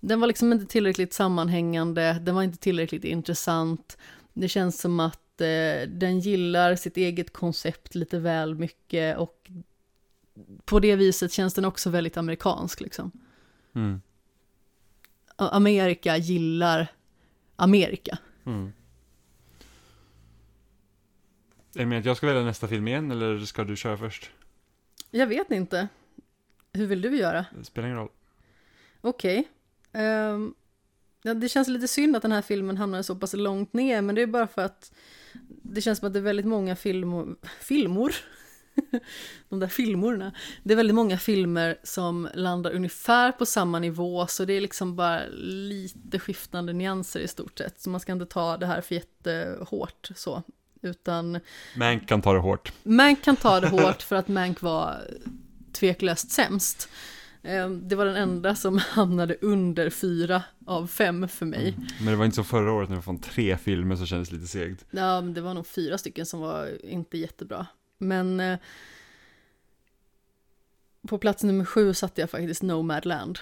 [0.00, 3.98] den var liksom inte tillräckligt sammanhängande, den var inte tillräckligt intressant.
[4.32, 9.50] Det känns som att eh, den gillar sitt eget koncept lite väl mycket och
[10.64, 13.10] på det viset känns den också väldigt amerikansk liksom.
[13.74, 14.00] Mm.
[15.36, 16.92] Amerika gillar
[17.56, 18.18] Amerika.
[18.46, 18.72] Mm.
[21.74, 24.30] Är det med att jag ska välja nästa film igen, eller ska du köra först?
[25.10, 25.88] Jag vet inte.
[26.72, 27.46] Hur vill du göra?
[27.58, 28.10] Det spelar ingen roll.
[29.00, 29.48] Okej.
[29.92, 30.54] Ehm,
[31.22, 34.14] ja, det känns lite synd att den här filmen hamnade så pass långt ner, men
[34.14, 34.92] det är bara för att
[35.62, 38.14] det känns som att det är väldigt många filmor, filmor?
[39.48, 40.32] De där filmorna.
[40.62, 44.96] Det är väldigt många filmer som landar ungefär på samma nivå, så det är liksom
[44.96, 47.80] bara lite skiftande nyanser i stort sett.
[47.80, 50.42] Så man ska inte ta det här för jättehårt så.
[50.82, 51.40] Utan
[51.76, 52.72] Mank kan ta det hårt.
[52.82, 55.00] Mank kan ta det hårt för att Mank var
[55.72, 56.88] tveklöst sämst.
[57.42, 61.76] Eh, Det var den enda som hamnade under fyra av fem för mig.
[61.98, 64.46] Men det var inte så förra året när vi fann tre filmer så kändes lite
[64.46, 64.84] segt.
[64.90, 67.66] Ja, men det var nog fyra stycken som var inte jättebra.
[67.98, 68.58] Men eh,
[71.08, 73.38] på plats nummer sju satte jag faktiskt Nomadland.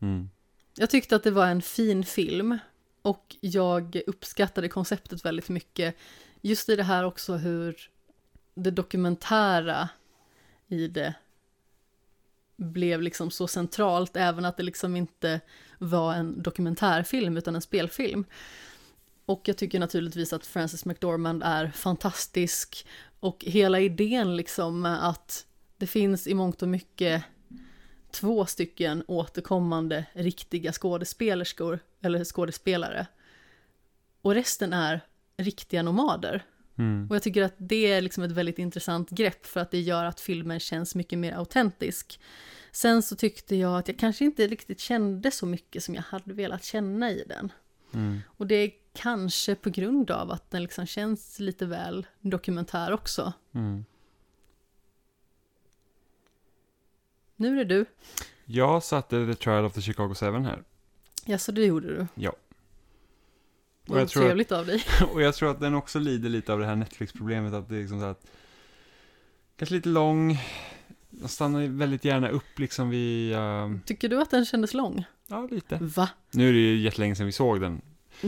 [0.00, 0.30] Mm.
[0.74, 2.58] Jag tyckte att det var en fin film
[3.02, 5.96] och jag uppskattade konceptet väldigt mycket.
[6.40, 7.76] Just i det här också hur
[8.54, 9.88] det dokumentära
[10.68, 11.14] i det
[12.58, 15.40] blev liksom så centralt, även att det liksom inte
[15.78, 18.24] var en dokumentärfilm utan en spelfilm.
[19.26, 22.86] Och jag tycker naturligtvis att Frances McDormand är fantastisk
[23.20, 27.24] och hela idén liksom med att det finns i mångt och mycket
[28.10, 33.06] två stycken återkommande riktiga skådespelerskor, eller skådespelare.
[34.22, 35.00] Och resten är
[35.36, 36.44] riktiga nomader.
[36.78, 37.06] Mm.
[37.10, 40.04] Och jag tycker att det är liksom ett väldigt intressant grepp för att det gör
[40.04, 42.20] att filmen känns mycket mer autentisk.
[42.72, 46.34] Sen så tyckte jag att jag kanske inte riktigt kände så mycket som jag hade
[46.34, 47.52] velat känna i den.
[47.94, 48.20] Mm.
[48.26, 53.32] Och det är kanske på grund av att den liksom känns lite väl dokumentär också.
[53.54, 53.84] Mm.
[57.36, 57.84] Nu är det du.
[58.44, 60.62] Jag satte The Trial of the Chicago 7 här.
[61.24, 62.06] Ja, så det gjorde du.
[62.14, 62.32] Ja.
[63.88, 64.84] Och jag tror att- trevligt av dig.
[65.12, 67.80] Och jag tror att den också lider lite av det här Netflix-problemet att det är
[67.80, 68.26] liksom så att
[69.56, 70.38] Kanske lite lång
[71.20, 75.04] Jag stannar väldigt gärna upp liksom vid uh, Tycker du att den kändes lång?
[75.26, 76.08] Ja, lite Va?
[76.30, 77.80] Nu är det ju jättelänge sedan vi såg den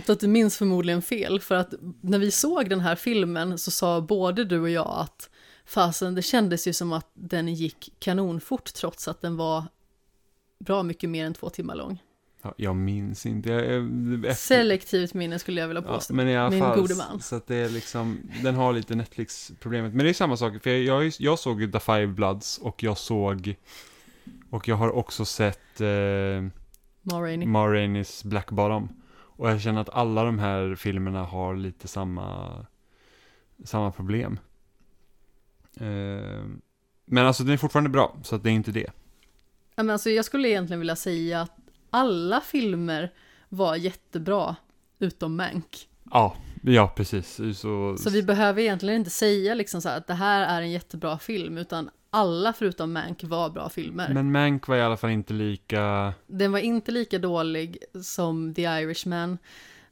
[0.07, 3.71] Så att du minns förmodligen fel, för att när vi såg den här filmen så
[3.71, 5.31] sa både du och jag att
[5.65, 9.65] fasen, det kändes ju som att den gick kanonfort trots att den var
[10.59, 12.03] bra mycket mer än två timmar lång.
[12.43, 13.65] Ja, Jag minns inte jag,
[14.25, 16.15] efter- Selektivt minne skulle jag vilja ja, påstå.
[16.15, 17.21] Men i alla Min fall gode man.
[17.21, 20.71] Så att det är liksom Den har lite Netflix-problemet Men det är samma sak För
[20.71, 23.55] jag, jag, jag såg ju The Five Bloods Och jag såg
[24.51, 25.89] Och jag har också sett eh,
[27.03, 27.47] Ma Rainey.
[27.47, 28.89] Ma Rainey's Black Bottom.
[29.13, 32.67] Och jag känner att alla de här filmerna har lite samma,
[33.65, 34.39] samma problem.
[35.77, 36.45] Eh,
[37.05, 38.87] men alltså den är fortfarande bra, så att det är inte det.
[39.75, 41.53] Ja, men alltså, jag skulle egentligen vilja säga att
[41.91, 43.13] alla filmer
[43.49, 44.57] var jättebra,
[44.99, 45.89] utom Mank.
[46.11, 47.41] Ja, ja precis.
[47.59, 50.71] Så, Så vi behöver egentligen inte säga liksom så här att det här är en
[50.71, 54.15] jättebra film, utan alla förutom Mank var bra filmer.
[54.15, 56.13] Men Mank var i alla fall inte lika...
[56.27, 59.39] Den var inte lika dålig som The Irishman.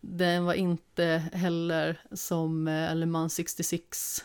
[0.00, 4.24] Den var inte heller som eh, Le Mans 66,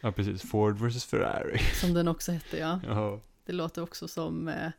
[0.00, 0.42] Ja, precis.
[0.50, 1.58] Ford vs Ferrari.
[1.80, 2.80] som den också hette, ja.
[2.86, 4.70] Ja, Det låter också som eh,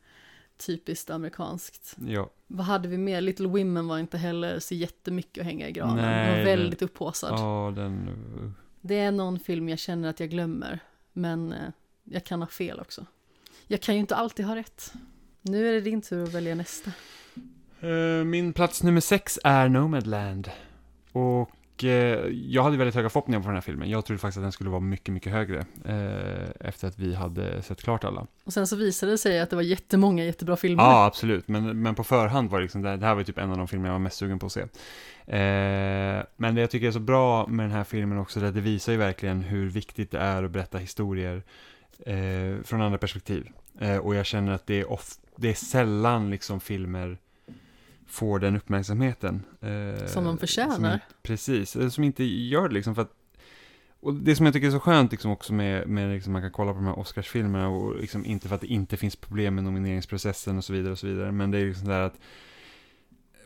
[0.58, 1.96] typiskt amerikanskt.
[2.08, 2.30] ja.
[2.48, 3.22] Vad hade vi mer?
[3.22, 5.96] Little Women var inte heller så jättemycket att hänga i granen.
[5.96, 7.34] Den Nej, var det- väldigt upphaussad.
[7.40, 8.56] ja den...
[8.82, 10.80] Det är någon film jag känner att jag glömmer,
[11.14, 11.70] men eh,
[12.04, 13.06] jag kan ha fel också.
[13.68, 14.94] Jag kan ju inte alltid ha rätt.
[15.42, 16.92] Nu är det din tur att välja nästa.
[17.82, 20.50] Eh, min plats nummer sex är Nomadland.
[21.12, 21.52] Och
[21.84, 23.90] jag hade väldigt höga förhoppningar på den här filmen.
[23.90, 27.62] Jag trodde faktiskt att den skulle vara mycket, mycket högre eh, efter att vi hade
[27.62, 28.28] sett klart alla.
[28.44, 30.84] Och sen så visade det sig att det var jättemånga jättebra filmer.
[30.84, 31.48] Ja, absolut.
[31.48, 33.88] Men, men på förhand var det liksom, det här var typ en av de filmer
[33.88, 34.62] jag var mest sugen på att se.
[35.28, 38.92] Eh, men det jag tycker är så bra med den här filmen också, det visar
[38.92, 41.44] ju verkligen hur viktigt det är att berätta historier
[42.06, 43.48] eh, från andra perspektiv.
[43.80, 47.18] Eh, och jag känner att det är, off, det är sällan liksom filmer
[48.08, 49.44] får den uppmärksamheten.
[49.62, 50.92] Eh, som de förtjänar.
[50.92, 53.14] Som, precis, som inte gör det liksom för att
[54.00, 56.52] och det som jag tycker är så skönt liksom också med, med liksom man kan
[56.52, 59.64] kolla på de här Oscarsfilmerna och liksom inte för att det inte finns problem med
[59.64, 62.20] nomineringsprocessen och så vidare och så vidare, men det är liksom där att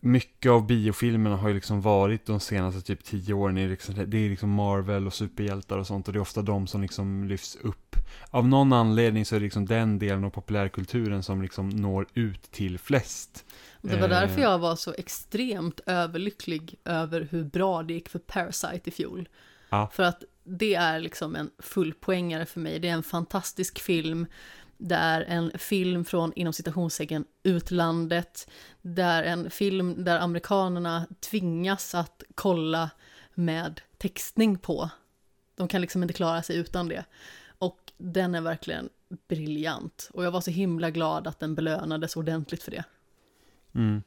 [0.02, 4.18] mycket av biofilmerna har ju liksom varit de senaste typ tio åren, är liksom, det
[4.18, 7.58] är liksom Marvel och superhjältar och sånt och det är ofta de som liksom lyfts
[7.62, 7.96] upp.
[8.30, 12.52] Av någon anledning så är det liksom den delen av populärkulturen som liksom når ut
[12.52, 13.46] till flest.
[13.82, 14.44] Det var därför eh.
[14.44, 19.30] jag var så extremt överlycklig över hur bra det gick för Parasite i fjol.
[19.70, 19.90] Ja.
[19.94, 22.80] För att det är liksom en fullpoängare för mig.
[22.80, 24.26] Det är en fantastisk film.
[24.78, 28.50] Det är en film från, inom citationstecken, utlandet.
[28.82, 32.90] Det är en film där amerikanerna tvingas att kolla
[33.34, 34.90] med textning på.
[35.56, 37.06] De kan liksom inte klara sig utan det.
[37.58, 38.90] Och den är verkligen
[39.28, 40.10] briljant.
[40.14, 42.84] Och jag var så himla glad att den belönades ordentligt för det.
[43.76, 44.02] Mm.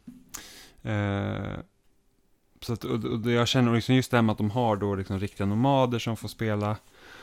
[0.83, 1.59] Eh,
[2.61, 4.95] så att, och, och jag känner liksom just det här med att de har då
[4.95, 6.77] liksom riktiga nomader som får spela.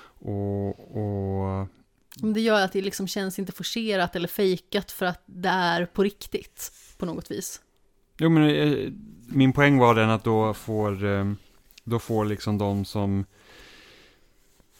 [0.03, 1.67] Och, och...
[2.15, 6.03] Det gör att det liksom känns inte forcerat eller fejkat för att det är på
[6.03, 7.61] riktigt på något vis.
[8.17, 8.91] Jo, men eh,
[9.27, 11.33] min poäng var den att då får, eh,
[11.83, 13.25] då får liksom de som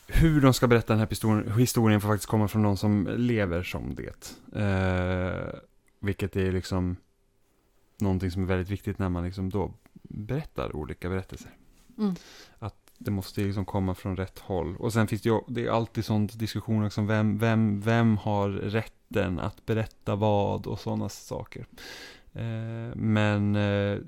[0.08, 3.64] hur de ska berätta den här historien, historien får faktiskt komma från någon som lever
[3.64, 4.36] som det.
[4.60, 5.60] Eh,
[6.00, 6.96] vilket är liksom
[8.02, 9.74] någonting som är väldigt viktigt när man liksom då
[10.04, 11.52] berättar olika berättelser.
[11.98, 12.16] Mm.
[12.60, 14.76] Att det måste liksom komma från rätt håll.
[14.78, 18.50] Och sen finns det ju, det är alltid sån diskussion också, vem, vem, vem har
[18.50, 21.66] rätten att berätta vad och sådana saker.
[22.34, 23.56] Eh, men...
[23.56, 24.00] Eh,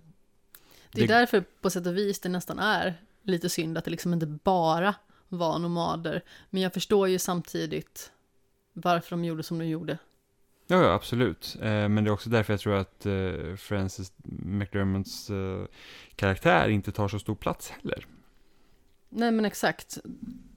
[0.91, 3.91] det, det är därför på sätt och vis det nästan är lite synd att det
[3.91, 4.95] liksom inte bara
[5.27, 6.23] var nomader.
[6.49, 8.11] Men jag förstår ju samtidigt
[8.73, 9.97] varför de gjorde som de gjorde.
[10.73, 11.57] Ja, ja absolut.
[11.61, 15.65] Eh, men det är också därför jag tror att eh, Francis McDermotts eh,
[16.15, 18.05] karaktär inte tar så stor plats heller.
[19.09, 19.97] Nej, men exakt.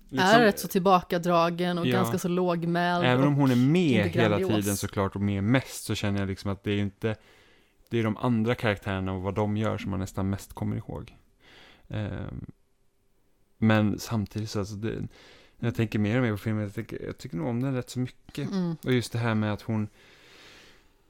[0.09, 3.05] Liksom, är rätt så tillbakadragen och ja, ganska så lågmäld.
[3.05, 6.51] Även om hon är med hela tiden såklart och med mest så känner jag liksom
[6.51, 7.16] att det är inte
[7.90, 11.16] det är de andra karaktärerna och vad de gör som man nästan mest kommer ihåg.
[11.88, 12.47] Um,
[13.59, 15.09] men samtidigt så alltså det,
[15.58, 17.90] jag tänker mer och mer på filmen, jag tycker, jag tycker nog om den rätt
[17.90, 18.50] så mycket.
[18.50, 18.76] Mm.
[18.84, 19.88] Och just det här med att hon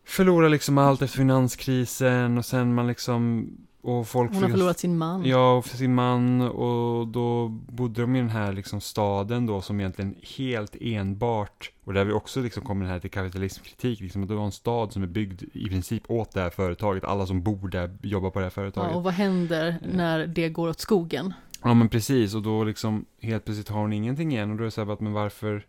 [0.04, 3.50] förlorar liksom allt efter finanskrisen och sen man liksom
[3.86, 5.24] och folk Hon har förlorat sin man.
[5.24, 10.14] Ja, sin man och då bodde de i den här liksom staden då som egentligen
[10.36, 14.44] helt enbart och där vi också liksom kommer här till kapitalismkritik, liksom att det var
[14.44, 17.98] en stad som är byggd i princip åt det här företaget, alla som bor där
[18.02, 18.90] jobbar på det här företaget.
[18.90, 21.34] Ja, och vad händer när det går åt skogen?
[21.66, 24.64] Ja men precis, och då liksom helt plötsligt har hon ingenting igen och då är
[24.64, 25.66] det så här att men varför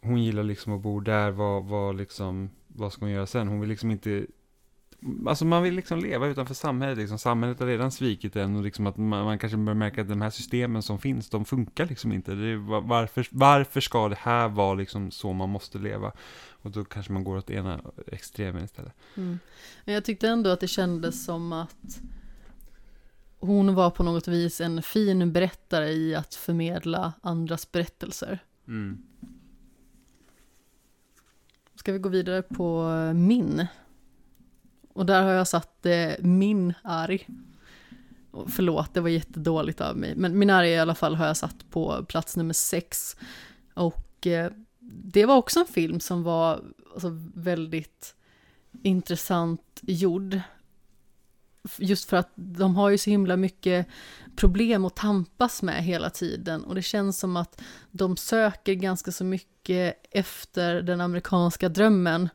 [0.00, 3.48] Hon gillar liksom att bo där, vad, vad liksom Vad ska hon göra sen?
[3.48, 4.26] Hon vill liksom inte
[5.26, 7.18] Alltså man vill liksom leva utanför samhället, liksom.
[7.18, 10.22] samhället har redan svikit en och liksom att man, man kanske börjar märka att de
[10.22, 12.32] här systemen som finns, de funkar liksom inte.
[12.32, 16.12] Är, varför, varför ska det här vara liksom så man måste leva?
[16.48, 18.92] Och då kanske man går åt ena extremen istället.
[19.16, 19.38] Mm.
[19.84, 22.00] Men jag tyckte ändå att det kändes som att
[23.46, 28.38] hon var på något vis en fin berättare i att förmedla andras berättelser.
[28.68, 29.02] Mm.
[31.74, 33.66] Ska vi gå vidare på min?
[34.92, 37.26] Och där har jag satt eh, min Ari.
[38.48, 40.14] Förlåt, det var jättedåligt av mig.
[40.16, 43.16] Men min Ari i alla fall har jag satt på plats nummer sex.
[43.74, 44.52] Och eh,
[45.04, 46.64] det var också en film som var
[46.94, 48.14] alltså, väldigt
[48.82, 50.40] intressant gjord
[51.78, 53.86] just för att de har ju så himla mycket
[54.36, 59.24] problem att tampas med hela tiden och det känns som att de söker ganska så
[59.24, 62.28] mycket efter den amerikanska drömmen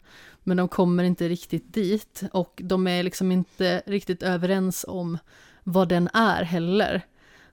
[0.43, 5.17] men de kommer inte riktigt dit och de är liksom inte riktigt överens om
[5.63, 7.01] vad den är heller.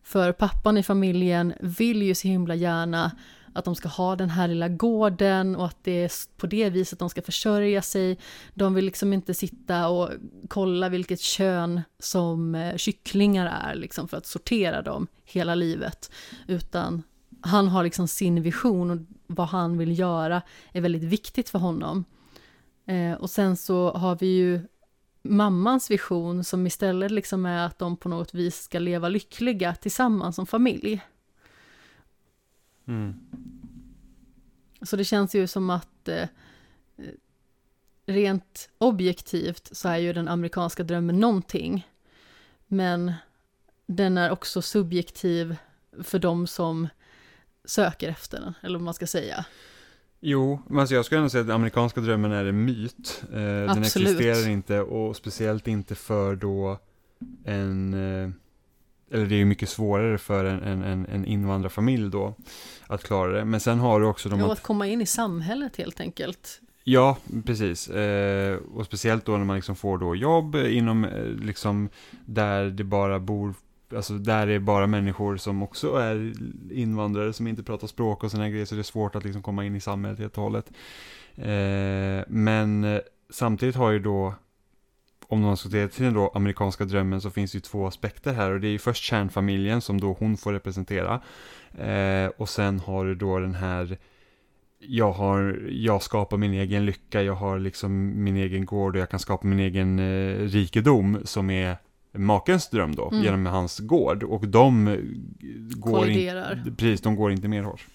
[0.02, 3.10] För pappan i familjen vill ju så himla gärna
[3.58, 6.98] att de ska ha den här lilla gården och att det är på det viset
[6.98, 8.18] de ska försörja sig.
[8.54, 10.10] De vill liksom inte sitta och
[10.48, 16.10] kolla vilket kön som eh, kycklingar är liksom för att sortera dem hela livet,
[16.46, 17.02] utan
[17.40, 22.04] han har liksom sin vision och vad han vill göra är väldigt viktigt för honom.
[22.86, 24.60] Eh, och sen så har vi ju
[25.22, 30.36] mammans vision som istället liksom är att de på något vis ska leva lyckliga tillsammans
[30.36, 31.00] som familj.
[32.88, 33.14] Mm.
[34.82, 36.28] Så det känns ju som att eh,
[38.06, 41.88] rent objektivt så är ju den amerikanska drömmen någonting.
[42.66, 43.12] Men
[43.86, 45.56] den är också subjektiv
[46.02, 46.88] för de som
[47.64, 49.44] söker efter den, eller vad man ska säga.
[50.20, 53.22] Jo, men alltså jag skulle ändå säga att den amerikanska drömmen är en myt.
[53.32, 56.78] Eh, den existerar inte och speciellt inte för då
[57.44, 58.30] en, eh,
[59.10, 62.34] eller det är ju mycket svårare för en, en, en, invandrarfamilj då
[62.86, 63.44] att klara det.
[63.44, 66.60] Men sen har du också de att att komma in i samhället helt enkelt.
[66.84, 67.88] Ja, precis.
[67.88, 71.88] Eh, och speciellt då när man liksom får då jobb inom eh, liksom
[72.24, 73.54] där det bara bor,
[73.94, 76.32] alltså där det är bara människor som också är
[76.72, 79.64] invandrare som inte pratar språk och sådana grejer så det är svårt att liksom komma
[79.64, 80.70] in i samhället helt och hållet.
[81.36, 84.34] Eh, men eh, samtidigt har ju då
[85.28, 88.50] om man ska till den då amerikanska drömmen så finns det ju två aspekter här
[88.52, 91.20] och det är ju först kärnfamiljen som då hon får representera
[91.78, 93.98] eh, och sen har du då den här
[94.80, 99.10] jag har, jag skapar min egen lycka, jag har liksom min egen gård och jag
[99.10, 101.76] kan skapa min egen eh, rikedom som är
[102.12, 103.24] makens dröm då, Mm.
[103.24, 104.22] genom hans gård.
[104.22, 104.96] Och de
[105.76, 107.86] går inte, precis, de går inte mer hårt.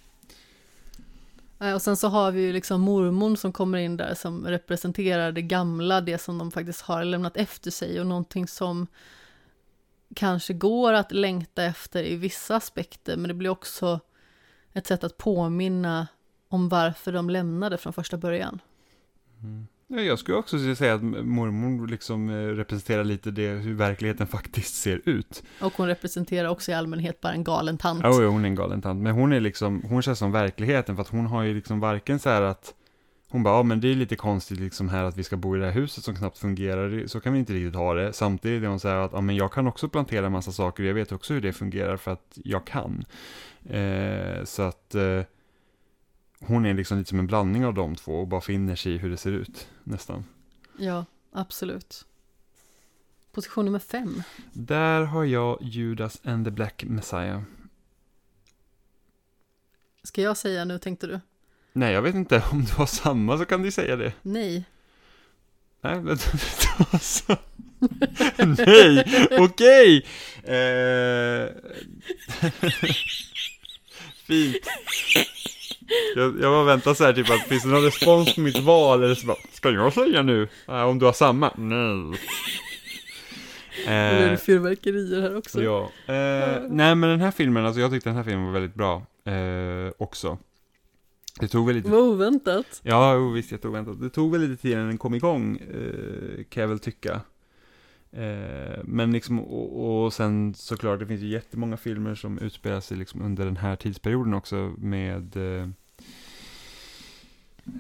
[1.64, 5.32] Eh, och sen så har vi ju liksom mormon som kommer in där som representerar
[5.32, 8.88] det gamla, det som de faktiskt har lämnat efter sig och någonting som
[10.16, 14.00] kanske går att längta efter i vissa aspekter, men det blir också
[14.74, 16.08] ett sätt att påminna
[16.48, 18.60] om varför de lämnade från första början.
[19.42, 19.68] Mm.
[19.96, 24.76] Ja, jag skulle också säga att mormor liksom eh, representerar lite det, hur verkligheten faktiskt
[24.76, 25.44] ser ut.
[25.62, 28.00] Och hon representerar också i allmänhet bara en galen tant.
[28.04, 29.02] Ja, oh, hon är en galen tant.
[29.02, 32.20] Men hon är liksom, hon känns som verkligheten för att hon har ju liksom varken
[32.20, 32.74] så här att
[33.30, 35.60] hon bara, ja men det är lite konstigt liksom här att vi ska bo i
[35.60, 38.14] det här huset som knappt fungerar, så kan vi inte riktigt ha det.
[38.14, 40.84] Samtidigt är hon så här att, ja men jag kan också plantera en massa saker,
[40.84, 43.06] jag vet också hur det fungerar för att jag kan.
[43.70, 45.22] Eh, så att eh,
[46.48, 48.98] hon är liksom lite som en blandning av de två och bara finner sig i
[48.98, 50.26] hur det ser ut, nästan.
[50.78, 52.06] Ja, absolut.
[53.32, 54.24] Position nummer fem.
[54.54, 57.42] Där har jag Judas and the Black Messiah.
[60.04, 61.20] Ska jag säga nu tänkte du?
[61.74, 64.14] Nej, jag vet inte, om du har samma så kan du säga det.
[64.22, 64.66] Nej.
[65.82, 67.38] Nej, men då så.
[68.66, 70.06] Nej, okej.
[70.44, 71.48] Eh,
[74.26, 74.58] Fint.
[76.16, 79.04] Jag, jag bara väntar så här typ att finns det någon respons på mitt val
[79.04, 80.48] eller så bara, ska jag säga nu?
[80.68, 81.52] Nej, om du har samma?
[81.58, 82.20] Nej.
[83.86, 85.64] Och det är Eh, fyrverkerier här också.
[85.64, 85.82] ja.
[86.06, 89.06] Eh, nej men den här filmen, alltså jag tyckte den här filmen var väldigt bra
[89.26, 90.38] eh, också.
[91.40, 92.82] Det tog väl lite Vad oväntat.
[92.84, 94.02] Ja, visst, jag tog väntat.
[94.02, 97.22] Det tog väl lite tid innan den kom igång, eh, kan jag väl tycka.
[98.12, 102.98] Eh, men liksom, och, och sen såklart, det finns ju jättemånga filmer som utspelar sig
[102.98, 105.38] liksom under den här tidsperioden också med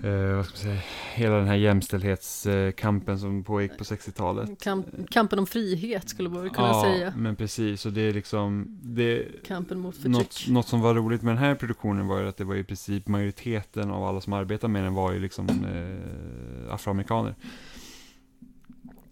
[0.04, 0.82] eh, vad ska man säga,
[1.14, 4.64] hela den här jämställdhetskampen som pågick på 60-talet.
[4.64, 7.14] Kamp, kampen om frihet skulle man väl kunna ja, säga.
[7.18, 10.54] men precis, och det är liksom, det, Kampen mot något, förtryck.
[10.54, 13.08] något som var roligt med den här produktionen var ju att det var i princip
[13.08, 17.36] majoriteten av alla som arbetar med den var ju liksom eh, afroamerikaner.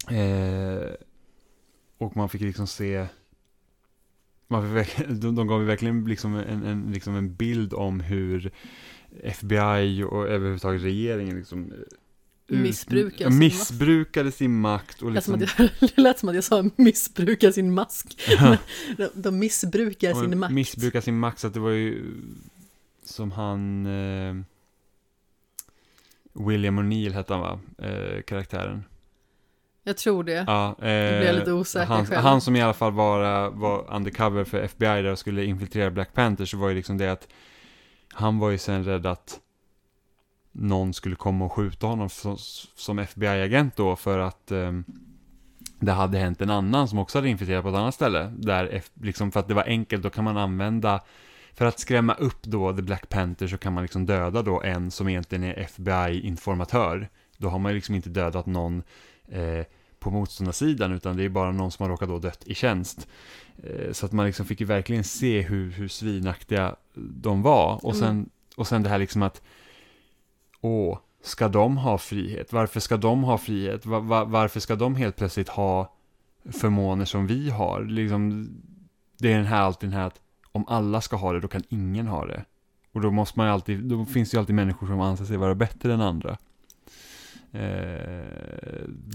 [0.10, 0.92] Eh,
[1.98, 3.08] och man fick liksom se
[4.48, 8.52] man fick de, de gav verkligen liksom en, en, liksom en bild om hur
[9.24, 11.78] FBI och överhuvudtaget regeringen liksom eh,
[12.58, 15.40] Missbrukar ja, sin missbrukade sin makt och Det liksom
[15.80, 18.22] Det lät som att jag sa missbruka sin mask.
[18.98, 20.54] De, de missbrukar sin makt.
[20.54, 22.04] missbrukar sin makt så att det var ju
[23.04, 24.36] som han eh,
[26.34, 27.60] William O'Neill hette han va?
[27.78, 28.84] Eh, karaktären.
[29.84, 30.44] Jag tror det.
[30.48, 32.22] Ja, eh, blir jag lite osäker han, själv.
[32.22, 36.14] han som i alla fall var, var undercover för FBI där och skulle infiltrera Black
[36.14, 37.28] Panther så var ju liksom det att
[38.14, 39.40] han var ju sen rädd att
[40.52, 42.10] någon skulle komma och skjuta honom
[42.76, 44.72] som, FBI-agent då för att eh,
[45.80, 48.34] det hade hänt en annan som också hade infiltrerat på ett annat ställe.
[48.38, 51.02] Där, F- liksom för att det var enkelt, då kan man använda
[51.54, 54.92] för att skrämma upp då The Black Panther så kan man liksom döda då en
[54.92, 57.10] som egentligen är FBI-informatör.
[57.38, 58.84] Då har man ju liksom inte dödat någon
[59.28, 59.66] eh,
[60.00, 63.08] på motståndarsidan utan det är bara någon som har råkat då dött i tjänst.
[63.64, 67.86] Eh, så att man liksom fick ju verkligen se hur, hur svinaktiga de var.
[67.86, 68.30] Och sen, Mm.
[68.56, 69.42] och sen det här liksom att
[70.62, 72.54] åh, ska de ha frihet?
[72.54, 73.86] Varför ska de ha frihet?
[73.86, 75.94] Va, va, varför ska de helt plötsligt ha
[76.52, 77.82] förmåner som vi har?
[77.82, 78.50] Liksom,
[79.18, 81.64] det är den här, alltid den här att om alla ska ha det, då kan
[81.70, 82.46] ingen ha det.
[82.92, 85.38] Och då måste man ju alltid, då finns det ju alltid människor som anser sig
[85.38, 86.38] vara bättre än andra.
[87.54, 87.62] Eh,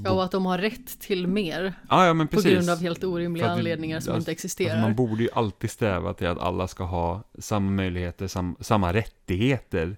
[0.04, 2.52] Ja, och att de har rätt till mer ja, ja, men på precis.
[2.52, 4.80] grund av helt orimliga anledningar som alltså- inte Alltså existerar.
[4.80, 9.96] man borde ju alltid sträva till att alla ska ha samma möjligheter, sam, samma rättigheter.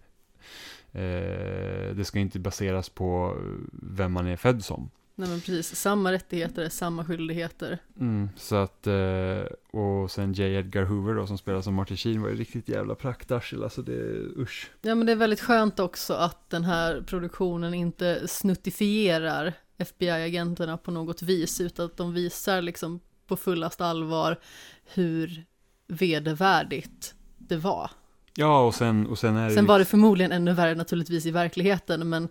[0.93, 3.37] Eh, det ska inte baseras på
[3.73, 4.91] vem man är född som.
[5.19, 7.79] Nej men precis, samma rättigheter, samma skyldigheter.
[8.01, 9.41] Mm, så att, eh,
[9.81, 10.55] och sen J.
[10.55, 13.93] Edgar Hoover då som spelar som Martin Sheen var ju riktigt jävla praktarsel, alltså det,
[14.39, 14.71] usch.
[14.83, 20.91] Ja men det är väldigt skönt också att den här produktionen inte snuttifierar FBI-agenterna på
[20.91, 24.39] något vis, utan att de visar liksom på fullast allvar
[24.95, 25.45] hur
[25.87, 27.91] vedervärdigt det var.
[28.35, 31.31] Ja, och sen, och sen är det Sen var det förmodligen ännu värre naturligtvis i
[31.31, 32.29] verkligheten, men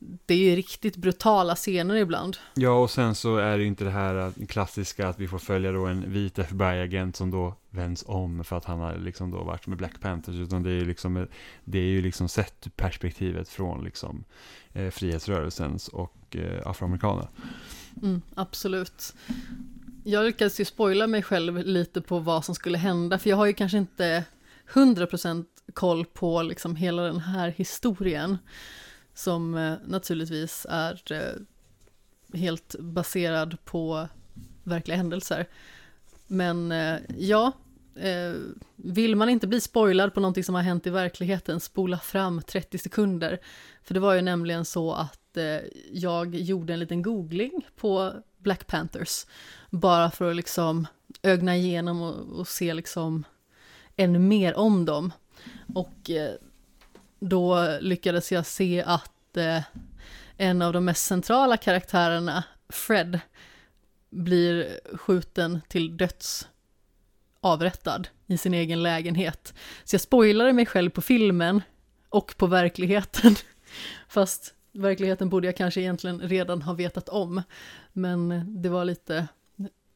[0.00, 2.36] det är ju riktigt brutala scener ibland.
[2.54, 5.72] Ja, och sen så är det ju inte det här klassiska att vi får följa
[5.72, 9.66] då en vit FBI-agent som då vänds om för att han har liksom då varit
[9.66, 11.26] med Black Panthers, utan det är ju liksom,
[11.64, 14.24] det är ju liksom sett perspektivet från liksom
[14.72, 17.28] eh, frihetsrörelsens och eh, afroamerikaner.
[18.02, 19.14] Mm, absolut.
[20.04, 23.46] Jag lyckades ju spoila mig själv lite på vad som skulle hända, för jag har
[23.46, 24.24] ju kanske inte
[24.72, 25.44] 100%
[25.74, 28.38] koll på liksom hela den här historien,
[29.14, 34.08] som eh, naturligtvis är eh, helt baserad på
[34.64, 35.46] verkliga händelser.
[36.26, 37.52] Men eh, ja,
[38.76, 42.78] vill man inte bli spoilad på någonting som har hänt i verkligheten, spola fram 30
[42.78, 43.40] sekunder.
[43.82, 45.36] För det var ju nämligen så att
[45.92, 49.26] jag gjorde en liten googling på Black Panthers.
[49.70, 50.86] Bara för att liksom
[51.22, 53.24] ögna igenom och, och se liksom
[53.96, 55.12] ännu mer om dem.
[55.74, 56.10] Och
[57.20, 59.62] då lyckades jag se att eh,
[60.36, 63.20] en av de mest centrala karaktärerna, Fred,
[64.10, 66.48] blir skjuten till döds
[67.40, 69.54] avrättad i sin egen lägenhet.
[69.84, 71.62] Så jag spoilade mig själv på filmen
[72.08, 73.34] och på verkligheten.
[74.08, 77.42] Fast verkligheten borde jag kanske egentligen redan ha vetat om.
[77.92, 79.28] Men det var lite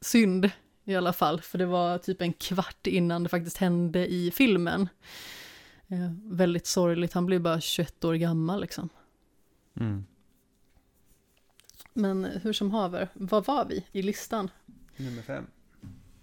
[0.01, 0.51] synd
[0.85, 4.89] i alla fall, för det var typ en kvart innan det faktiskt hände i filmen.
[5.95, 8.89] Eh, väldigt sorgligt, han blev bara 21 år gammal liksom.
[9.81, 10.05] Mm.
[11.93, 14.51] Men hur som haver, vad var vi i listan?
[14.97, 15.47] Nummer fem.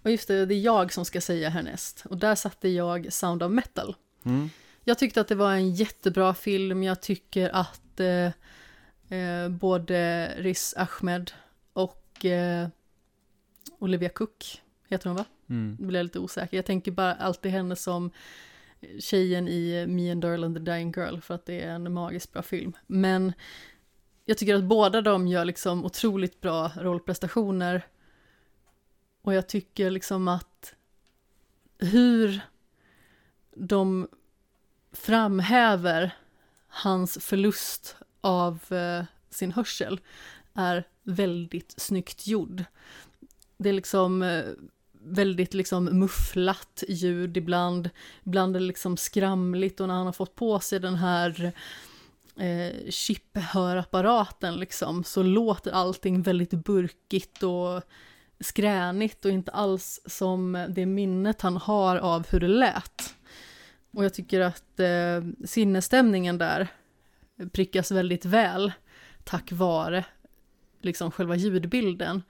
[0.02, 2.06] Och just det, det är jag som ska säga härnäst.
[2.10, 3.96] Och där satte jag Sound of Metal.
[4.22, 4.50] Mm.
[4.84, 6.82] Jag tyckte att det var en jättebra film.
[6.82, 8.30] Jag tycker att eh,
[9.18, 11.30] eh, både Riz Ahmed
[11.72, 12.68] och eh,
[13.78, 15.24] Olivia Cook, heter hon va?
[15.48, 15.76] Mm.
[15.80, 16.56] Nu blir jag lite osäker.
[16.56, 18.10] Jag tänker bara alltid henne som
[18.98, 22.32] tjejen i Me and Darl and the Dying Girl för att det är en magiskt
[22.32, 22.72] bra film.
[22.86, 23.32] Men
[24.24, 27.86] jag tycker att båda de gör liksom otroligt bra rollprestationer.
[29.22, 30.74] Och jag tycker liksom att
[31.78, 32.40] hur
[33.56, 34.08] de
[34.92, 36.14] framhäver
[36.68, 40.00] hans förlust av eh, sin hörsel
[40.54, 42.64] är väldigt snyggt gjord.
[43.56, 44.44] Det är liksom eh,
[45.04, 47.90] väldigt liksom mufflat ljud ibland,
[48.24, 51.52] ibland är det liksom skramligt och när han har fått på sig den här
[52.36, 57.82] eh, chip-hörapparaten liksom så låter allting väldigt burkigt och
[58.40, 63.14] skränigt och inte alls som det minnet han har av hur det lät.
[63.90, 66.68] Och jag tycker att eh, sinnesstämningen där
[67.52, 68.72] prickas väldigt väl
[69.24, 70.04] tack vare
[70.80, 72.22] liksom själva ljudbilden.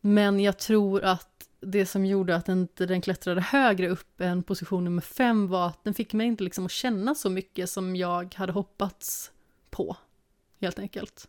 [0.00, 4.84] Men jag tror att det som gjorde att inte den klättrade högre upp än position
[4.84, 8.34] nummer fem var att den fick mig inte liksom att känna så mycket som jag
[8.34, 9.32] hade hoppats
[9.70, 9.96] på,
[10.60, 11.28] helt enkelt.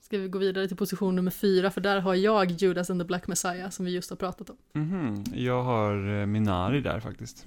[0.00, 3.04] Ska vi gå vidare till position nummer fyra, för där har jag Judas and the
[3.04, 4.56] Black Messiah som vi just har pratat om.
[4.72, 5.24] Mhm.
[5.34, 7.46] Jag har eh, Minari där faktiskt.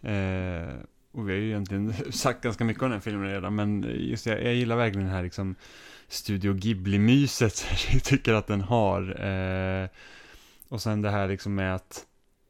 [0.00, 0.74] Eh,
[1.12, 4.26] och vi har ju egentligen sagt ganska mycket om den här filmen redan, men just
[4.26, 5.56] jag, jag gillar verkligen den här liksom
[6.14, 9.26] Studio Ghibli-myset jag tycker att den har.
[9.26, 9.88] Eh,
[10.68, 12.06] och sen det här liksom med att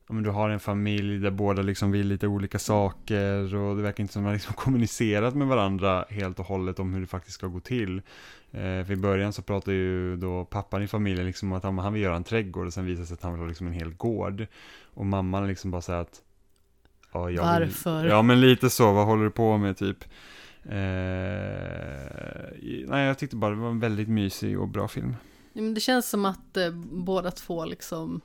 [0.08, 4.02] men du har en familj där båda liksom vill lite olika saker och det verkar
[4.02, 7.34] inte som att man liksom kommunicerat med varandra helt och hållet om hur det faktiskt
[7.34, 7.98] ska gå till.
[8.50, 11.78] Eh, för i början så pratar ju då pappan i familjen liksom om att han,
[11.78, 13.66] han vill göra en trädgård och sen visar det sig att han vill ha liksom
[13.66, 14.46] en hel gård.
[14.94, 16.22] Och mamman liksom bara säger att
[17.12, 18.02] ja, jag Varför?
[18.02, 20.04] Vill, ja men lite så, vad håller du på med typ?
[20.64, 22.54] Eh,
[22.86, 25.16] nej jag tyckte bara det var en väldigt mysig och bra film.
[25.52, 28.20] Ja, men det känns som att eh, båda två liksom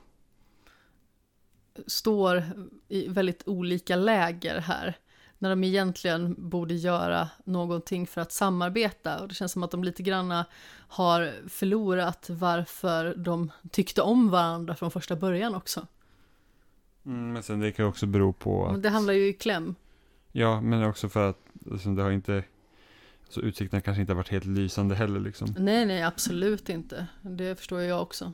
[1.86, 2.42] står
[2.88, 4.98] i väldigt olika läger här.
[5.38, 9.20] När de egentligen borde göra någonting för att samarbeta.
[9.20, 10.46] Och det känns som att de lite granna
[10.88, 15.86] har förlorat varför de tyckte om varandra från första början också.
[17.06, 18.72] Mm, men sen det kan ju också bero på att...
[18.72, 19.74] Men det handlar ju i kläm.
[20.32, 22.44] Ja, men också för att liksom, det har inte,
[23.24, 25.54] alltså utsikterna kanske inte har varit helt lysande heller liksom.
[25.58, 27.06] Nej, nej, absolut inte.
[27.22, 28.32] Det förstår jag också.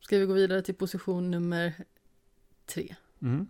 [0.00, 1.72] Ska vi gå vidare till position nummer
[2.66, 2.96] tre?
[3.22, 3.46] Mm.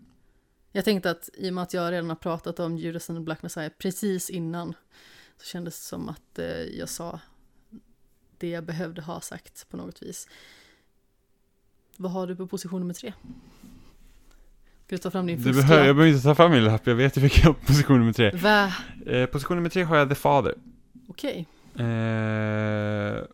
[0.73, 3.23] Jag tänkte att i och med att jag redan har pratat om Judas and the
[3.23, 4.75] Black Messiah precis innan
[5.39, 7.21] så kändes det som att eh, jag sa
[8.39, 10.29] det jag behövde ha sagt på något vis.
[11.97, 13.13] Vad har du på position nummer tre?
[14.87, 15.67] Ska du ta fram din fusklapp?
[15.67, 18.31] behöver, jag behöver inte ta fram min lapp, jag vet ju vilken position nummer tre.
[18.31, 18.73] Va?
[19.07, 20.55] Eh, position nummer tre har jag The Father.
[21.09, 21.47] Okej.
[21.79, 23.25] Eh,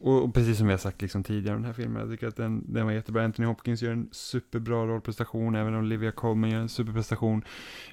[0.00, 2.26] och, och precis som vi har sagt liksom tidigare om den här filmen, jag tycker
[2.26, 3.24] att den, den var jättebra.
[3.24, 7.44] Anthony Hopkins gör en superbra rollprestation, även Olivia Colman gör en superprestation.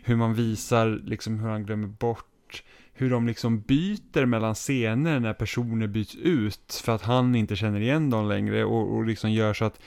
[0.04, 2.64] Hur man visar liksom hur han glömmer bort,
[2.94, 7.80] hur de liksom byter mellan scener när personer byts ut för att han inte känner
[7.80, 9.80] igen dem längre och, och liksom gör så att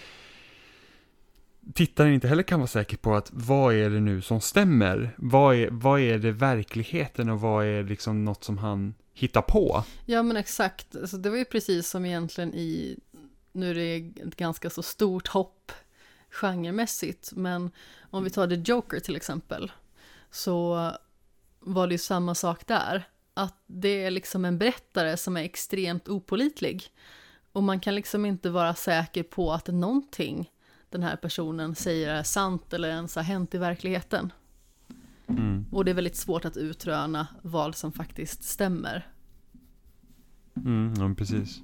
[1.74, 5.15] tittaren inte heller kan vara säker på att vad är det nu som stämmer?
[5.16, 9.85] Vad är, vad är det verkligheten och vad är liksom något som han hittar på?
[10.07, 12.99] Ja men exakt, alltså, det var ju precis som egentligen i,
[13.53, 15.73] nu är det ett ganska så stort hopp
[16.31, 17.70] genremässigt, men
[18.11, 19.73] om vi tar The Joker till exempel,
[20.31, 20.90] så
[21.61, 23.09] var det ju samma sak där.
[23.35, 26.93] Att det är liksom en berättare som är extremt opolitlig.
[27.53, 30.51] Och man kan liksom inte vara säker på att någonting
[30.90, 34.32] den här personen säger är sant eller ens har hänt i verkligheten.
[35.28, 35.66] Mm.
[35.70, 39.09] Och det är väldigt svårt att utröna vad som faktiskt stämmer.
[40.56, 41.60] Mm, ja, precis.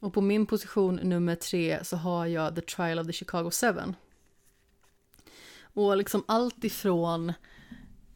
[0.00, 3.96] Och på min position nummer tre så har jag The Trial of the Chicago Seven.
[5.62, 7.32] Och liksom allt ifrån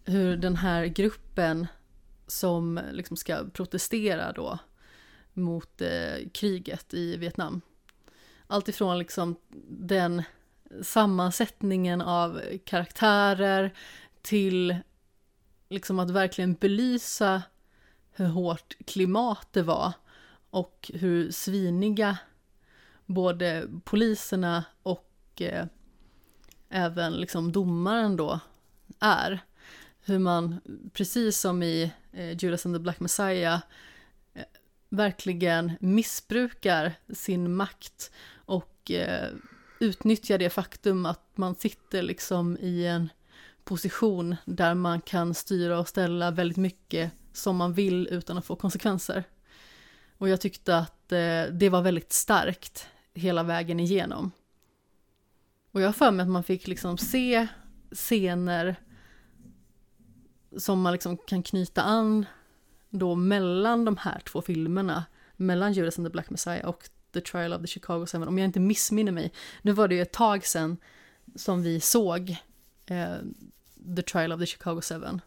[0.04, 1.66] hur den här gruppen
[2.26, 4.58] som liksom ska protestera då
[5.32, 7.60] mot eh, kriget i Vietnam.
[8.50, 9.36] Alltifrån liksom
[9.68, 10.22] den
[10.82, 13.74] sammansättningen av karaktärer
[14.22, 14.76] till
[15.68, 17.42] liksom att verkligen belysa
[18.12, 19.92] hur hårt klimat det var
[20.50, 22.18] och hur sviniga
[23.06, 25.66] både poliserna och eh,
[26.68, 28.40] även liksom domaren då
[29.00, 29.40] är.
[30.00, 30.60] Hur man,
[30.92, 33.60] precis som i eh, Judas and the Black Messiah,
[34.34, 34.44] eh,
[34.88, 38.10] verkligen missbrukar sin makt
[38.90, 43.08] och eh, det faktum att man sitter liksom i en
[43.64, 48.56] position där man kan styra och ställa väldigt mycket som man vill utan att få
[48.56, 49.24] konsekvenser.
[50.18, 54.30] Och jag tyckte att eh, det var väldigt starkt hela vägen igenom.
[55.72, 57.46] Och jag har för mig att man fick liksom se
[57.92, 58.76] scener
[60.56, 62.26] som man liksom kan knyta an
[62.90, 65.04] då mellan de här två filmerna,
[65.36, 68.44] mellan Judas and the Black Messiah och The Trial of the Chicago Seven, om jag
[68.44, 69.32] inte missminner mig.
[69.62, 70.76] Nu var det ju ett tag sedan
[71.34, 72.36] som vi såg
[72.86, 73.16] eh,
[73.96, 75.20] The Trial of the Chicago Seven.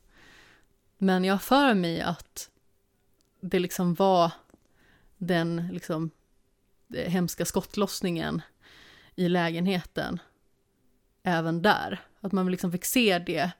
[0.97, 2.49] Men jag har för mig att
[3.41, 4.31] det liksom var
[5.17, 6.11] den liksom
[6.93, 8.41] eh, hemska skottlossningen
[9.15, 10.19] i lägenheten
[11.23, 11.99] även där.
[12.21, 13.51] Att man liksom fick se det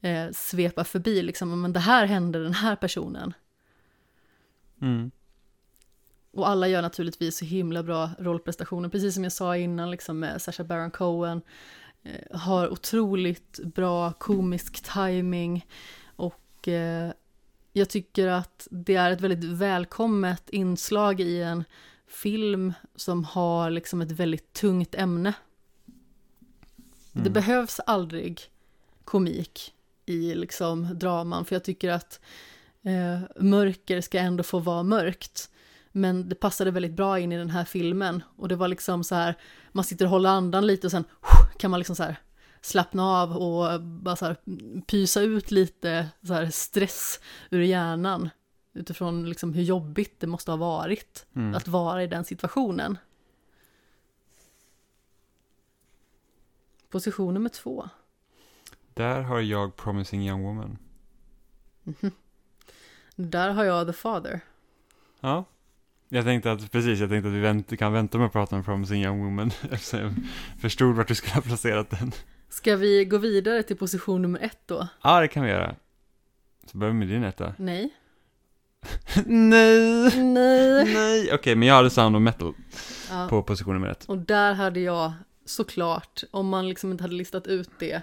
[0.00, 3.34] eh, svepa förbi, liksom, men det här hände den här personen.
[4.80, 5.10] Mm.
[6.34, 10.42] Och alla gör naturligtvis så himla bra rollprestationer, precis som jag sa innan, liksom med
[10.42, 11.42] Sacha Baron Cohen.
[12.02, 15.66] Eh, har otroligt bra komisk timing
[16.16, 17.10] och eh,
[17.72, 21.64] jag tycker att det är ett väldigt välkommet inslag i en
[22.06, 25.32] film som har liksom ett väldigt tungt ämne.
[27.12, 27.32] Det Mm.
[27.32, 28.40] behövs aldrig
[29.04, 29.74] komik
[30.06, 32.20] i liksom draman, för jag tycker att
[32.82, 35.50] eh, mörker ska ändå få vara mörkt.
[35.96, 39.14] Men det passade väldigt bra in i den här filmen och det var liksom så
[39.14, 39.34] här,
[39.72, 41.04] man sitter och håller andan lite och sen
[41.58, 42.16] kan man liksom så här
[42.60, 44.36] slappna av och bara så här
[44.86, 48.30] pysa ut lite så här stress ur hjärnan
[48.72, 51.54] utifrån liksom hur jobbigt det måste ha varit Mm.
[51.54, 52.98] att vara i den situationen.
[56.90, 57.88] Position nummer två.
[58.94, 60.78] Där har jag Promising Young Woman.
[63.16, 64.40] Där har jag The Father.
[65.20, 65.44] Ja.
[66.08, 68.64] Jag tänkte att, precis, jag tänkte att vi vänt, kan vänta med att prata om
[68.64, 70.12] Promising Young Woman eftersom jag
[70.60, 72.12] förstod vart du skulle ha placerat den.
[72.48, 74.88] Ska vi gå vidare till position nummer ett då?
[75.02, 75.74] Ja, det kan vi göra.
[76.72, 77.54] Så börjar vi med din etta.
[77.58, 77.90] Nej.
[79.26, 80.10] Nej!
[80.24, 80.94] Nej.
[80.94, 81.30] Nej!
[81.34, 82.54] Okej, men jag hade Sound of Metal
[83.10, 83.26] Ja.
[83.30, 84.04] på position nummer ett.
[84.04, 85.12] Och där hade jag
[85.44, 88.02] såklart, om man liksom inte hade listat ut det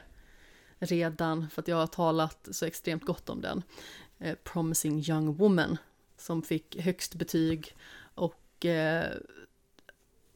[0.80, 3.64] redan, för att jag har talat så extremt gott om den,
[4.20, 5.78] eh, Promising Young Woman,
[6.22, 7.76] som fick högst betyg.
[8.16, 9.12] Och eh,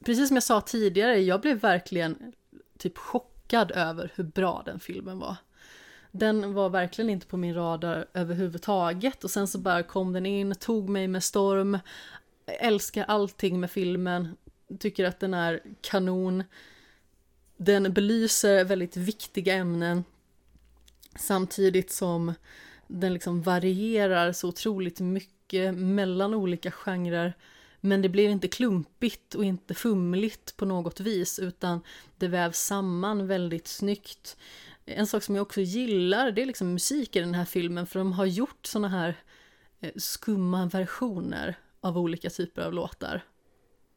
[0.06, 2.34] precis som jag sa tidigare, jag blev verkligen
[2.78, 5.36] typ chockad chockad över hur bra den filmen var.
[6.12, 9.24] Den var verkligen inte på min radar överhuvudtaget.
[9.24, 11.80] Och sen så bara kom den in, tog mig med storm,
[12.46, 14.38] älskar allting med filmen,
[14.80, 16.44] tycker att den är kanon.
[17.58, 20.04] Den belyser väldigt viktiga ämnen.
[21.16, 22.34] Samtidigt som
[22.88, 25.35] den liksom varierar så otroligt mycket
[25.74, 27.34] mellan olika genrer.
[27.82, 31.82] Men det blir inte klumpigt och inte fumligt på något vis utan
[32.18, 34.38] det vävs samman väldigt snyggt.
[34.86, 38.00] En sak som jag också gillar det är liksom musik i den här filmen för
[38.00, 39.16] de har gjort såna här
[39.80, 43.22] eh, skumma versioner av olika typer av låtar.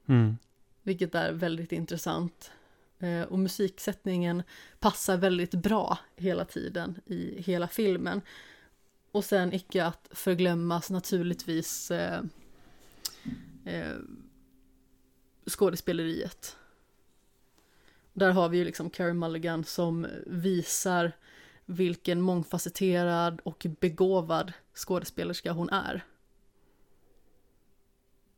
[0.08, 0.38] Mm.
[0.82, 2.50] Vilket är väldigt intressant.
[2.98, 4.42] Eh, och musiksättningen
[4.78, 8.20] passar väldigt bra hela tiden i hela filmen.
[9.12, 12.22] Och sen icke att förglömmas naturligtvis eh,
[13.64, 13.96] eh,
[15.46, 16.56] skådespeleriet.
[18.12, 21.12] Där har vi ju liksom Carey Mulligan som visar
[21.64, 26.04] vilken mångfacetterad och begåvad skådespelerska hon är.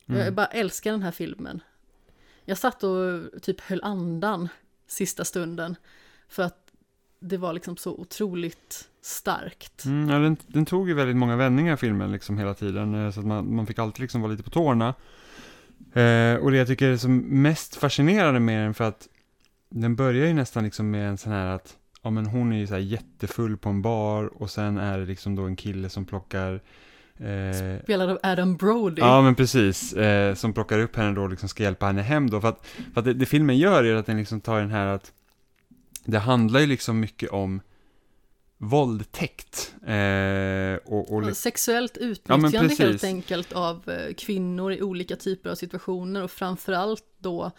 [0.06, 0.20] Mm.
[0.20, 1.62] Jag bara älskar den här filmen.
[2.44, 4.48] Jag satt och typ höll andan
[4.86, 5.76] sista stunden
[6.28, 6.72] för att
[7.18, 9.84] det var liksom så otroligt starkt.
[9.84, 13.20] Mm, ja, den, den tog ju väldigt många vändningar filmen liksom hela tiden, eh, så
[13.20, 14.94] att man, man fick alltid liksom vara lite på tårna.
[15.92, 19.08] Eh, och det jag tycker är som mest fascinerande med den för att
[19.70, 22.66] den börjar ju nästan liksom med en sån här att, ja men hon är ju
[22.66, 26.04] så här jättefull på en bar och sen är det liksom då en kille som
[26.04, 26.60] plockar
[27.18, 29.00] eh, Spelad av Adam Brody.
[29.00, 32.30] Ja men precis, eh, som plockar upp henne då och liksom ska hjälpa henne hem
[32.30, 32.40] då.
[32.40, 34.86] För att, för att det, det filmen gör är att den liksom tar den här
[34.86, 35.12] att
[36.04, 37.60] det handlar ju liksom mycket om
[38.62, 39.74] våldtäkt.
[39.86, 42.78] Eh, och, och, Sexuellt Ja, utnyttjande precis.
[42.78, 47.50] helt enkelt av eh, kvinnor i olika typer av situationer och framförallt då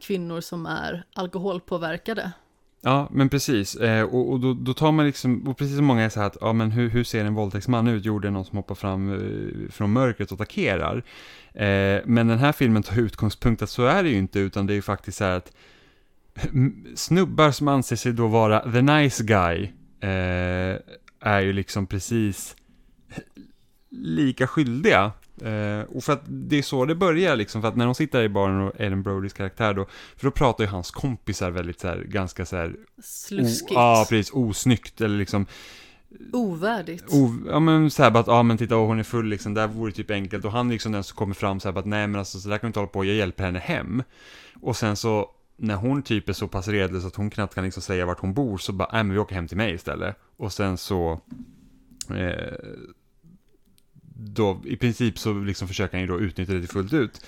[0.00, 2.32] kvinnor som är alkoholpåverkade.
[2.80, 3.76] ja men precis.
[3.76, 6.26] Eh, och och då, då tar man liksom, och precis som många är så här
[6.26, 8.04] att, ja men hur, hur ser en våldtäktsman ut?
[8.04, 10.96] Jo, det är någon som hoppar fram eh, från mörkret och attackerar.
[11.54, 14.72] Eh, men den här filmen tar utgångspunkt att så är det ju inte, utan det
[14.72, 15.52] är ju faktiskt så här att
[16.94, 20.78] snubbar som anser sig då vara the nice guy eh,
[21.20, 22.56] är ju liksom precis
[23.90, 25.12] lika skyldiga.
[25.42, 28.22] Eh, och för att det är så det börjar liksom, för att när de sitter
[28.22, 31.88] i baren och Ellen Brodys karaktär då, för då pratar ju hans kompisar väldigt så
[31.88, 33.70] här, ganska så här, Sluskigt.
[33.74, 35.46] ja precis, osnyggt eller liksom,
[36.32, 37.04] Ovärdigt.
[37.08, 39.54] o, ja men så här bara att, ja men titta, åh, hon är full liksom,
[39.54, 41.80] där vore det typ enkelt, och han liksom den som kommer fram så här bara
[41.80, 44.02] att, nej men alltså så där kan vi inte hålla på, jag hjälper henne hem.
[44.60, 45.30] Och sen så,
[45.60, 48.34] när hon typ är så pass redlös att hon knappt kan liksom säga vart hon
[48.34, 50.16] bor, så bara, nej men vi åker hem till mig istället.
[50.36, 51.20] Och sen så,
[52.10, 52.58] eh,
[54.14, 57.24] då, i princip så liksom försöker han ju då utnyttja det fullt ut.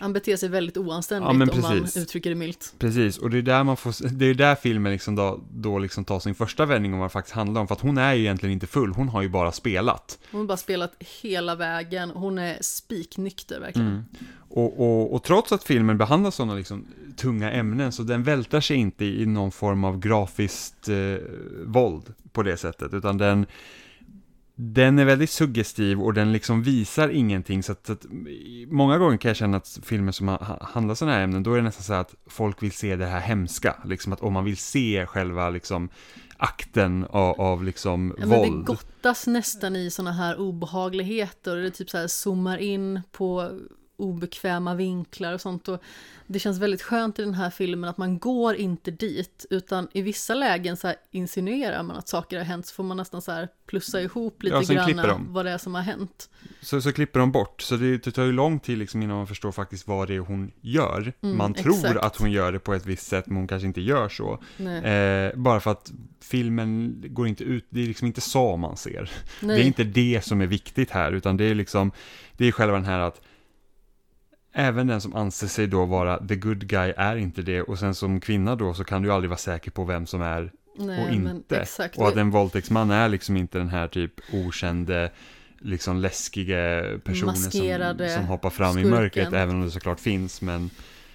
[0.00, 2.74] Han beter sig väldigt oanständigt Ja, om man uttrycker det milt.
[2.78, 6.04] Precis, och det är där man får, det är där filmen liksom då, då liksom
[6.04, 8.20] tar sin första vändning om vad det faktiskt handlar om, för att hon är ju
[8.20, 10.18] egentligen inte full, hon har ju bara spelat.
[10.30, 10.92] Hon har bara spelat
[11.22, 12.10] hela vägen.
[12.10, 13.88] Hon är spiknykter verkligen.
[13.88, 14.04] Mm.
[14.48, 18.76] Och, och, och trots att filmen behandlar sådana liksom tunga ämnen, så den vältar sig
[18.76, 20.96] inte i någon form av grafiskt eh,
[21.64, 23.46] våld på det sättet, utan den,
[24.60, 28.06] den är väldigt suggestiv och den liksom visar ingenting, så att, att
[28.66, 31.56] många gånger kan jag känna att filmer som ha- handlar sådana här ämnen, då är
[31.56, 34.56] det nästan så att folk vill se det här hemska, liksom att om man vill
[34.56, 35.88] se själva liksom
[36.36, 38.66] akten av, av liksom Ja, men våld.
[38.66, 43.50] gottas nästan i sådana här obehagligheter det typ så här zoomar in på
[43.98, 45.82] obekväma vinklar och sånt och
[46.26, 50.02] det känns väldigt skönt i den här filmen att man går inte dit utan i
[50.02, 53.48] vissa lägen så insinuerar man att saker har hänt så får man nästan så här
[53.66, 56.30] plussa ihop lite Ja, grann vad det är som har hänt.
[56.60, 59.26] Så, så klipper de bort, så det, det tar ju lång tid liksom innan man
[59.26, 61.12] förstår faktiskt vad det är hon gör.
[61.22, 61.96] Mm, man tror exakt.
[61.96, 64.32] att hon gör det på ett visst sätt, men hon kanske inte gör så.
[64.58, 69.10] Eh, bara för att filmen går inte ut, det är liksom inte så man ser.
[69.40, 69.56] nej.
[69.56, 71.92] Det är inte det som är viktigt här, utan det är liksom,
[72.36, 73.20] det är själva den här att
[74.60, 77.94] Även den som anser sig då vara the good guy är inte det och sen
[77.94, 81.14] som kvinna då så kan du aldrig vara säker på vem som är nej, och
[81.14, 81.66] inte.
[81.96, 85.10] Och att en våldtäktsman är liksom inte den här typ okände,
[85.58, 88.90] liksom läskiga personen som, som hoppar fram i skurken.
[88.90, 90.70] mörkret, även om det såklart finns, men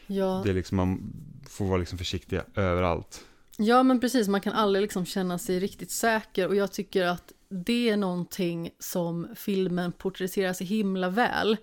[0.07, 0.41] ja.
[0.43, 1.13] det är liksom, man
[1.49, 3.21] får vara liksom försiktig överallt.
[3.57, 7.31] Ja men precis, man kan aldrig liksom känna sig riktigt säker och jag tycker att
[7.49, 11.57] det är någonting som filmen porträtterar så himla väl.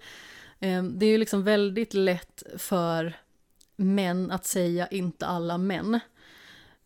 [0.61, 3.17] Ehm, det är ju liksom väldigt lätt för
[3.77, 6.01] män att säga inte alla män.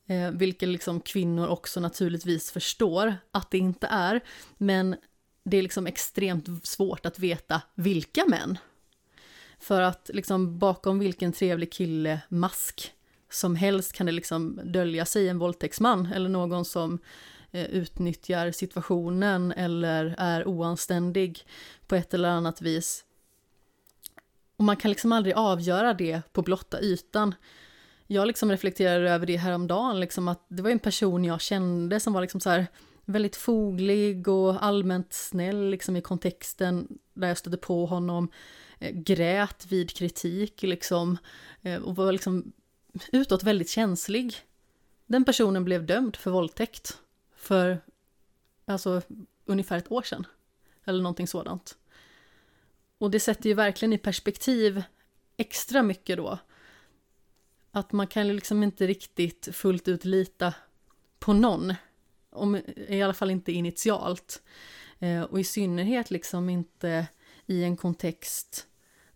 [0.07, 4.21] Eh, vilket liksom kvinnor också naturligtvis förstår att det inte är.
[4.59, 4.97] Men
[5.45, 8.59] det är liksom extremt svårt att veta vilka män.
[9.59, 12.93] För att liksom bakom vilken trevlig kille mask
[13.31, 16.99] som helst kan det liksom dölja sig en våldtäktsman eller någon som
[17.51, 21.47] eh, utnyttjar situationen eller är oanständig
[21.87, 23.05] på ett eller annat vis.
[24.57, 27.35] Och man kan liksom aldrig avgöra det på blotta ytan.
[28.07, 32.13] Jag liksom reflekterade över det häromdagen, liksom att det var en person jag kände som
[32.13, 32.67] var liksom så här
[33.05, 38.31] väldigt foglig och allmänt snäll liksom i kontexten där jag stötte på honom.
[38.79, 41.19] Eh, grät vid kritik liksom
[41.63, 42.53] eh, och var liksom
[43.13, 44.35] utåt väldigt känslig.
[45.07, 46.99] Den personen blev dömd för våldtäkt
[47.37, 47.81] för
[48.65, 49.03] alltså
[49.45, 50.27] ungefär ett år sedan.
[50.85, 51.77] Eller någonting sådant.
[53.05, 54.83] Och det sätter ju verkligen i perspektiv
[55.37, 56.39] extra mycket då.
[57.71, 60.55] Att man kan liksom inte riktigt fullt ut lita
[61.19, 61.75] på någon.
[62.31, 64.43] Om, I alla fall inte initialt.
[64.99, 67.07] Eh, och i synnerhet liksom inte
[67.47, 68.67] i en kontext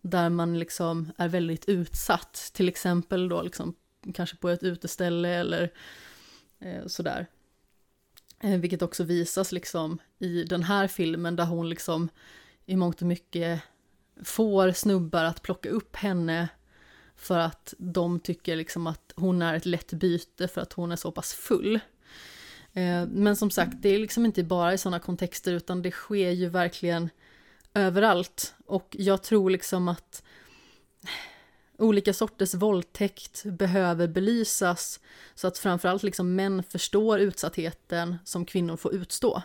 [0.01, 2.51] där man liksom är väldigt utsatt.
[2.53, 3.75] Till exempel då liksom
[4.13, 5.73] kanske på ett uteställe eller
[6.59, 7.27] eh, sådär.
[8.39, 12.09] Eh, vilket också visas liksom i den här filmen där hon liksom
[12.65, 13.61] i mångt och mycket
[14.23, 16.47] får snubbar att plocka upp henne
[17.15, 20.95] för att de tycker liksom att hon är ett lätt byte för att hon är
[20.95, 21.79] så pass full.
[22.73, 26.31] Eh, men som sagt, det är liksom inte bara i sådana kontexter utan det sker
[26.31, 27.09] ju verkligen
[27.73, 28.55] överallt.
[28.65, 30.23] Och jag tror liksom att
[31.77, 34.99] olika sorters våldtäkt behöver belysas
[35.35, 39.41] så att framförallt liksom män förstår utsattheten som kvinnor får utstå.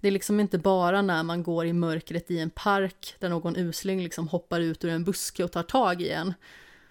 [0.00, 3.56] Det är liksom inte bara när man går i mörkret i en park där någon
[3.56, 6.34] usling liksom hoppar ut ur en buske och tar tag i en.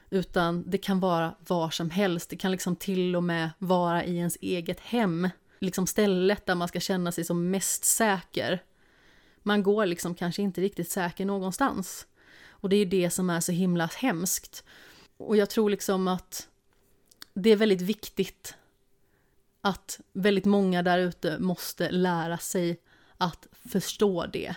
[0.09, 2.29] Utan det kan vara var som helst.
[2.29, 5.29] Det kan liksom till och med vara i ens eget hem.
[5.59, 8.63] Liksom stället där man ska känna sig som mest säker.
[9.43, 12.07] Man går liksom kanske inte riktigt säker någonstans.
[12.49, 14.63] Och det är det som är så himla hemskt.
[15.17, 16.47] Och jag tror liksom att
[17.34, 18.55] det är väldigt viktigt
[19.61, 22.79] att väldigt många där ute måste lära sig
[23.18, 24.56] att förstå det.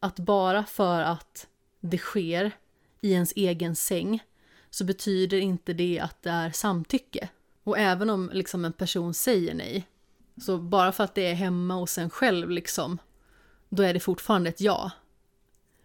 [0.00, 1.46] Att bara för att
[1.80, 2.52] det sker
[3.00, 4.22] i ens egen säng
[4.70, 7.28] så betyder inte det att det är samtycke.
[7.64, 9.86] Och även om liksom en person säger nej,
[10.36, 12.98] så bara för att det är hemma hos en själv liksom,
[13.68, 14.90] då är det fortfarande ett ja.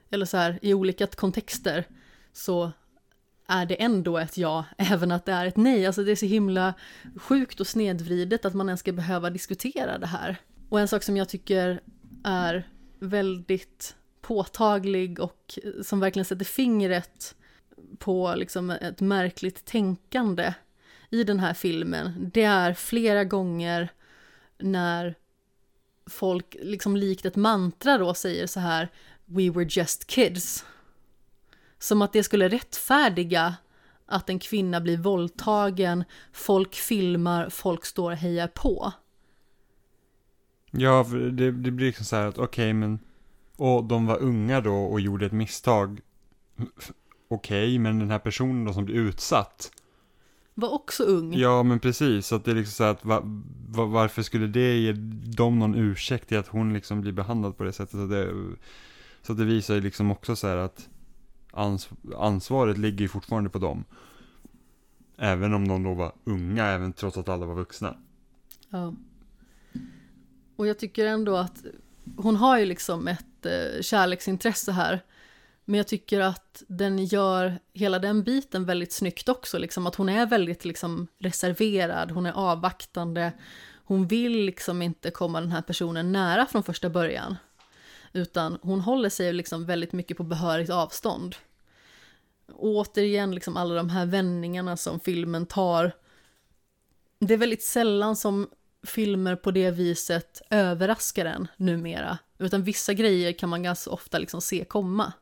[0.09, 1.87] Eller så här, i olika kontexter
[2.33, 2.71] så
[3.47, 5.85] är det ändå ett ja, även att det är ett nej.
[5.85, 6.73] Alltså det är så himla
[7.15, 10.37] sjukt och snedvridet att man ens ska behöva diskutera det här.
[10.69, 11.81] Och en sak som jag tycker
[12.23, 12.69] är
[12.99, 17.35] väldigt påtaglig och eh, som verkligen sätter fingret
[17.97, 20.53] på liksom ett märkligt tänkande
[21.09, 23.89] i den här filmen, det är flera gånger
[24.57, 25.15] när
[26.09, 28.89] folk liksom likt ett mantra då säger så här
[29.25, 30.65] We were just kids.
[31.79, 33.55] Som att det skulle rättfärdiga
[34.05, 38.93] att en kvinna blir våldtagen, folk filmar, folk står och hejar på.
[40.71, 42.99] Ja, det, det blir liksom så här att okej, okay, men
[43.57, 45.99] och de var unga då och gjorde ett misstag.
[47.27, 49.71] Okej, okay, men den här personen då som blir utsatt
[50.59, 51.33] var också ung.
[51.33, 52.27] Ja, men precis.
[52.27, 53.21] Så att det är liksom så att va,
[53.69, 54.91] va, varför skulle det ge
[55.37, 57.91] dem någon ursäkt i att hon liksom blir behandlad på det sättet?
[57.91, 58.33] Så det,
[59.21, 60.89] så det visar ju liksom också så här att
[61.51, 63.83] ans, ansvaret ligger ju fortfarande på dem.
[65.17, 67.97] Även om de då var unga, även trots att alla var vuxna.
[68.69, 68.93] Ja.
[70.57, 71.63] Och jag tycker ändå att
[72.17, 75.03] hon har ju liksom ett eh, kärleksintresse här.
[75.65, 80.09] Men jag tycker att den gör hela den biten väldigt snyggt också, liksom att hon
[80.09, 83.31] är väldigt liksom reserverad, hon är avvaktande,
[83.85, 87.37] hon vill liksom inte komma den här personen nära från första början.
[88.13, 91.35] Utan hon håller sig liksom väldigt mycket på behörigt avstånd.
[92.51, 95.91] Och återigen, liksom alla de här vändningarna som filmen tar.
[97.19, 98.49] Det är väldigt sällan som
[98.87, 102.17] filmer på det viset överraskar en numera.
[102.37, 105.13] Utan vissa grejer kan man ganska ofta liksom se komma.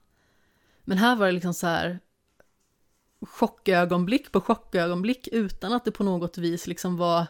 [0.84, 2.00] Men här var det liksom så här
[3.22, 7.26] chockögonblick på chockögonblick utan att det på något vis liksom var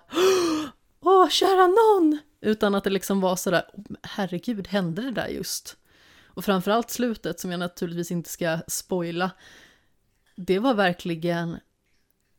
[1.02, 2.20] Åh, kära någon!
[2.42, 5.78] Utan att det liksom var sådär, oh, herregud, hände det där just?
[6.26, 9.32] Och framförallt slutet, som jag naturligtvis inte ska spoila,
[10.36, 11.60] det var verkligen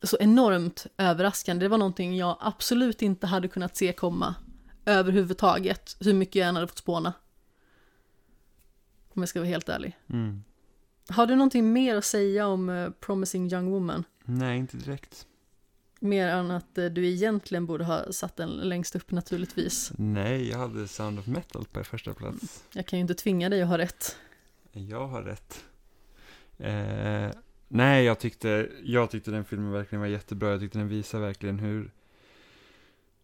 [0.03, 1.65] så enormt överraskande.
[1.65, 4.35] Det var någonting jag absolut inte hade kunnat se komma
[4.85, 7.13] överhuvudtaget, hur mycket jag än hade fått spåna.
[9.09, 9.97] Om jag ska vara helt ärlig.
[10.09, 10.43] Mm.
[11.09, 14.03] Har du någonting mer att säga om uh, Promising Young Woman?
[14.25, 15.27] Nej, inte direkt.
[15.99, 19.91] Mer än att uh, du egentligen borde ha satt den längst upp naturligtvis.
[19.97, 22.63] Nej, jag hade Sound of Metal på första plats.
[22.73, 24.17] Jag kan ju inte tvinga dig att ha rätt.
[24.71, 25.65] Jag har rätt.
[26.57, 27.31] Eh,
[27.67, 30.51] nej, jag tyckte, jag tyckte den filmen verkligen var jättebra.
[30.51, 31.91] Jag tyckte den visar verkligen hur,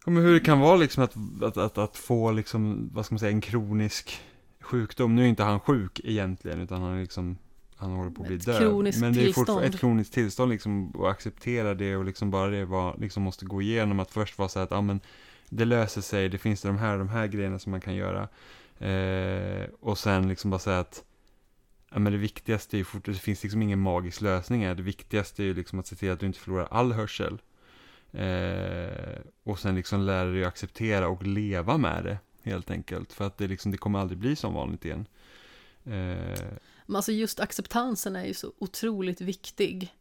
[0.06, 3.20] men hur det kan vara liksom att, att, att, att få liksom, vad ska man
[3.20, 4.22] säga, en kronisk
[4.62, 5.16] sjukdom.
[5.16, 7.38] Nu är inte han sjuk egentligen, utan han är liksom
[7.76, 8.58] han håller på att bli Ett död.
[8.58, 12.48] kroniskt Men det är fortfarande ett kroniskt tillstånd liksom, och acceptera det och liksom bara
[12.48, 15.00] det var, liksom måste gå igenom att först vara så här att, ja men
[15.50, 18.28] det löser sig, det finns de här, de här grejerna som man kan göra.
[18.80, 21.04] Eh, och sen liksom bara säga att,
[21.94, 24.76] ja men det viktigaste är ju fort, det finns liksom ingen magisk lösning här.
[24.76, 27.42] Det viktigaste är ju liksom att se till att du inte förlorar all hörsel.
[28.12, 33.14] Eh, och sen liksom lära dig att acceptera och leva med det, helt enkelt.
[33.14, 35.06] För att det liksom, det kommer aldrig bli som vanligt igen.
[35.84, 36.44] Eh,
[36.86, 39.94] Men alltså just acceptansen är ju så otroligt viktig.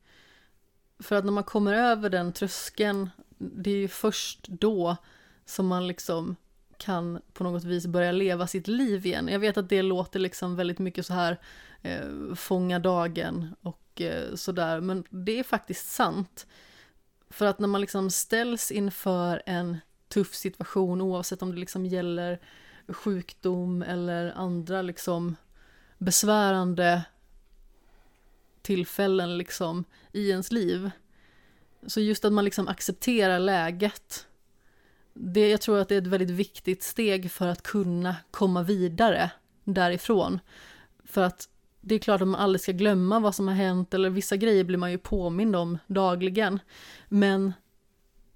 [0.98, 4.96] För att när man kommer över den tröskeln, det är ju först då
[5.44, 6.36] som man liksom
[6.76, 9.28] kan på något vis börja leva sitt liv igen.
[9.28, 11.40] Jag vet att det låter liksom väldigt mycket så här
[11.82, 16.46] eh, fånga dagen och eh, sådär, men det är faktiskt sant.
[17.30, 19.78] För att när man liksom ställs inför en
[20.08, 22.40] tuff situation, oavsett om det liksom gäller
[22.88, 25.36] sjukdom eller andra liksom
[25.98, 27.04] besvärande
[28.62, 30.90] tillfällen liksom i ens liv.
[31.86, 34.26] Så just att man liksom accepterar läget.
[35.14, 39.30] Det, jag tror att det är ett väldigt viktigt steg för att kunna komma vidare
[39.64, 40.40] därifrån.
[41.04, 41.48] För att
[41.84, 44.64] det är klart att man aldrig ska glömma vad som har hänt eller vissa grejer
[44.64, 46.58] blir man ju påmind om dagligen.
[47.08, 47.52] Men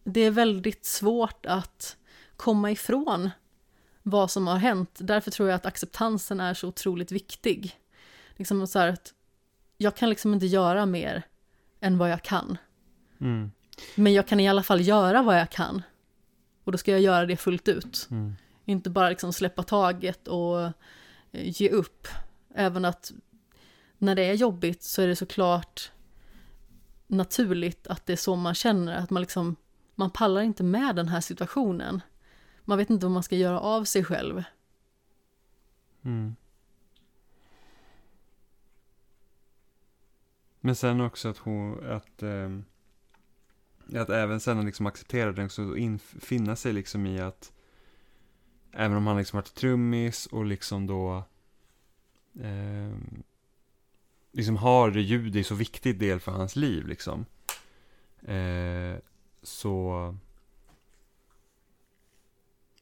[0.04, 1.96] det är väldigt svårt att
[2.36, 3.30] komma ifrån
[4.02, 4.90] vad som har hänt.
[4.98, 7.76] Därför tror jag att acceptansen är så otroligt viktig.
[8.36, 9.14] Liksom så att
[9.76, 11.22] jag kan liksom inte göra mer
[11.80, 12.58] än vad jag kan.
[13.20, 13.50] mm,
[13.94, 15.82] Men jag kan i alla fall göra vad jag kan.
[16.64, 18.06] Och då ska jag göra det fullt ut.
[18.10, 20.70] mm, Inte bara liksom släppa taget och eh,
[21.32, 22.08] ge upp.
[22.54, 23.12] Även att
[23.98, 25.92] när det är jobbigt så är det såklart
[27.06, 28.96] naturligt att det är så man känner.
[28.96, 29.56] Att man liksom,
[29.94, 32.00] man pallar inte med den här situationen.
[32.64, 34.44] Man vet inte vad man ska göra av sig själv.
[36.02, 36.36] mm.
[40.60, 42.64] Men sen också att hon, att, ehm,
[43.94, 47.52] att även sen liksom acceptera den så infinna sig liksom i att
[48.72, 51.24] även om han liksom varit trummis och liksom då
[52.40, 53.22] ehm,
[54.36, 57.26] liksom har ljud i så viktig del för hans liv liksom.
[58.22, 58.96] Eh,
[59.42, 60.16] så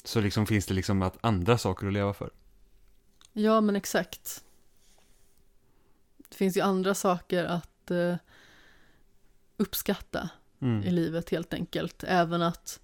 [0.05, 2.31] så liksom finns det liksom att andra saker att leva för.
[3.33, 4.45] Ja, men exakt.
[6.29, 8.17] Det finns ju andra saker att eh,
[9.57, 10.95] uppskatta i Mm.
[10.95, 12.05] livet helt enkelt.
[12.05, 12.81] Även att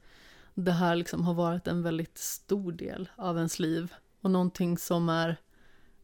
[0.54, 5.08] det här liksom har varit en väldigt stor del av ens liv och någonting som
[5.08, 5.36] är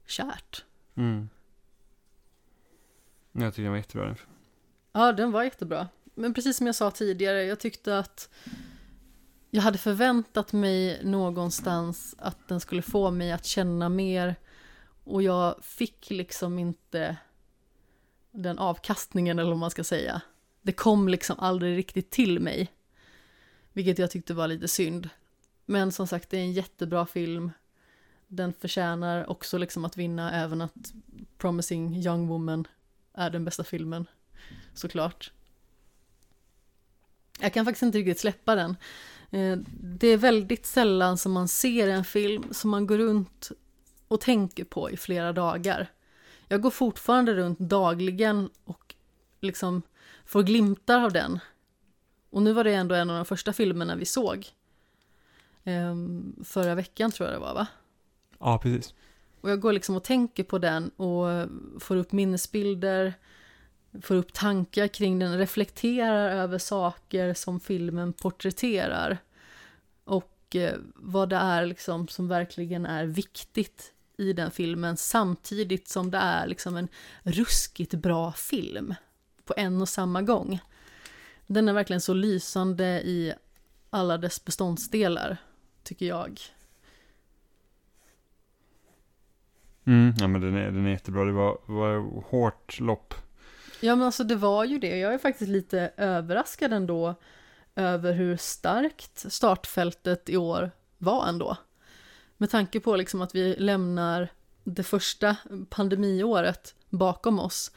[0.07, 0.65] kärt.
[0.95, 1.29] Mm.
[3.39, 4.17] Jag tycker den var jättebra.
[4.93, 5.89] Ja, den var jättebra.
[6.15, 8.29] Men precis som jag sa tidigare, jag tyckte att
[9.51, 14.37] jag hade förväntat mig någonstans att den skulle få mig att känna mer
[15.05, 17.17] och jag fick liksom inte
[18.31, 20.21] den avkastningen eller vad man ska säga.
[20.63, 22.73] Det kom liksom aldrig riktigt till mig.
[23.73, 25.09] Vilket jag tyckte var lite synd.
[25.65, 27.51] Men som sagt, det är en jättebra film.
[28.29, 30.93] Den förtjänar också liksom att vinna även att
[31.39, 32.67] Promising Young Woman
[33.17, 34.07] är den bästa filmen.
[34.75, 35.33] Såklart.
[37.41, 38.77] Jag kan faktiskt inte riktigt släppa den.
[39.31, 43.51] Eh, det är väldigt sällan som man ser en film som man går runt
[44.09, 45.91] och tänker på i flera dagar.
[46.49, 48.95] Jag går fortfarande runt dagligen och
[49.41, 49.83] liksom
[50.25, 51.39] får glimtar av den.
[52.31, 54.47] Och nu var det ändå en av de första filmerna vi såg.
[55.65, 57.67] Ehm, Förra veckan tror jag det var va?
[58.39, 58.95] Ja, precis.
[59.47, 61.49] Och jag går liksom och tänker på den och
[61.83, 63.15] får upp minnesbilder,
[64.03, 69.19] får upp tankar kring den, reflekterar över saker som filmen porträtterar.
[70.05, 76.11] Och eh, vad det är liksom som verkligen är viktigt i den filmen samtidigt som
[76.11, 76.89] det är liksom en
[77.23, 78.95] ruskigt bra film
[79.45, 80.61] på en och samma gång.
[81.47, 83.35] Den är verkligen så lysande i
[83.91, 85.37] alla dess beståndsdelar,
[85.83, 86.41] tycker jag.
[89.87, 91.25] Mm, ja, men den är, den är jättebra.
[91.25, 93.15] Det var, var hårt lopp.
[93.81, 94.99] Ja men alltså det var ju det.
[94.99, 97.15] Jag är faktiskt lite överraskad ändå
[97.77, 101.57] över hur starkt startfältet i år var ändå.
[102.37, 104.29] Med tanke på liksom att vi lämnar
[104.65, 105.37] det första
[105.69, 107.73] pandemiåret bakom oss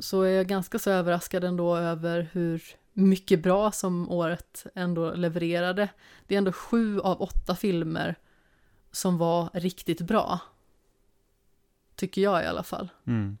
[0.00, 2.62] så är jag ganska så överraskad ändå över hur
[2.92, 5.88] mycket bra som året ändå levererade.
[6.26, 8.14] Det är ändå sju av åtta filmer
[8.92, 10.40] som var riktigt bra.
[11.96, 12.88] Tycker jag i alla fall.
[13.06, 13.38] Mm.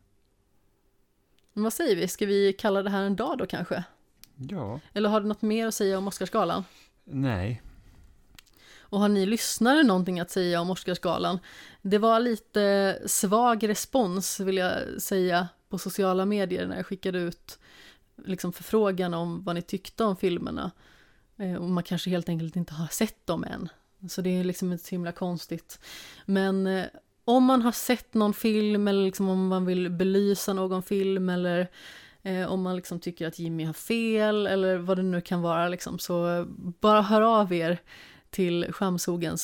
[1.52, 3.84] Men vad säger vi, ska vi kalla det här en dag då kanske?
[4.36, 4.80] Ja.
[4.92, 6.64] Eller har du något mer att säga om Oscarsgalan?
[7.04, 7.62] Nej.
[8.90, 11.38] Och har ni lyssnare någonting att säga om Oscarsgalan?
[11.82, 17.58] Det var lite svag respons vill jag säga på sociala medier när jag skickade ut
[18.24, 20.70] liksom förfrågan om vad ni tyckte om filmerna.
[21.36, 23.68] Eh, och man kanske helt enkelt inte har sett dem än.
[24.08, 25.80] Så det är liksom inte så himla konstigt.
[26.26, 26.84] Men eh,
[27.24, 31.70] om man har sett någon film eller liksom om man vill belysa någon film eller
[32.22, 35.68] eh, om man liksom tycker att Jimmy har fel eller vad det nu kan vara
[35.68, 36.46] liksom, så
[36.80, 37.78] bara hör av er
[38.30, 39.38] till skamshogen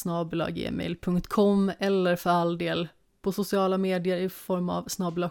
[1.78, 2.88] eller för all del
[3.22, 5.30] på sociala medier i form av snabla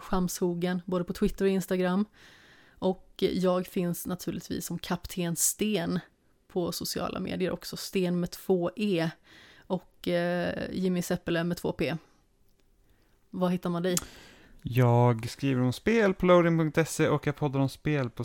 [0.84, 2.06] både på Twitter och Instagram.
[2.78, 6.00] Och jag finns naturligtvis som Kapten Sten
[6.54, 9.10] på sociala medier också, Sten med två E
[9.66, 11.96] och eh, Jimmy Seppele med två P.
[13.30, 13.96] Var hittar man dig?
[14.62, 18.24] Jag skriver om spel på loading.se och jag poddar om spel på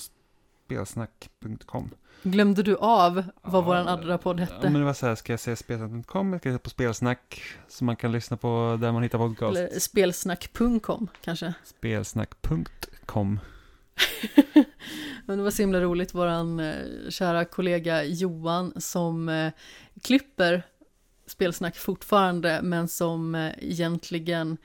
[0.66, 1.90] spelsnack.com.
[2.24, 4.54] Glömde du av vad vår andra podd hette?
[4.62, 7.42] Ja, men det var så här, ska jag säga spelsnack.com, jag ska säga på spelsnack,
[7.68, 9.58] som man kan lyssna på där man hittar podcast.
[9.58, 11.54] Eller spelsnack.com kanske?
[11.64, 13.40] Spelsnack.com.
[15.26, 19.54] Men det var så himla roligt, våran eh, kära kollega Johan som eh,
[20.02, 20.64] klipper
[21.26, 24.58] spelsnack fortfarande, men som eh, egentligen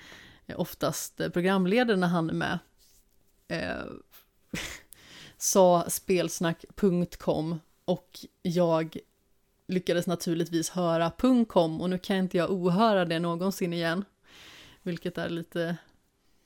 [0.57, 2.59] oftast programleder när han är med.
[3.49, 3.85] Eh,
[5.37, 8.97] sa spelsnack.com och jag
[9.67, 11.13] lyckades naturligtvis höra
[11.49, 14.05] .com och nu kan inte jag ohöra det någonsin igen.
[14.83, 15.77] Vilket är lite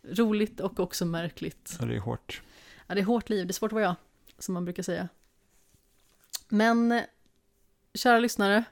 [0.02, 1.76] roligt och också märkligt.
[1.80, 2.42] Ja, det är hårt.
[2.88, 3.94] Ja, det är hårt liv, det är svårt att vara jag,
[4.38, 5.08] som man brukar säga.
[6.48, 7.02] Men,
[7.94, 8.64] kära lyssnare,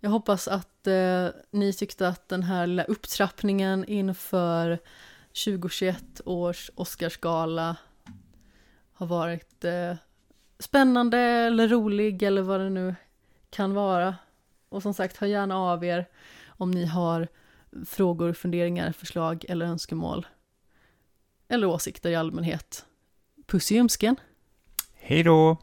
[0.00, 4.78] jag hoppas att eh, ni tyckte att den här lilla upptrappningen inför
[5.44, 7.76] 2021 års Oscarsgala
[8.92, 9.94] har varit eh,
[10.58, 12.94] spännande eller rolig eller vad det nu
[13.50, 14.16] kan vara.
[14.68, 16.08] Och som sagt, hör gärna av er
[16.46, 17.28] om ni har
[17.86, 20.26] frågor, funderingar, förslag eller önskemål.
[21.48, 22.86] Eller åsikter i allmänhet.
[23.48, 24.16] Puss i ljumsken.
[24.94, 25.56] Hej då!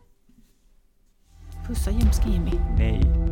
[1.67, 2.51] Pussa ljumsken Jimmy.
[2.77, 3.24] Nej.